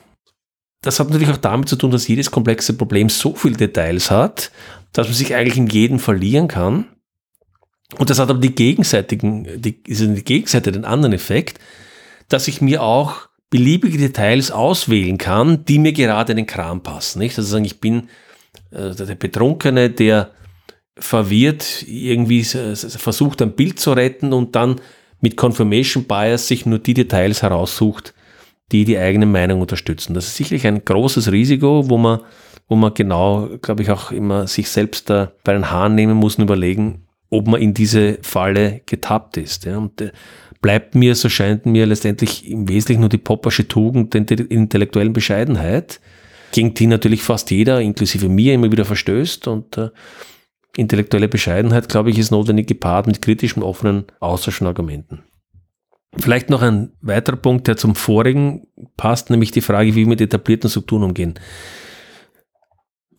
Das 0.81 0.99
hat 0.99 1.09
natürlich 1.09 1.29
auch 1.29 1.37
damit 1.37 1.69
zu 1.69 1.75
tun, 1.75 1.91
dass 1.91 2.07
jedes 2.07 2.31
komplexe 2.31 2.73
Problem 2.73 3.09
so 3.09 3.35
viele 3.35 3.57
Details 3.57 4.09
hat, 4.09 4.51
dass 4.93 5.07
man 5.07 5.15
sich 5.15 5.35
eigentlich 5.35 5.57
in 5.57 5.67
jedem 5.67 5.99
verlieren 5.99 6.47
kann. 6.47 6.85
Und 7.97 8.09
das 8.09 8.19
hat 8.19 8.29
aber 8.29 8.39
die 8.39 8.55
gegenseitigen, 8.55 9.61
die, 9.61 9.83
die 9.83 10.23
Gegenseite 10.23 10.71
den 10.71 10.85
anderen 10.85 11.13
Effekt, 11.13 11.59
dass 12.29 12.47
ich 12.47 12.61
mir 12.61 12.81
auch 12.81 13.27
beliebige 13.49 13.97
Details 13.97 14.49
auswählen 14.49 15.17
kann, 15.17 15.63
die 15.65 15.77
mir 15.77 15.93
gerade 15.93 16.33
in 16.33 16.37
den 16.37 16.47
Kram 16.47 16.81
passen. 16.81 17.19
Nicht? 17.19 17.37
Also 17.37 17.57
ich 17.59 17.79
bin 17.79 18.09
äh, 18.71 18.95
der 18.95 19.15
Betrunkene, 19.15 19.89
der 19.89 20.31
verwirrt 20.97 21.83
irgendwie 21.87 22.43
versucht, 22.43 23.41
ein 23.41 23.51
Bild 23.51 23.79
zu 23.79 23.93
retten 23.93 24.33
und 24.33 24.55
dann 24.55 24.81
mit 25.21 25.37
Confirmation 25.37 26.03
Bias 26.03 26.47
sich 26.47 26.65
nur 26.65 26.79
die 26.79 26.93
Details 26.93 27.41
heraussucht, 27.41 28.13
die 28.71 28.85
die 28.85 28.97
eigene 28.97 29.25
Meinung 29.25 29.61
unterstützen. 29.61 30.13
Das 30.13 30.27
ist 30.27 30.35
sicherlich 30.35 30.67
ein 30.67 30.83
großes 30.83 31.31
Risiko, 31.31 31.89
wo 31.89 31.97
man, 31.97 32.19
wo 32.67 32.75
man 32.75 32.93
genau, 32.93 33.49
glaube 33.61 33.83
ich, 33.83 33.91
auch 33.91 34.11
immer 34.11 34.47
sich 34.47 34.69
selbst 34.69 35.09
da 35.09 35.31
bei 35.43 35.53
den 35.53 35.71
Haaren 35.71 35.95
nehmen 35.95 36.17
muss 36.17 36.35
und 36.35 36.43
überlegen, 36.43 37.07
ob 37.33 37.47
man 37.47 37.61
in 37.61 37.73
diese 37.73 38.19
Falle 38.21 38.81
getappt 38.85 39.37
ist. 39.37 39.65
Ja. 39.65 39.77
Und 39.77 39.99
äh, 40.01 40.11
bleibt 40.61 40.93
mir, 40.93 41.15
so 41.15 41.29
scheint 41.29 41.65
mir 41.65 41.85
letztendlich 41.85 42.49
im 42.49 42.69
Wesentlichen 42.69 43.01
nur 43.01 43.09
die 43.09 43.17
Poppersche 43.17 43.67
Tugend 43.67 44.13
der 44.13 44.21
intellektuellen 44.49 45.13
Bescheidenheit, 45.13 45.99
gegen 46.51 46.75
die 46.75 46.87
natürlich 46.87 47.23
fast 47.23 47.49
jeder, 47.49 47.81
inklusive 47.81 48.29
mir, 48.29 48.53
immer 48.53 48.71
wieder 48.71 48.85
verstößt. 48.85 49.47
Und 49.47 49.77
äh, 49.77 49.89
intellektuelle 50.77 51.27
Bescheidenheit, 51.27 51.89
glaube 51.89 52.11
ich, 52.11 52.19
ist 52.19 52.31
notwendig 52.31 52.67
gepaart 52.67 53.07
mit 53.07 53.21
kritischen, 53.21 53.63
offenen 53.63 54.05
Austausch 54.19 54.57
von 54.57 54.67
Argumenten. 54.67 55.23
Vielleicht 56.15 56.51
noch 56.51 56.61
ein 56.61 56.91
weiterer 57.01 57.37
Punkt, 57.37 57.67
der 57.67 57.75
zum 57.75 57.95
vorigen 57.95 58.67
passt, 58.95 59.31
nämlich 59.31 59.49
die 59.49 59.61
Frage, 59.61 59.95
wie 59.95 60.01
wir 60.01 60.07
mit 60.07 60.21
etablierten 60.21 60.69
Strukturen 60.69 61.03
umgehen 61.03 61.33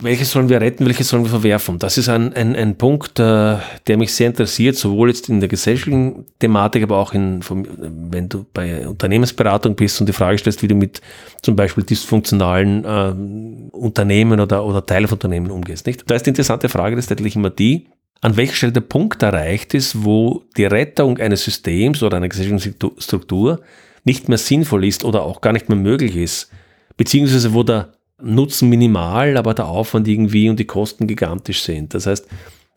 welche 0.01 0.25
sollen 0.25 0.49
wir 0.49 0.61
retten, 0.61 0.87
welche 0.87 1.05
sollen 1.05 1.25
wir 1.25 1.31
verwerfen? 1.31 1.79
Das 1.79 1.99
ist 1.99 2.09
ein, 2.09 2.33
ein, 2.33 2.55
ein 2.57 2.77
Punkt, 2.77 3.19
äh, 3.19 3.57
der 3.87 3.97
mich 3.97 4.13
sehr 4.13 4.29
interessiert, 4.29 4.77
sowohl 4.77 5.09
jetzt 5.09 5.29
in 5.29 5.41
der 5.41 5.49
gesellschaftlichen 5.49 6.27
Thematik, 6.39 6.83
aber 6.83 6.99
auch 6.99 7.13
in, 7.15 7.41
wenn 7.49 8.29
du 8.29 8.47
bei 8.53 8.87
Unternehmensberatung 8.87 9.77
bist 9.77 10.01
und 10.01 10.09
die 10.09 10.13
Frage 10.13 10.39
stellst, 10.39 10.63
wie 10.63 10.69
du 10.69 10.75
mit 10.75 11.01
zum 11.43 11.57
Beispiel 11.57 11.85
dysfunktionalen 11.85 12.85
äh, 12.85 13.77
Unternehmen 13.77 14.41
oder, 14.41 14.65
oder 14.65 14.85
Teile 14.85 15.09
von 15.09 15.17
Unternehmen 15.17 15.51
umgehst. 15.51 15.87
Nicht? 15.87 16.11
Da 16.11 16.15
ist 16.15 16.27
die 16.27 16.31
interessante 16.31 16.69
Frage, 16.69 16.97
das 16.97 17.07
ist 17.07 17.11
natürlich 17.11 17.37
immer 17.37 17.51
die, 17.51 17.87
an 18.21 18.37
welcher 18.37 18.55
Stelle 18.55 18.73
der 18.73 18.81
Punkt 18.81 19.23
erreicht 19.23 19.75
ist, 19.75 20.05
wo 20.05 20.45
die 20.57 20.65
Rettung 20.65 21.19
eines 21.19 21.45
Systems 21.45 22.03
oder 22.03 22.17
einer 22.17 22.29
gesellschaftlichen 22.29 22.99
Struktur 22.99 23.61
nicht 24.05 24.29
mehr 24.29 24.39
sinnvoll 24.39 24.85
ist 24.85 25.05
oder 25.05 25.23
auch 25.23 25.41
gar 25.41 25.53
nicht 25.53 25.69
mehr 25.69 25.79
möglich 25.79 26.17
ist, 26.17 26.51
beziehungsweise 26.97 27.53
wo 27.55 27.63
der 27.63 27.93
Nutzen 28.23 28.69
minimal, 28.69 29.37
aber 29.37 29.55
der 29.55 29.67
Aufwand 29.67 30.07
irgendwie 30.09 30.49
und 30.49 30.59
die 30.59 30.67
Kosten 30.67 31.07
gigantisch 31.07 31.62
sind. 31.62 31.95
Das 31.95 32.07
heißt, 32.07 32.27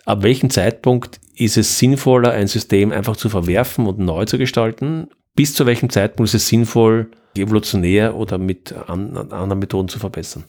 ab 0.05 0.23
welchem 0.23 0.49
Zeitpunkt 0.49 1.19
ist 1.35 1.57
es 1.57 1.77
sinnvoller, 1.77 2.31
ein 2.31 2.47
System 2.47 2.91
einfach 2.91 3.15
zu 3.15 3.29
verwerfen 3.29 3.85
und 3.85 3.99
neu 3.99 4.25
zu 4.25 4.37
gestalten? 4.37 5.07
Bis 5.35 5.53
zu 5.53 5.65
welchem 5.67 5.89
Zeitpunkt 5.89 6.29
ist 6.29 6.33
es 6.33 6.47
sinnvoll, 6.47 7.11
evolutionär 7.37 8.15
oder 8.15 8.39
mit 8.39 8.73
anderen 8.73 9.59
Methoden 9.59 9.87
zu 9.87 9.99
verbessern? 9.99 10.43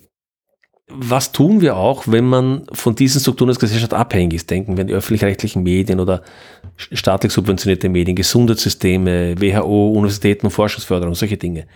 Was 0.91 1.33
tun 1.33 1.61
wir 1.61 1.77
auch, 1.77 2.05
wenn 2.09 2.25
man 2.25 2.65
von 2.73 2.95
diesen 2.95 3.21
Strukturen 3.21 3.51
als 3.51 3.59
Gesellschaft 3.59 3.93
abhängig 3.93 4.33
ist? 4.33 4.49
Denken 4.49 4.79
wir 4.79 4.81
an 4.81 4.87
die 4.87 4.95
öffentlich-rechtlichen 4.95 5.63
Medien 5.63 6.01
oder 6.01 6.23
staatlich 6.77 7.31
subventionierte 7.31 7.91
Medien, 7.91 8.17
Gesundheitssysteme, 8.17 9.39
WHO, 9.39 9.91
Universitäten 9.91 10.47
und 10.47 10.53
Forschungsförderung, 10.53 11.15
solche 11.15 11.37
Dinge. 11.37 11.67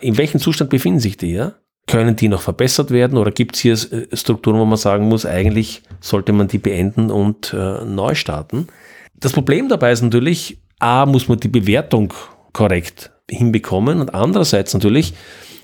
In 0.00 0.16
welchem 0.16 0.38
Zustand 0.38 0.70
befinden 0.70 1.00
sich 1.00 1.16
die? 1.16 1.32
Ja? 1.32 1.54
Können 1.86 2.16
die 2.16 2.28
noch 2.28 2.42
verbessert 2.42 2.90
werden 2.90 3.18
oder 3.18 3.30
gibt 3.32 3.56
es 3.56 3.60
hier 3.60 3.74
äh, 3.74 4.16
Strukturen, 4.16 4.58
wo 4.58 4.64
man 4.64 4.78
sagen 4.78 5.08
muss, 5.08 5.26
eigentlich 5.26 5.82
sollte 6.00 6.32
man 6.32 6.48
die 6.48 6.58
beenden 6.58 7.10
und 7.10 7.52
äh, 7.52 7.84
neu 7.84 8.14
starten? 8.14 8.68
Das 9.14 9.32
Problem 9.32 9.68
dabei 9.68 9.92
ist 9.92 10.02
natürlich, 10.02 10.58
a, 10.78 11.06
muss 11.06 11.28
man 11.28 11.40
die 11.40 11.48
Bewertung 11.48 12.12
korrekt 12.52 13.10
hinbekommen 13.30 14.00
und 14.00 14.14
andererseits 14.14 14.74
natürlich 14.74 15.14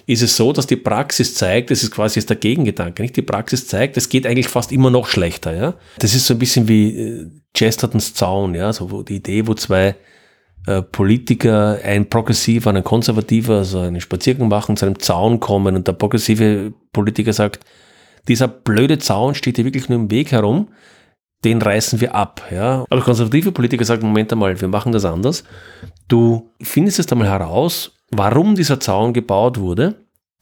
ist 0.09 0.23
es 0.23 0.37
so, 0.37 0.55
dass 0.55 0.67
die 0.67 0.77
Praxis 0.77 1.35
zeigt, 1.35 1.71
das 1.71 1.83
ist 1.83 1.91
quasi 1.91 2.19
jetzt 2.19 2.31
der 2.31 2.39
Gegengedanke, 2.39 3.03
nicht? 3.03 3.15
Die 3.15 3.23
Praxis 3.23 3.67
zeigt, 3.67 3.97
es 3.99 4.09
geht 4.09 4.27
eigentlich 4.27 4.49
fast 4.49 4.73
immer 4.73 4.91
noch 4.91 5.07
schlechter, 5.07 5.55
ja? 5.55 5.75
Das 5.99 6.15
ist 6.15 6.27
so 6.27 6.35
ein 6.35 6.39
bisschen 6.39 6.67
wie 6.67 6.99
äh, 6.99 7.27
Chestertons 7.55 8.15
Zaun, 8.15 8.55
ja? 8.55 8.73
So 8.73 9.03
die 9.03 9.17
Idee, 9.17 9.47
wo 9.47 9.53
zwei 9.53 9.97
Politiker, 10.93 11.79
ein 11.83 12.11
Progressiver, 12.11 12.71
ein 12.71 12.85
Konservativer, 12.85 13.65
so 13.65 13.81
einen 13.81 14.01
Spaziergang 14.01 14.49
machen, 14.49 14.77
zu 14.77 14.87
einem 14.87 14.99
Zaun 14.99 15.41
kommen 15.41 15.77
und 15.77 15.89
der 15.89 15.93
progressive 15.93 16.73
Politiker 16.93 17.33
sagt, 17.33 17.65
dieser 18.29 18.49
blöde 18.49 18.99
Zaun 18.99 19.35
steht 19.35 19.57
hier 19.57 19.65
wirklich 19.65 19.89
nur 19.89 19.99
im 19.99 20.11
Weg 20.11 20.33
herum, 20.33 20.69
den 21.45 21.63
reißen 21.63 22.01
wir 22.01 22.15
ab. 22.15 22.43
Ja? 22.51 22.81
Aber 22.81 22.97
der 22.97 23.05
konservative 23.05 23.53
Politiker 23.53 23.85
sagt, 23.85 24.03
Moment 24.03 24.33
einmal, 24.33 24.61
wir 24.61 24.69
machen 24.69 24.93
das 24.93 25.05
anders. 25.05 25.45
Du 26.09 26.51
findest 26.61 26.99
jetzt 26.99 27.13
einmal 27.13 27.29
heraus, 27.29 27.93
warum 28.11 28.55
dieser 28.55 28.81
Zaun 28.81 29.13
gebaut 29.13 29.59
wurde, 29.59 29.95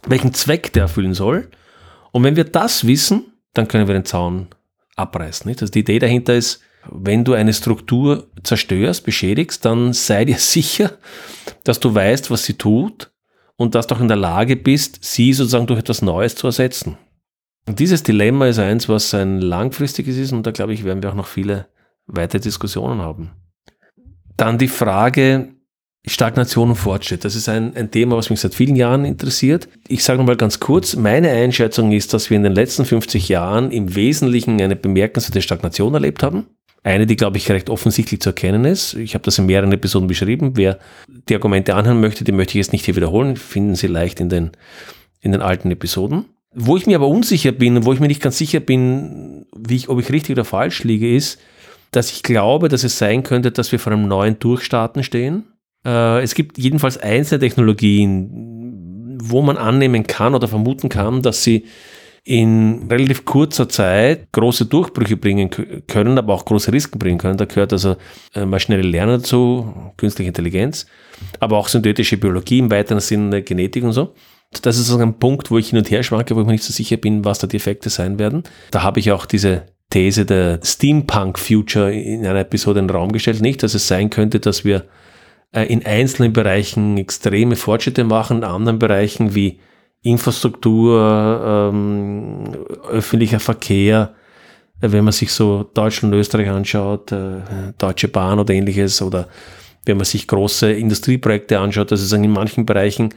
welchen 0.06 0.34
Zweck 0.34 0.72
der 0.72 0.82
erfüllen 0.82 1.14
soll. 1.14 1.48
Und 2.12 2.24
wenn 2.24 2.36
wir 2.36 2.44
das 2.44 2.86
wissen, 2.86 3.32
dann 3.52 3.68
können 3.68 3.86
wir 3.86 3.94
den 3.94 4.04
Zaun 4.04 4.48
abreißen. 4.96 5.48
Nicht? 5.48 5.60
Also 5.60 5.70
die 5.70 5.80
Idee 5.80 5.98
dahinter 5.98 6.34
ist, 6.34 6.60
wenn 6.90 7.24
du 7.24 7.32
eine 7.32 7.52
Struktur 7.52 8.28
zerstörst, 8.42 9.04
beschädigst, 9.04 9.64
dann 9.64 9.92
sei 9.92 10.24
dir 10.24 10.38
sicher, 10.38 10.92
dass 11.64 11.80
du 11.80 11.94
weißt, 11.94 12.30
was 12.30 12.44
sie 12.44 12.54
tut 12.54 13.10
und 13.56 13.74
dass 13.74 13.86
du 13.86 13.94
auch 13.94 14.00
in 14.00 14.08
der 14.08 14.16
Lage 14.16 14.56
bist, 14.56 14.98
sie 15.02 15.32
sozusagen 15.32 15.66
durch 15.66 15.80
etwas 15.80 16.02
Neues 16.02 16.34
zu 16.34 16.46
ersetzen. 16.46 16.98
Und 17.68 17.80
dieses 17.80 18.02
Dilemma 18.02 18.46
ist 18.46 18.58
eins, 18.58 18.88
was 18.88 19.12
ein 19.14 19.40
langfristiges 19.40 20.16
ist 20.16 20.32
und 20.32 20.46
da 20.46 20.52
glaube 20.52 20.72
ich, 20.72 20.84
werden 20.84 21.02
wir 21.02 21.10
auch 21.10 21.16
noch 21.16 21.26
viele 21.26 21.66
weitere 22.06 22.40
Diskussionen 22.40 23.00
haben. 23.00 23.32
Dann 24.36 24.58
die 24.58 24.68
Frage, 24.68 25.56
Stagnation 26.08 26.70
und 26.70 26.76
Fortschritt. 26.76 27.24
Das 27.24 27.34
ist 27.34 27.48
ein, 27.48 27.74
ein 27.74 27.90
Thema, 27.90 28.16
was 28.16 28.30
mich 28.30 28.40
seit 28.40 28.54
vielen 28.54 28.76
Jahren 28.76 29.04
interessiert. 29.04 29.68
Ich 29.88 30.04
sage 30.04 30.18
nochmal 30.18 30.36
ganz 30.36 30.60
kurz, 30.60 30.94
meine 30.94 31.30
Einschätzung 31.30 31.90
ist, 31.90 32.14
dass 32.14 32.30
wir 32.30 32.36
in 32.36 32.44
den 32.44 32.54
letzten 32.54 32.84
50 32.84 33.28
Jahren 33.28 33.72
im 33.72 33.96
Wesentlichen 33.96 34.60
eine 34.60 34.76
bemerkenswerte 34.76 35.42
Stagnation 35.42 35.94
erlebt 35.94 36.22
haben. 36.22 36.46
Eine, 36.86 37.04
die, 37.04 37.16
glaube 37.16 37.36
ich, 37.36 37.50
recht 37.50 37.68
offensichtlich 37.68 38.20
zu 38.20 38.28
erkennen 38.28 38.64
ist. 38.64 38.94
Ich 38.94 39.14
habe 39.14 39.24
das 39.24 39.38
in 39.38 39.46
mehreren 39.46 39.72
Episoden 39.72 40.06
beschrieben. 40.06 40.52
Wer 40.54 40.78
die 41.28 41.34
Argumente 41.34 41.74
anhören 41.74 42.00
möchte, 42.00 42.22
die 42.22 42.30
möchte 42.30 42.52
ich 42.52 42.64
jetzt 42.64 42.72
nicht 42.72 42.84
hier 42.84 42.94
wiederholen. 42.94 43.34
Finden 43.34 43.74
Sie 43.74 43.88
leicht 43.88 44.20
in 44.20 44.28
den, 44.28 44.52
in 45.20 45.32
den 45.32 45.42
alten 45.42 45.68
Episoden. 45.72 46.26
Wo 46.54 46.76
ich 46.76 46.86
mir 46.86 46.94
aber 46.94 47.08
unsicher 47.08 47.50
bin 47.50 47.76
und 47.76 47.86
wo 47.86 47.92
ich 47.92 47.98
mir 47.98 48.06
nicht 48.06 48.22
ganz 48.22 48.38
sicher 48.38 48.60
bin, 48.60 49.46
wie 49.58 49.74
ich, 49.74 49.88
ob 49.88 49.98
ich 49.98 50.12
richtig 50.12 50.36
oder 50.36 50.44
falsch 50.44 50.84
liege, 50.84 51.12
ist, 51.12 51.40
dass 51.90 52.12
ich 52.12 52.22
glaube, 52.22 52.68
dass 52.68 52.84
es 52.84 52.96
sein 52.96 53.24
könnte, 53.24 53.50
dass 53.50 53.72
wir 53.72 53.80
vor 53.80 53.92
einem 53.92 54.06
neuen 54.06 54.38
Durchstarten 54.38 55.02
stehen. 55.02 55.42
Äh, 55.84 56.22
es 56.22 56.36
gibt 56.36 56.56
jedenfalls 56.56 56.98
einzelne 56.98 57.40
Technologien, 57.40 59.18
wo 59.20 59.42
man 59.42 59.56
annehmen 59.56 60.06
kann 60.06 60.36
oder 60.36 60.46
vermuten 60.46 60.88
kann, 60.88 61.20
dass 61.22 61.42
sie 61.42 61.64
in 62.26 62.88
relativ 62.90 63.24
kurzer 63.24 63.68
Zeit 63.68 64.32
große 64.32 64.66
Durchbrüche 64.66 65.16
bringen 65.16 65.48
können, 65.86 66.18
aber 66.18 66.34
auch 66.34 66.44
große 66.44 66.72
Risiken 66.72 66.98
bringen 66.98 67.18
können. 67.18 67.38
Da 67.38 67.44
gehört 67.44 67.72
also 67.72 67.96
äh, 68.34 68.44
maschinelle 68.44 68.82
Lernen 68.82 69.20
dazu, 69.20 69.92
künstliche 69.96 70.28
Intelligenz, 70.28 70.86
aber 71.38 71.56
auch 71.56 71.68
synthetische 71.68 72.16
Biologie 72.16 72.58
im 72.58 72.70
weiteren 72.70 72.98
Sinne 72.98 73.42
Genetik 73.42 73.84
und 73.84 73.92
so. 73.92 74.12
Das 74.62 74.76
ist 74.76 74.90
also 74.90 75.00
ein 75.00 75.20
Punkt, 75.20 75.52
wo 75.52 75.58
ich 75.58 75.70
hin 75.70 75.78
und 75.78 75.88
her 75.88 76.02
schwanke, 76.02 76.34
wo 76.34 76.40
ich 76.40 76.46
mir 76.46 76.52
nicht 76.52 76.64
so 76.64 76.72
sicher 76.72 76.96
bin, 76.96 77.24
was 77.24 77.38
da 77.38 77.46
die 77.46 77.56
Effekte 77.56 77.90
sein 77.90 78.18
werden. 78.18 78.42
Da 78.72 78.82
habe 78.82 78.98
ich 78.98 79.12
auch 79.12 79.24
diese 79.26 79.66
These 79.90 80.26
der 80.26 80.58
Steampunk-Future 80.64 81.94
in 81.94 82.26
einer 82.26 82.40
Episode 82.40 82.80
in 82.80 82.88
den 82.88 82.96
Raum 82.96 83.12
gestellt. 83.12 83.40
Nicht, 83.40 83.62
dass 83.62 83.74
es 83.74 83.86
sein 83.86 84.10
könnte, 84.10 84.40
dass 84.40 84.64
wir 84.64 84.86
äh, 85.52 85.62
in 85.66 85.86
einzelnen 85.86 86.32
Bereichen 86.32 86.98
extreme 86.98 87.54
Fortschritte 87.54 88.02
machen, 88.02 88.38
in 88.38 88.44
anderen 88.44 88.80
Bereichen 88.80 89.36
wie 89.36 89.60
Infrastruktur, 90.06 91.70
ähm, 91.72 92.56
öffentlicher 92.88 93.40
Verkehr, 93.40 94.14
äh, 94.80 94.92
wenn 94.92 95.04
man 95.04 95.12
sich 95.12 95.32
so 95.32 95.68
Deutschland 95.74 96.14
und 96.14 96.20
Österreich 96.20 96.48
anschaut, 96.48 97.12
äh, 97.12 97.40
Deutsche 97.78 98.08
Bahn 98.08 98.38
oder 98.38 98.54
ähnliches, 98.54 99.02
oder 99.02 99.28
wenn 99.84 99.96
man 99.96 100.04
sich 100.04 100.26
große 100.26 100.72
Industrieprojekte 100.72 101.58
anschaut, 101.58 101.92
dass 101.92 102.00
es 102.00 102.12
in 102.12 102.30
manchen 102.30 102.66
Bereichen 102.66 103.10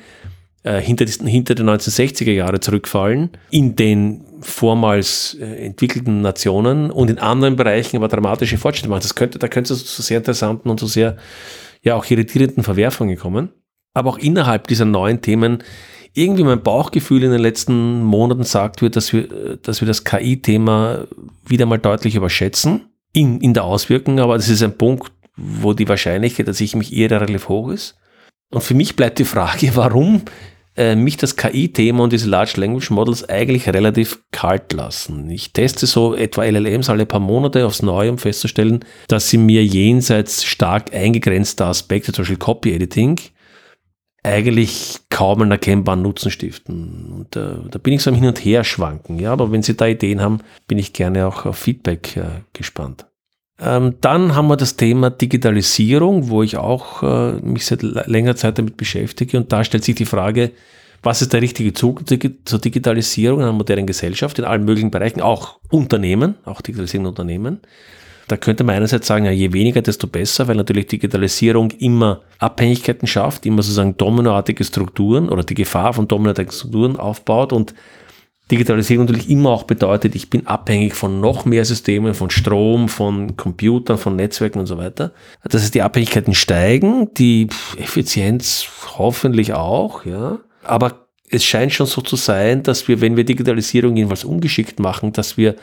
äh, 0.64 0.82
hinter, 0.82 1.06
die, 1.06 1.30
hinter 1.30 1.56
die 1.56 1.64
1960er 1.64 2.32
Jahre 2.32 2.60
zurückfallen, 2.60 3.30
in 3.50 3.76
den 3.76 4.26
vormals 4.42 5.38
äh, 5.40 5.66
entwickelten 5.66 6.22
Nationen 6.22 6.92
und 6.92 7.10
in 7.10 7.18
anderen 7.18 7.56
Bereichen 7.56 7.98
aber 7.98 8.08
dramatische 8.08 8.58
Fortschritte 8.58 8.90
machen. 8.90 9.02
Das 9.02 9.16
könnte, 9.16 9.40
da 9.40 9.48
könnte 9.48 9.74
es 9.74 9.86
zu 9.86 10.02
sehr 10.02 10.18
interessanten 10.18 10.70
und 10.70 10.80
zu 10.80 10.88
sehr 10.88 11.18
ja 11.82 11.96
auch 11.96 12.06
irritierenden 12.10 12.64
Verwerfungen 12.64 13.18
kommen. 13.18 13.54
Aber 13.94 14.10
auch 14.12 14.18
innerhalb 14.18 14.68
dieser 14.68 14.86
neuen 14.86 15.22
Themen 15.22 15.64
irgendwie 16.14 16.43
mein 16.43 16.62
Bauchgefühl 16.62 17.24
in 17.24 17.32
den 17.32 17.41
letzten 17.41 18.03
Monaten 18.03 18.43
sagt 18.43 18.82
wird, 18.82 18.95
dass 18.95 19.14
wir, 19.14 19.57
dass 19.62 19.82
wir 19.82 19.88
das 19.88 20.03
KI-Thema 20.03 21.07
wieder 21.45 21.66
mal 21.66 21.78
deutlich 21.78 22.16
überschätzen 22.16 22.89
in, 23.14 23.41
in 23.41 23.53
der 23.53 23.64
Auswirkung, 23.64 24.20
aber 24.20 24.36
das 24.36 24.49
ist 24.49 24.64
ein 24.64 24.78
Punkt, 24.78 25.12
wo 25.36 25.74
die 25.74 25.88
Wahrscheinlichkeit, 25.88 26.47
dass 26.47 26.62
ich 26.62 26.76
mich 26.76 26.93
eher 26.93 27.12
relativ 27.12 27.49
hoch 27.49 27.70
ist. 27.70 27.95
Und 28.51 28.64
für 28.64 28.74
mich 28.74 28.95
bleibt 28.95 29.20
die 29.20 29.26
Frage, 29.26 29.72
warum 29.76 30.24
äh, 30.76 30.95
mich 30.95 31.18
das 31.18 31.36
KI-Thema 31.36 32.03
und 32.03 32.14
diese 32.14 32.30
Large 32.30 32.53
Language 32.57 32.89
Models 32.89 33.28
eigentlich 33.28 33.68
relativ 33.68 34.20
kalt 34.32 34.74
lassen. 34.74 35.30
Ich 35.30 35.53
teste 35.53 35.86
so 35.86 36.16
etwa 36.16 36.43
LLMs 36.43 36.89
alle 36.89 37.05
paar 37.05 37.20
Monate 37.20 37.66
aufs 37.66 37.82
Neue, 37.82 38.12
um 38.12 38.18
festzustellen, 38.18 38.86
dass 39.07 39.30
sie 39.30 39.38
mir 39.38 39.64
jenseits 39.66 40.43
stark 40.43 40.93
eingegrenzter 40.93 41.68
Aspekte, 41.68 42.12
zum 42.12 42.24
Beispiel 42.24 42.38
Copy 42.38 42.74
Editing, 42.74 43.20
eigentlich 44.24 45.00
kaum 45.10 45.42
einen 45.42 45.52
erkennbaren 45.52 46.02
Nutzen 46.02 46.32
stiften. 46.32 47.12
Und 47.12 47.36
äh, 47.36 47.56
da 47.70 47.80
bin 47.80 47.94
ich 47.94 48.04
so 48.04 48.12
am 48.12 48.16
Hin 48.16 48.28
und 48.28 48.44
Her 48.44 48.64
schwanken. 48.64 49.20
Ja, 49.20 49.32
aber 49.32 49.52
wenn 49.52 49.64
Sie 49.64 49.76
da 49.76 49.88
Ideen 49.88 50.22
haben, 50.22 50.40
bin 50.68 50.78
ich 50.78 50.94
gerne 50.94 51.28
auch 51.28 51.46
auf 51.46 51.58
Feedback 51.58 52.18
äh, 52.18 52.42
gespannt. 52.54 53.06
Ähm, 53.62 53.96
dann 54.02 54.36
haben 54.36 54.48
wir 54.48 54.58
das 54.58 54.78
Thema 54.78 55.10
Digitalisierung, 55.10 56.30
wo 56.30 56.44
ich 56.44 56.58
auch 56.58 57.04
äh, 57.04 57.34
mich 57.42 57.66
seit 57.66 57.82
längerer 57.82 58.36
Zeit 58.36 58.58
damit 58.58 58.78
beschäftige. 58.78 59.38
Und 59.38 59.52
da 59.52 59.64
stellt 59.64 59.84
sich 59.84 59.96
die 59.96 60.06
Frage, 60.06 60.52
was 61.02 61.22
ist 61.22 61.34
der 61.34 61.42
richtige 61.42 61.74
Zug 61.74 62.04
zur 62.08 62.60
Digitalisierung 62.60 63.40
in 63.40 63.46
einer 63.46 63.54
modernen 63.54 63.88
Gesellschaft 63.88 64.38
in 64.40 64.46
allen 64.46 64.66
möglichen 64.66 64.92
Bereichen, 64.92 65.22
auch 65.22 65.60
Unternehmen, 65.70 66.36
auch 66.46 66.62
digitalisierende 66.62 67.10
Unternehmen. 67.10 67.62
Da 68.30 68.38
könnte 68.38 68.64
man 68.64 68.76
einerseits 68.76 69.08
sagen, 69.08 69.26
ja, 69.26 69.32
je 69.32 69.52
weniger, 69.54 69.82
desto 69.82 70.06
besser, 70.06 70.48
weil 70.48 70.56
natürlich 70.56 70.86
Digitalisierung 70.86 71.72
immer 71.72 72.22
Abhängigkeiten 72.38 73.08
schafft, 73.08 73.48
immer 73.48 73.64
sozusagen 73.64 73.98
dominoartige 73.98 74.64
Strukturen 74.64 75.30
oder 75.30 75.44
die 75.44 75.56
Gefahr 75.56 75.94
von 75.94 76.08
dominoartigen 76.08 76.52
Strukturen 76.52 76.96
aufbaut 76.96 77.52
und 77.52 77.74
Digitalisierung 78.52 79.06
natürlich 79.06 79.32
immer 79.32 79.50
auch 79.50 79.64
bedeutet, 79.64 80.16
ich 80.16 80.30
bin 80.30 80.46
abhängig 80.46 80.94
von 80.94 81.20
noch 81.20 81.46
mehr 81.46 81.66
Systemen, 81.66 82.14
von 82.14 82.30
Strom, 82.30 82.88
von 82.88 83.36
Computern, 83.36 83.98
von 83.98 84.16
Netzwerken 84.16 84.60
und 84.60 84.68
so 84.68 84.78
weiter. 84.78 85.12
Das 85.44 85.64
heißt, 85.64 85.74
die 85.74 85.82
Abhängigkeiten 85.82 86.36
steigen, 86.36 87.12
die 87.16 87.48
Effizienz 87.78 88.68
hoffentlich 88.98 89.54
auch, 89.54 90.06
ja. 90.06 90.38
Aber 90.64 91.08
es 91.32 91.44
scheint 91.44 91.74
schon 91.74 91.88
so 91.88 92.02
zu 92.02 92.16
sein, 92.16 92.62
dass 92.62 92.88
wir, 92.88 93.02
wenn 93.02 93.18
wir 93.18 93.24
Digitalisierung 93.24 93.96
jedenfalls 93.96 94.24
ungeschickt 94.24 94.80
machen, 94.80 95.14
dass 95.14 95.36
wir, 95.36 95.56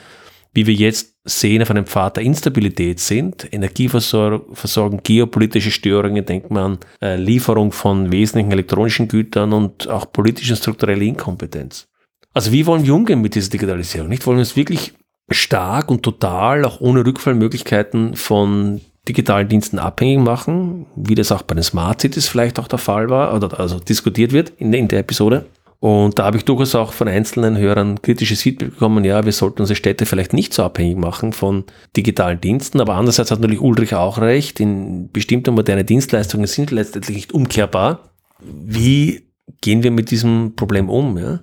wie 0.57 0.67
wir 0.67 0.75
jetzt 0.75 1.15
sehen, 1.25 1.61
auf 1.61 1.71
einem 1.71 1.87
Pfad 1.87 2.17
der 2.17 2.25
Instabilität 2.25 2.99
sind. 2.99 3.47
Energieversorgung, 3.53 5.01
geopolitische 5.03 5.71
Störungen, 5.71 6.25
denkt 6.25 6.51
man 6.51 6.65
an 6.65 6.79
äh, 7.03 7.17
Lieferung 7.17 7.73
von 7.73 8.11
wesentlichen 8.11 8.51
elektronischen 8.53 9.07
Gütern 9.07 9.53
und 9.53 9.87
auch 9.89 10.11
politische 10.11 10.55
und 10.55 10.59
strukturelle 10.59 11.05
Inkompetenz. 11.05 11.89
Also 12.33 12.53
wie 12.53 12.67
wollen 12.67 12.85
wir 12.87 12.95
umgehen 12.95 13.21
mit 13.21 13.35
dieser 13.35 13.51
Digitalisierung? 13.51 14.09
Nicht 14.09 14.27
wollen 14.27 14.39
wir 14.39 14.43
uns 14.43 14.57
wirklich 14.57 14.95
stark 15.31 15.91
und 15.91 16.03
total, 16.03 16.65
auch 16.65 16.81
ohne 16.81 17.05
Rückfallmöglichkeiten 17.05 18.17
von 18.17 18.81
digitalen 19.09 19.49
Diensten 19.49 19.79
abhängig 19.79 20.21
machen, 20.21 20.87
wie 20.97 21.15
das 21.15 21.33
auch 21.33 21.43
bei 21.43 21.55
den 21.55 21.65
Smart 21.65 22.01
Cities 22.01 22.29
vielleicht 22.29 22.59
auch 22.59 22.69
der 22.69 22.79
Fall 22.79 23.11
war 23.11 23.35
oder 23.35 23.61
also 23.61 23.79
diskutiert 23.79 24.33
wird 24.33 24.53
in, 24.59 24.73
in 24.73 24.89
der 24.89 25.01
Episode. 25.01 25.47
Und 25.79 26.19
da 26.19 26.25
habe 26.25 26.39
ich 26.39 26.45
durchaus 26.45 26.75
auch 26.75 26.93
von 26.93 27.07
einzelnen 27.07 27.59
Hörern 27.59 28.01
kritisches 28.01 28.43
Feedback 28.43 28.71
bekommen, 28.71 29.05
ja, 29.05 29.25
wir 29.25 29.33
sollten 29.33 29.61
unsere 29.61 29.77
Städte 29.77 30.07
vielleicht 30.07 30.33
nicht 30.33 30.55
so 30.55 30.63
abhängig 30.63 30.97
machen 30.97 31.33
von 31.33 31.65
digitalen 31.97 32.41
Diensten. 32.41 32.81
Aber 32.81 32.95
andererseits 32.95 33.31
hat 33.31 33.41
natürlich 33.41 33.61
Ulrich 33.61 33.95
auch 33.95 34.19
recht, 34.19 34.59
in 34.61 35.11
bestimmte 35.13 35.51
moderne 35.51 35.85
Dienstleistungen 35.85 36.47
sind 36.47 36.71
letztendlich 36.71 37.17
nicht 37.17 37.33
umkehrbar. 37.33 38.11
Wie 38.41 39.29
gehen 39.61 39.83
wir 39.83 39.91
mit 39.91 40.11
diesem 40.11 40.55
Problem 40.57 40.89
um? 40.89 41.19
Ja? 41.19 41.41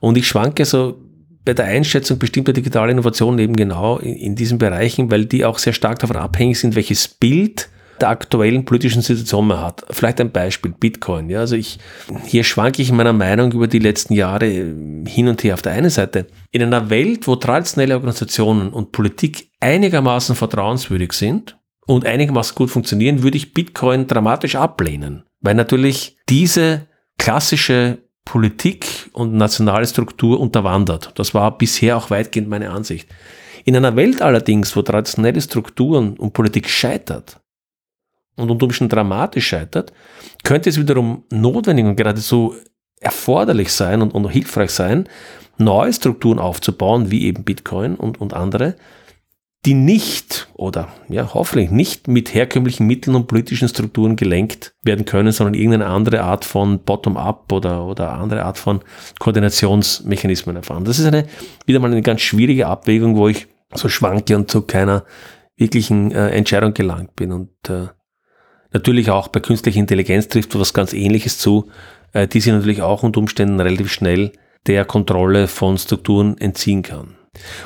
Und 0.00 0.16
ich 0.16 0.26
schwanke 0.26 0.64
so 0.64 1.02
bei 1.44 1.54
der 1.54 1.66
Einschätzung 1.66 2.18
bestimmter 2.18 2.52
digitaler 2.52 2.90
Innovationen 2.90 3.38
eben 3.38 3.56
genau 3.56 3.98
in, 3.98 4.16
in 4.16 4.34
diesen 4.34 4.58
Bereichen, 4.58 5.10
weil 5.10 5.26
die 5.26 5.44
auch 5.44 5.58
sehr 5.58 5.72
stark 5.72 5.98
davon 6.00 6.16
abhängig 6.16 6.58
sind, 6.58 6.74
welches 6.74 7.08
Bild 7.08 7.68
der 8.00 8.08
aktuellen 8.08 8.64
politischen 8.64 9.02
Situation 9.02 9.46
man 9.46 9.60
hat. 9.60 9.84
Vielleicht 9.90 10.20
ein 10.20 10.32
Beispiel, 10.32 10.72
Bitcoin. 10.72 11.30
Ja, 11.30 11.40
also 11.40 11.56
ich, 11.56 11.78
hier 12.24 12.44
schwanke 12.44 12.82
ich 12.82 12.90
in 12.90 12.96
meiner 12.96 13.12
Meinung 13.12 13.52
über 13.52 13.66
die 13.66 13.78
letzten 13.78 14.14
Jahre 14.14 14.46
hin 14.46 15.28
und 15.28 15.42
her. 15.44 15.54
Auf 15.54 15.62
der 15.62 15.72
einen 15.72 15.90
Seite, 15.90 16.26
in 16.50 16.62
einer 16.62 16.90
Welt, 16.90 17.26
wo 17.26 17.36
traditionelle 17.36 17.94
Organisationen 17.94 18.70
und 18.70 18.92
Politik 18.92 19.50
einigermaßen 19.60 20.36
vertrauenswürdig 20.36 21.12
sind 21.12 21.58
und 21.86 22.04
einigermaßen 22.04 22.54
gut 22.54 22.70
funktionieren, 22.70 23.22
würde 23.22 23.36
ich 23.36 23.54
Bitcoin 23.54 24.06
dramatisch 24.06 24.56
ablehnen. 24.56 25.24
Weil 25.40 25.54
natürlich 25.54 26.16
diese 26.28 26.86
klassische 27.18 27.98
Politik 28.24 29.08
und 29.12 29.34
nationale 29.34 29.86
Struktur 29.86 30.40
unterwandert. 30.40 31.12
Das 31.14 31.32
war 31.32 31.56
bisher 31.56 31.96
auch 31.96 32.10
weitgehend 32.10 32.48
meine 32.48 32.70
Ansicht. 32.70 33.08
In 33.64 33.76
einer 33.76 33.96
Welt 33.96 34.20
allerdings, 34.20 34.76
wo 34.76 34.82
traditionelle 34.82 35.40
Strukturen 35.40 36.16
und 36.18 36.32
Politik 36.32 36.68
scheitert 36.68 37.40
und 38.36 38.50
unter 38.50 38.64
Umständen 38.66 38.94
dramatisch 38.94 39.48
scheitert, 39.48 39.92
könnte 40.44 40.70
es 40.70 40.78
wiederum 40.78 41.24
notwendig 41.30 41.84
und 41.86 41.96
geradezu 41.96 42.54
erforderlich 43.00 43.72
sein 43.72 44.02
und, 44.02 44.14
und 44.14 44.28
hilfreich 44.28 44.70
sein, 44.70 45.08
neue 45.58 45.92
Strukturen 45.92 46.38
aufzubauen, 46.38 47.10
wie 47.10 47.24
eben 47.24 47.44
Bitcoin 47.44 47.94
und, 47.94 48.20
und 48.20 48.34
andere, 48.34 48.76
die 49.64 49.74
nicht 49.74 50.48
oder 50.54 50.88
ja, 51.08 51.34
hoffentlich 51.34 51.70
nicht 51.70 52.06
mit 52.06 52.32
herkömmlichen 52.34 52.86
Mitteln 52.86 53.16
und 53.16 53.26
politischen 53.26 53.68
Strukturen 53.68 54.14
gelenkt 54.14 54.74
werden 54.82 55.04
können, 55.04 55.32
sondern 55.32 55.54
irgendeine 55.54 55.86
andere 55.86 56.22
Art 56.22 56.44
von 56.44 56.78
Bottom-up 56.84 57.50
oder, 57.52 57.84
oder 57.84 58.12
andere 58.12 58.44
Art 58.44 58.58
von 58.58 58.80
Koordinationsmechanismen 59.18 60.54
erfahren. 60.54 60.84
Das 60.84 61.00
ist 61.00 61.06
eine, 61.06 61.26
wieder 61.66 61.80
mal 61.80 61.90
eine 61.90 62.02
ganz 62.02 62.20
schwierige 62.20 62.68
Abwägung, 62.68 63.16
wo 63.16 63.28
ich 63.28 63.48
so 63.74 63.88
schwanke 63.88 64.36
und 64.36 64.50
zu 64.50 64.62
keiner 64.62 65.04
wirklichen 65.56 66.12
äh, 66.12 66.30
Entscheidung 66.30 66.72
gelangt 66.72 67.16
bin. 67.16 67.32
Und 67.32 67.50
äh, 67.68 67.88
natürlich 68.72 69.10
auch 69.10 69.28
bei 69.28 69.40
künstlicher 69.40 69.80
Intelligenz 69.80 70.28
trifft 70.28 70.58
was 70.58 70.74
ganz 70.74 70.92
ähnliches 70.92 71.38
zu, 71.38 71.68
äh, 72.12 72.26
die 72.26 72.40
sich 72.40 72.52
natürlich 72.52 72.82
auch 72.82 73.02
unter 73.02 73.20
Umständen 73.20 73.60
relativ 73.60 73.92
schnell 73.92 74.32
der 74.66 74.84
Kontrolle 74.84 75.48
von 75.48 75.78
Strukturen 75.78 76.38
entziehen 76.38 76.82
kann. 76.82 77.16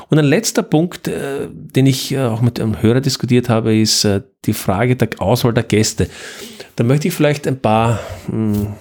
Und 0.09 0.19
ein 0.19 0.25
letzter 0.25 0.63
Punkt, 0.63 1.09
äh, 1.09 1.49
den 1.51 1.87
ich 1.87 2.13
äh, 2.13 2.25
auch 2.25 2.41
mit 2.41 2.61
einem 2.61 2.83
Hörer 2.83 3.01
diskutiert 3.01 3.49
habe, 3.49 3.77
ist 3.77 4.07
die 4.45 4.53
Frage 4.53 4.97
der 4.97 5.09
Auswahl 5.19 5.55
der 5.55 5.63
Gäste. 5.63 6.09
Da 6.77 6.85
möchte 6.85 7.09
ich 7.09 7.15
vielleicht 7.15 7.47
ein 7.47 7.61
paar 7.61 8.01
hm, 8.27 8.75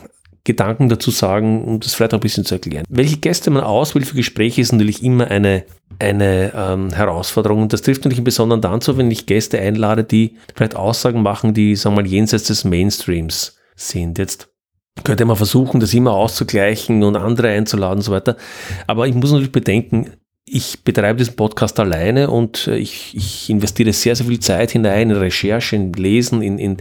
Gedanken 0.49 0.89
dazu 0.89 1.11
sagen, 1.11 1.63
um 1.63 1.79
das 1.79 1.93
vielleicht 1.93 2.15
auch 2.15 2.17
ein 2.17 2.21
bisschen 2.21 2.43
zu 2.43 2.55
erklären. 2.55 2.83
Welche 2.89 3.17
Gäste 3.17 3.51
man 3.51 3.63
auswählt 3.63 4.07
für 4.07 4.15
Gespräche 4.15 4.61
ist 4.61 4.71
natürlich 4.71 5.03
immer 5.03 5.27
eine, 5.27 5.63
eine 5.99 6.51
ähm, 6.55 6.91
Herausforderung. 6.91 7.61
Und 7.61 7.71
das 7.71 7.83
trifft 7.83 8.01
natürlich 8.01 8.17
im 8.17 8.23
Besonderen 8.23 8.59
dann 8.59 8.81
so, 8.81 8.97
wenn 8.97 9.11
ich 9.11 9.27
Gäste 9.27 9.59
einlade, 9.59 10.03
die 10.03 10.37
vielleicht 10.55 10.75
Aussagen 10.75 11.21
machen, 11.21 11.53
die, 11.53 11.75
sagen 11.75 11.95
wir 11.95 12.01
mal, 12.01 12.09
jenseits 12.09 12.45
des 12.45 12.63
Mainstreams 12.63 13.59
sind. 13.75 14.17
Jetzt 14.17 14.49
könnte 15.03 15.25
man 15.25 15.35
versuchen, 15.35 15.79
das 15.79 15.93
immer 15.93 16.13
auszugleichen 16.13 17.03
und 17.03 17.15
andere 17.15 17.49
einzuladen 17.49 17.99
und 17.99 18.03
so 18.03 18.11
weiter. 18.11 18.35
Aber 18.87 19.07
ich 19.07 19.13
muss 19.13 19.31
natürlich 19.31 19.51
bedenken, 19.51 20.13
ich 20.45 20.83
betreibe 20.83 21.19
diesen 21.19 21.35
Podcast 21.35 21.79
alleine 21.79 22.31
und 22.31 22.65
äh, 22.65 22.77
ich, 22.77 23.15
ich, 23.15 23.51
investiere 23.51 23.93
sehr, 23.93 24.15
sehr 24.15 24.25
viel 24.25 24.39
Zeit 24.39 24.71
hinein 24.71 25.11
in 25.11 25.17
Recherche, 25.17 25.75
in 25.75 25.93
Lesen, 25.93 26.41
in, 26.41 26.57
in 26.57 26.77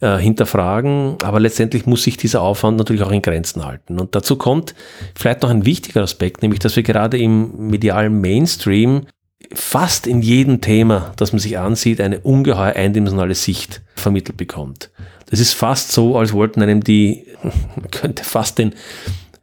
äh, 0.00 0.18
Hinterfragen, 0.18 1.16
aber 1.24 1.40
letztendlich 1.40 1.84
muss 1.84 2.04
sich 2.04 2.16
dieser 2.16 2.40
Aufwand 2.40 2.76
natürlich 2.76 3.02
auch 3.02 3.10
in 3.10 3.20
Grenzen 3.20 3.64
halten. 3.64 3.98
Und 3.98 4.14
dazu 4.14 4.36
kommt 4.36 4.76
vielleicht 5.16 5.42
noch 5.42 5.50
ein 5.50 5.66
wichtiger 5.66 6.02
Aspekt, 6.02 6.42
nämlich 6.42 6.60
dass 6.60 6.76
wir 6.76 6.84
gerade 6.84 7.18
im 7.18 7.68
medialen 7.68 8.20
Mainstream 8.20 9.06
fast 9.52 10.06
in 10.06 10.22
jedem 10.22 10.60
Thema, 10.60 11.12
das 11.16 11.32
man 11.32 11.40
sich 11.40 11.58
ansieht, 11.58 12.00
eine 12.00 12.20
ungeheuer 12.20 12.76
eindimensionale 12.76 13.34
Sicht 13.34 13.82
vermittelt 13.96 14.36
bekommt. 14.36 14.90
Das 15.30 15.40
ist 15.40 15.54
fast 15.54 15.90
so, 15.90 16.16
als 16.16 16.32
wollten 16.32 16.62
einem 16.62 16.84
die, 16.84 17.26
man 17.42 17.90
könnte 17.90 18.22
fast 18.22 18.58
den 18.58 18.74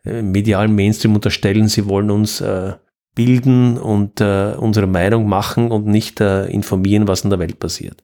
äh, 0.05 0.21
medialen 0.21 0.73
Mainstream 0.73 1.15
unterstellen, 1.15 1.67
sie 1.67 1.85
wollen 1.85 2.11
uns 2.11 2.39
äh, 2.39 2.73
bilden 3.13 3.77
und 3.77 4.19
unsere 4.19 4.87
Meinung 4.87 5.27
machen 5.27 5.71
und 5.71 5.85
nicht 5.87 6.19
informieren, 6.19 7.07
was 7.07 7.21
in 7.21 7.29
der 7.29 7.39
Welt 7.39 7.59
passiert. 7.59 8.03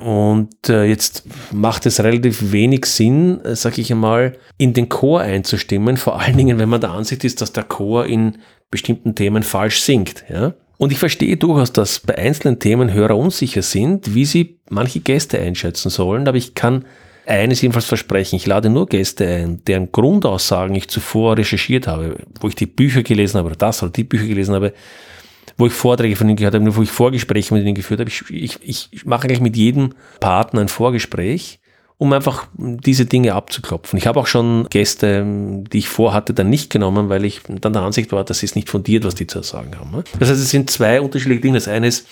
Und 0.00 0.70
äh, 0.70 0.84
jetzt 0.84 1.24
macht 1.52 1.84
es 1.84 2.02
relativ 2.02 2.52
wenig 2.52 2.86
Sinn, 2.86 3.44
äh, 3.44 3.54
sage 3.54 3.82
ich 3.82 3.92
einmal, 3.92 4.38
in 4.56 4.72
den 4.72 4.88
Chor 4.88 5.20
einzustimmen, 5.20 5.98
vor 5.98 6.18
allen 6.18 6.38
Dingen, 6.38 6.58
wenn 6.58 6.70
man 6.70 6.80
der 6.80 6.92
Ansicht 6.92 7.22
ist, 7.22 7.42
dass 7.42 7.52
der 7.52 7.64
Chor 7.64 8.06
in 8.06 8.38
bestimmten 8.70 9.14
Themen 9.14 9.42
falsch 9.42 9.80
singt. 9.80 10.24
Ja? 10.30 10.54
Und 10.78 10.90
ich 10.90 10.98
verstehe 10.98 11.36
durchaus, 11.36 11.72
dass 11.72 12.00
bei 12.00 12.16
einzelnen 12.16 12.58
Themen 12.58 12.94
Hörer 12.94 13.14
unsicher 13.14 13.60
sind, 13.60 14.14
wie 14.14 14.24
sie 14.24 14.60
manche 14.70 15.00
Gäste 15.00 15.38
einschätzen 15.38 15.90
sollen, 15.90 16.26
aber 16.26 16.38
ich 16.38 16.54
kann 16.54 16.86
eines 17.26 17.60
jedenfalls 17.60 17.84
versprechen, 17.84 18.36
ich 18.36 18.46
lade 18.46 18.70
nur 18.70 18.86
Gäste 18.86 19.26
ein, 19.26 19.62
deren 19.66 19.92
Grundaussagen 19.92 20.74
ich 20.74 20.88
zuvor 20.88 21.36
recherchiert 21.36 21.86
habe, 21.86 22.16
wo 22.40 22.48
ich 22.48 22.54
die 22.54 22.66
Bücher 22.66 23.02
gelesen 23.02 23.36
habe 23.36 23.48
oder 23.48 23.56
das 23.56 23.82
oder 23.82 23.92
die 23.92 24.04
Bücher 24.04 24.26
gelesen 24.26 24.54
habe, 24.54 24.72
wo 25.60 25.66
ich 25.66 25.72
Vorträge 25.72 26.16
von 26.16 26.28
ihnen 26.28 26.36
gehört 26.36 26.54
habe, 26.54 26.74
wo 26.74 26.82
ich 26.82 26.90
Vorgespräche 26.90 27.54
mit 27.54 27.64
ihnen 27.64 27.74
geführt 27.74 28.00
habe. 28.00 28.10
Ich, 28.10 28.24
ich, 28.30 28.88
ich 28.90 29.06
mache 29.06 29.24
eigentlich 29.24 29.40
mit 29.40 29.56
jedem 29.56 29.94
Partner 30.18 30.62
ein 30.62 30.68
Vorgespräch, 30.68 31.60
um 31.98 32.12
einfach 32.14 32.46
diese 32.56 33.04
Dinge 33.04 33.34
abzuklopfen. 33.34 33.98
Ich 33.98 34.06
habe 34.06 34.18
auch 34.18 34.26
schon 34.26 34.66
Gäste, 34.70 35.24
die 35.70 35.78
ich 35.78 35.88
vorhatte, 35.88 36.32
dann 36.32 36.48
nicht 36.48 36.70
genommen, 36.70 37.10
weil 37.10 37.26
ich 37.26 37.42
dann 37.46 37.74
der 37.74 37.82
Ansicht 37.82 38.10
war, 38.10 38.24
das 38.24 38.42
ist 38.42 38.56
nicht 38.56 38.70
fundiert, 38.70 39.04
was 39.04 39.14
die 39.14 39.26
zu 39.26 39.42
sagen 39.42 39.78
haben. 39.78 40.02
Das 40.18 40.30
heißt, 40.30 40.40
es 40.40 40.50
sind 40.50 40.70
zwei 40.70 41.00
unterschiedliche 41.00 41.42
Dinge. 41.42 41.58
Das 41.58 41.68
eine 41.68 41.88
ist, 41.88 42.08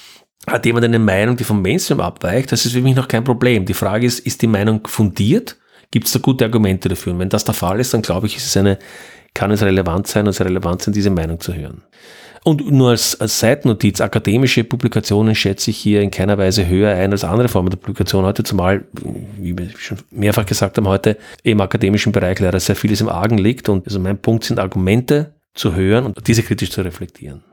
hat 0.47 0.67
jemand 0.67 0.85
eine 0.85 0.99
Meinung, 0.99 1.37
die 1.37 1.45
vom 1.45 1.63
Mainstream 1.63 2.01
abweicht, 2.01 2.53
das 2.53 2.67
ist 2.67 2.73
für 2.73 2.83
mich 2.83 2.95
noch 2.95 3.09
kein 3.09 3.25
Problem. 3.25 3.65
Die 3.65 3.75
Frage 3.75 4.07
ist, 4.07 4.21
ist 4.21 4.43
die 4.43 4.47
Meinung 4.47 4.87
fundiert? 4.87 5.57
Gibt 5.91 6.07
es 6.07 6.13
da 6.13 6.19
gute 6.19 6.45
Argumente 6.45 6.91
dafür? 6.91 7.15
Und 7.15 7.19
wenn 7.19 7.31
das 7.31 7.45
der 7.45 7.55
Fall 7.55 7.81
ist, 7.81 7.95
dann 7.95 8.03
glaube 8.03 8.27
ich, 8.27 8.37
ist 8.37 8.47
es 8.47 8.57
eine, 8.59 8.79
kann 9.33 9.51
es 9.51 9.63
relevant 9.63 10.07
sein, 10.07 10.27
und 10.27 10.31
es 10.31 10.41
relevant 10.41 10.83
sein, 10.83 10.93
diese 10.93 11.11
Meinung 11.11 11.41
zu 11.41 11.55
hören. 11.55 11.83
Und 12.49 12.71
nur 12.71 12.89
als, 12.89 13.21
als 13.21 13.41
Seitennotiz, 13.41 14.01
akademische 14.01 14.65
Publikationen 14.65 15.35
schätze 15.35 15.71
ich 15.71 15.77
hier 15.77 16.01
in 16.01 16.11
keiner 16.11 16.39
Weise 16.39 16.67
höher 16.67 16.95
ein 16.95 17.13
als 17.13 17.23
andere 17.23 17.47
Formen 17.47 17.69
der 17.69 17.77
Publikation 17.77 18.25
heute, 18.25 18.43
zumal, 18.43 18.87
wie 19.37 19.59
wir 19.59 19.69
schon 19.77 19.99
mehrfach 20.11 20.47
gesagt 20.47 20.79
haben, 20.79 20.89
heute 20.89 21.19
im 21.43 21.61
akademischen 21.61 22.11
Bereich 22.11 22.41
leider 22.41 22.59
sehr 22.59 22.75
vieles 22.75 23.03
im 23.03 23.11
Argen 23.11 23.37
liegt. 23.37 23.69
Und 23.69 23.87
also 23.87 24.01
mein 24.01 24.17
Punkt 24.17 24.45
sind 24.45 24.59
Argumente 24.59 25.35
zu 25.53 25.75
hören 25.75 26.07
und 26.07 26.27
diese 26.27 26.43
kritisch 26.43 26.71
zu 26.71 26.81
reflektieren. 26.81 27.45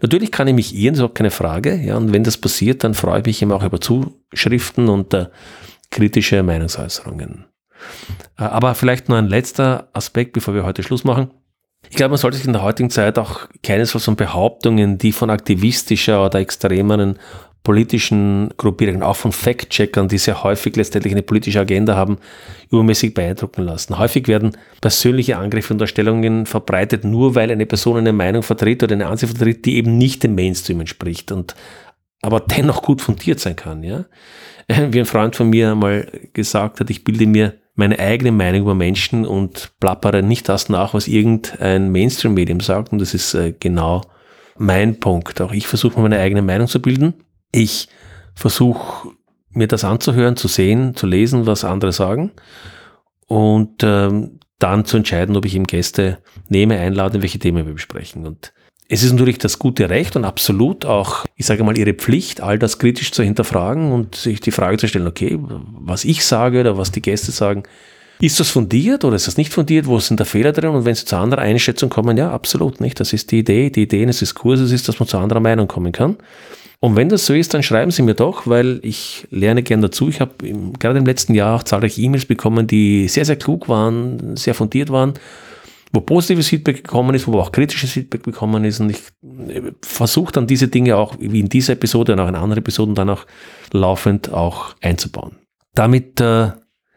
Natürlich 0.00 0.32
kann 0.32 0.48
ich 0.48 0.54
mich 0.54 0.74
irren, 0.74 0.94
das 0.94 1.00
ist 1.00 1.10
auch 1.10 1.12
keine 1.14 1.30
Frage. 1.30 1.74
Ja, 1.76 1.98
und 1.98 2.14
wenn 2.14 2.24
das 2.24 2.38
passiert, 2.38 2.84
dann 2.84 2.94
freue 2.94 3.20
ich 3.20 3.26
mich 3.26 3.42
immer 3.42 3.54
auch 3.54 3.64
über 3.64 3.82
Zuschriften 3.82 4.88
und 4.88 5.12
äh, 5.12 5.26
kritische 5.90 6.42
Meinungsäußerungen. 6.42 7.44
Äh, 8.38 8.44
aber 8.44 8.74
vielleicht 8.74 9.10
nur 9.10 9.18
ein 9.18 9.28
letzter 9.28 9.90
Aspekt, 9.92 10.32
bevor 10.32 10.54
wir 10.54 10.64
heute 10.64 10.82
Schluss 10.82 11.04
machen. 11.04 11.32
Ich 11.90 11.96
glaube, 11.96 12.10
man 12.10 12.18
sollte 12.18 12.36
sich 12.36 12.46
in 12.46 12.52
der 12.52 12.62
heutigen 12.62 12.90
Zeit 12.90 13.18
auch 13.18 13.48
keinesfalls 13.62 14.04
von 14.04 14.16
Behauptungen, 14.16 14.98
die 14.98 15.12
von 15.12 15.30
aktivistischer 15.30 16.24
oder 16.24 16.38
extremeren 16.38 17.18
politischen 17.62 18.50
Gruppierungen, 18.56 19.02
auch 19.02 19.16
von 19.16 19.32
Fact-Checkern, 19.32 20.08
die 20.08 20.18
sehr 20.18 20.42
häufig 20.42 20.74
letztendlich 20.76 21.12
eine 21.12 21.22
politische 21.22 21.60
Agenda 21.60 21.96
haben, 21.96 22.18
übermäßig 22.70 23.14
beeindrucken 23.14 23.62
lassen. 23.62 23.98
Häufig 23.98 24.26
werden 24.26 24.56
persönliche 24.80 25.36
Angriffe 25.36 25.74
und 25.74 25.78
Darstellungen 25.78 26.46
verbreitet, 26.46 27.04
nur 27.04 27.34
weil 27.34 27.50
eine 27.50 27.66
Person 27.66 27.98
eine 27.98 28.12
Meinung 28.12 28.42
vertritt 28.42 28.82
oder 28.82 28.94
eine 28.94 29.08
Ansicht 29.08 29.36
vertritt, 29.36 29.66
die 29.66 29.76
eben 29.76 29.98
nicht 29.98 30.22
dem 30.22 30.34
Mainstream 30.34 30.80
entspricht 30.80 31.30
und 31.30 31.54
aber 32.22 32.40
dennoch 32.40 32.82
gut 32.82 33.02
fundiert 33.02 33.38
sein 33.38 33.56
kann. 33.56 33.82
Ja? 33.82 34.06
Wie 34.68 35.00
ein 35.00 35.04
Freund 35.04 35.36
von 35.36 35.50
mir 35.50 35.72
einmal 35.72 36.10
gesagt 36.32 36.80
hat, 36.80 36.90
ich 36.90 37.04
bilde 37.04 37.26
mir 37.26 37.54
meine 37.78 38.00
eigene 38.00 38.32
Meinung 38.32 38.62
über 38.62 38.74
Menschen 38.74 39.24
und 39.24 39.70
plappere 39.78 40.20
nicht 40.20 40.48
das 40.48 40.68
nach, 40.68 40.94
was 40.94 41.06
irgendein 41.06 41.92
Mainstream-Medium 41.92 42.58
sagt. 42.58 42.90
Und 42.90 42.98
das 42.98 43.14
ist 43.14 43.34
äh, 43.34 43.54
genau 43.58 44.02
mein 44.56 44.98
Punkt. 44.98 45.40
Auch 45.40 45.52
ich 45.52 45.68
versuche 45.68 46.00
meine 46.00 46.18
eigene 46.18 46.42
Meinung 46.42 46.66
zu 46.66 46.82
bilden. 46.82 47.14
Ich 47.52 47.88
versuche 48.34 49.12
mir 49.50 49.68
das 49.68 49.84
anzuhören, 49.84 50.36
zu 50.36 50.48
sehen, 50.48 50.96
zu 50.96 51.06
lesen, 51.06 51.46
was 51.46 51.64
andere 51.64 51.92
sagen 51.92 52.32
und 53.28 53.84
ähm, 53.84 54.40
dann 54.58 54.84
zu 54.84 54.96
entscheiden, 54.96 55.36
ob 55.36 55.44
ich 55.44 55.54
ihm 55.54 55.64
Gäste 55.64 56.18
nehme, 56.48 56.80
einlade, 56.80 57.22
welche 57.22 57.38
Themen 57.38 57.64
wir 57.64 57.74
besprechen. 57.74 58.26
Und 58.26 58.52
es 58.88 59.02
ist 59.02 59.12
natürlich 59.12 59.36
das 59.38 59.58
gute 59.58 59.90
Recht 59.90 60.16
und 60.16 60.24
absolut 60.24 60.86
auch, 60.86 61.26
ich 61.36 61.44
sage 61.44 61.62
mal, 61.62 61.76
ihre 61.76 61.92
Pflicht, 61.92 62.40
all 62.40 62.58
das 62.58 62.78
kritisch 62.78 63.12
zu 63.12 63.22
hinterfragen 63.22 63.92
und 63.92 64.14
sich 64.14 64.40
die 64.40 64.50
Frage 64.50 64.78
zu 64.78 64.88
stellen, 64.88 65.06
okay, 65.06 65.38
was 65.38 66.04
ich 66.04 66.24
sage 66.24 66.60
oder 66.60 66.78
was 66.78 66.90
die 66.90 67.02
Gäste 67.02 67.30
sagen, 67.30 67.64
ist 68.20 68.40
das 68.40 68.48
fundiert 68.50 69.04
oder 69.04 69.14
ist 69.14 69.28
das 69.28 69.36
nicht 69.36 69.52
fundiert? 69.52 69.86
Wo 69.86 70.00
sind 70.00 70.18
da 70.18 70.24
Fehler 70.24 70.52
drin? 70.52 70.70
Und 70.70 70.86
wenn 70.86 70.94
sie 70.94 71.04
zu 71.04 71.16
anderer 71.16 71.42
Einschätzung 71.42 71.88
kommen, 71.88 72.16
ja, 72.16 72.32
absolut 72.32 72.80
nicht. 72.80 72.98
Das 72.98 73.12
ist 73.12 73.30
die 73.30 73.40
Idee. 73.40 73.70
Die 73.70 73.82
Idee 73.82 74.02
eines 74.02 74.18
Diskurses 74.18 74.72
ist, 74.72 74.88
dass 74.88 74.98
man 74.98 75.06
zu 75.06 75.18
anderer 75.18 75.38
Meinung 75.38 75.68
kommen 75.68 75.92
kann. 75.92 76.16
Und 76.80 76.96
wenn 76.96 77.10
das 77.10 77.26
so 77.26 77.34
ist, 77.34 77.54
dann 77.54 77.62
schreiben 77.62 77.92
Sie 77.92 78.02
mir 78.02 78.14
doch, 78.14 78.48
weil 78.48 78.80
ich 78.82 79.28
lerne 79.30 79.62
gern 79.62 79.82
dazu. 79.82 80.08
Ich 80.08 80.20
habe 80.20 80.32
gerade 80.80 80.98
im 80.98 81.06
letzten 81.06 81.34
Jahr 81.34 81.56
auch 81.56 81.62
zahlreiche 81.62 82.00
E-Mails 82.00 82.24
bekommen, 82.24 82.66
die 82.66 83.06
sehr, 83.06 83.24
sehr 83.24 83.36
klug 83.36 83.68
waren, 83.68 84.36
sehr 84.36 84.54
fundiert 84.54 84.90
waren 84.90 85.14
wo 85.92 86.00
positives 86.00 86.48
Feedback 86.48 86.84
gekommen 86.84 87.14
ist, 87.14 87.26
wo 87.26 87.38
auch 87.40 87.52
kritisches 87.52 87.92
Feedback 87.92 88.22
bekommen 88.22 88.64
ist. 88.64 88.80
Und 88.80 88.90
ich 88.90 89.00
äh, 89.48 89.72
versuche 89.82 90.32
dann 90.32 90.46
diese 90.46 90.68
Dinge 90.68 90.96
auch, 90.96 91.16
wie 91.18 91.40
in 91.40 91.48
dieser 91.48 91.74
Episode 91.74 92.12
und 92.12 92.20
auch 92.20 92.28
in 92.28 92.34
anderen 92.34 92.58
Episoden, 92.58 92.94
dann 92.94 93.10
auch 93.10 93.26
laufend 93.72 94.32
auch 94.32 94.74
einzubauen. 94.82 95.36
Damit 95.74 96.20
äh, 96.20 96.50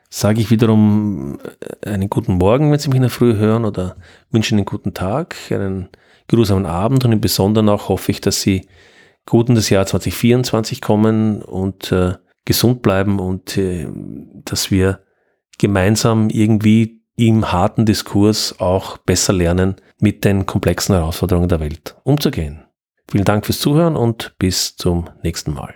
sage 0.09 0.41
ich 0.41 0.51
wiederum 0.51 1.39
äh, 1.83 1.89
einen 1.89 2.09
guten 2.09 2.33
Morgen, 2.33 2.71
wenn 2.71 2.79
Sie 2.79 2.89
mich 2.89 2.97
in 2.97 3.03
der 3.03 3.11
Früh 3.11 3.35
hören, 3.35 3.65
oder 3.65 3.95
wünsche 4.29 4.55
einen 4.55 4.65
guten 4.65 4.93
Tag, 4.93 5.35
einen 5.51 5.89
geruhsamen 6.27 6.65
Abend 6.65 7.05
und 7.05 7.11
im 7.11 7.21
Besonderen 7.21 7.69
auch 7.69 7.89
hoffe 7.89 8.11
ich, 8.11 8.21
dass 8.21 8.41
Sie 8.41 8.67
gut 9.25 9.49
in 9.49 9.55
das 9.55 9.69
Jahr 9.69 9.85
2024 9.85 10.81
kommen 10.81 11.41
und 11.41 11.91
äh, 11.91 12.15
gesund 12.45 12.81
bleiben 12.81 13.19
und 13.19 13.57
äh, 13.57 13.87
dass 14.45 14.71
wir 14.71 15.01
gemeinsam 15.57 16.29
irgendwie 16.29 17.00
im 17.15 17.51
harten 17.51 17.85
Diskurs 17.85 18.59
auch 18.59 18.97
besser 18.97 19.33
lernen, 19.33 19.75
mit 19.99 20.25
den 20.25 20.45
komplexen 20.45 20.95
Herausforderungen 20.95 21.49
der 21.49 21.59
Welt 21.59 21.95
umzugehen. 22.03 22.65
Vielen 23.09 23.25
Dank 23.25 23.45
fürs 23.45 23.59
Zuhören 23.59 23.95
und 23.95 24.35
bis 24.39 24.75
zum 24.75 25.09
nächsten 25.21 25.53
Mal. 25.53 25.75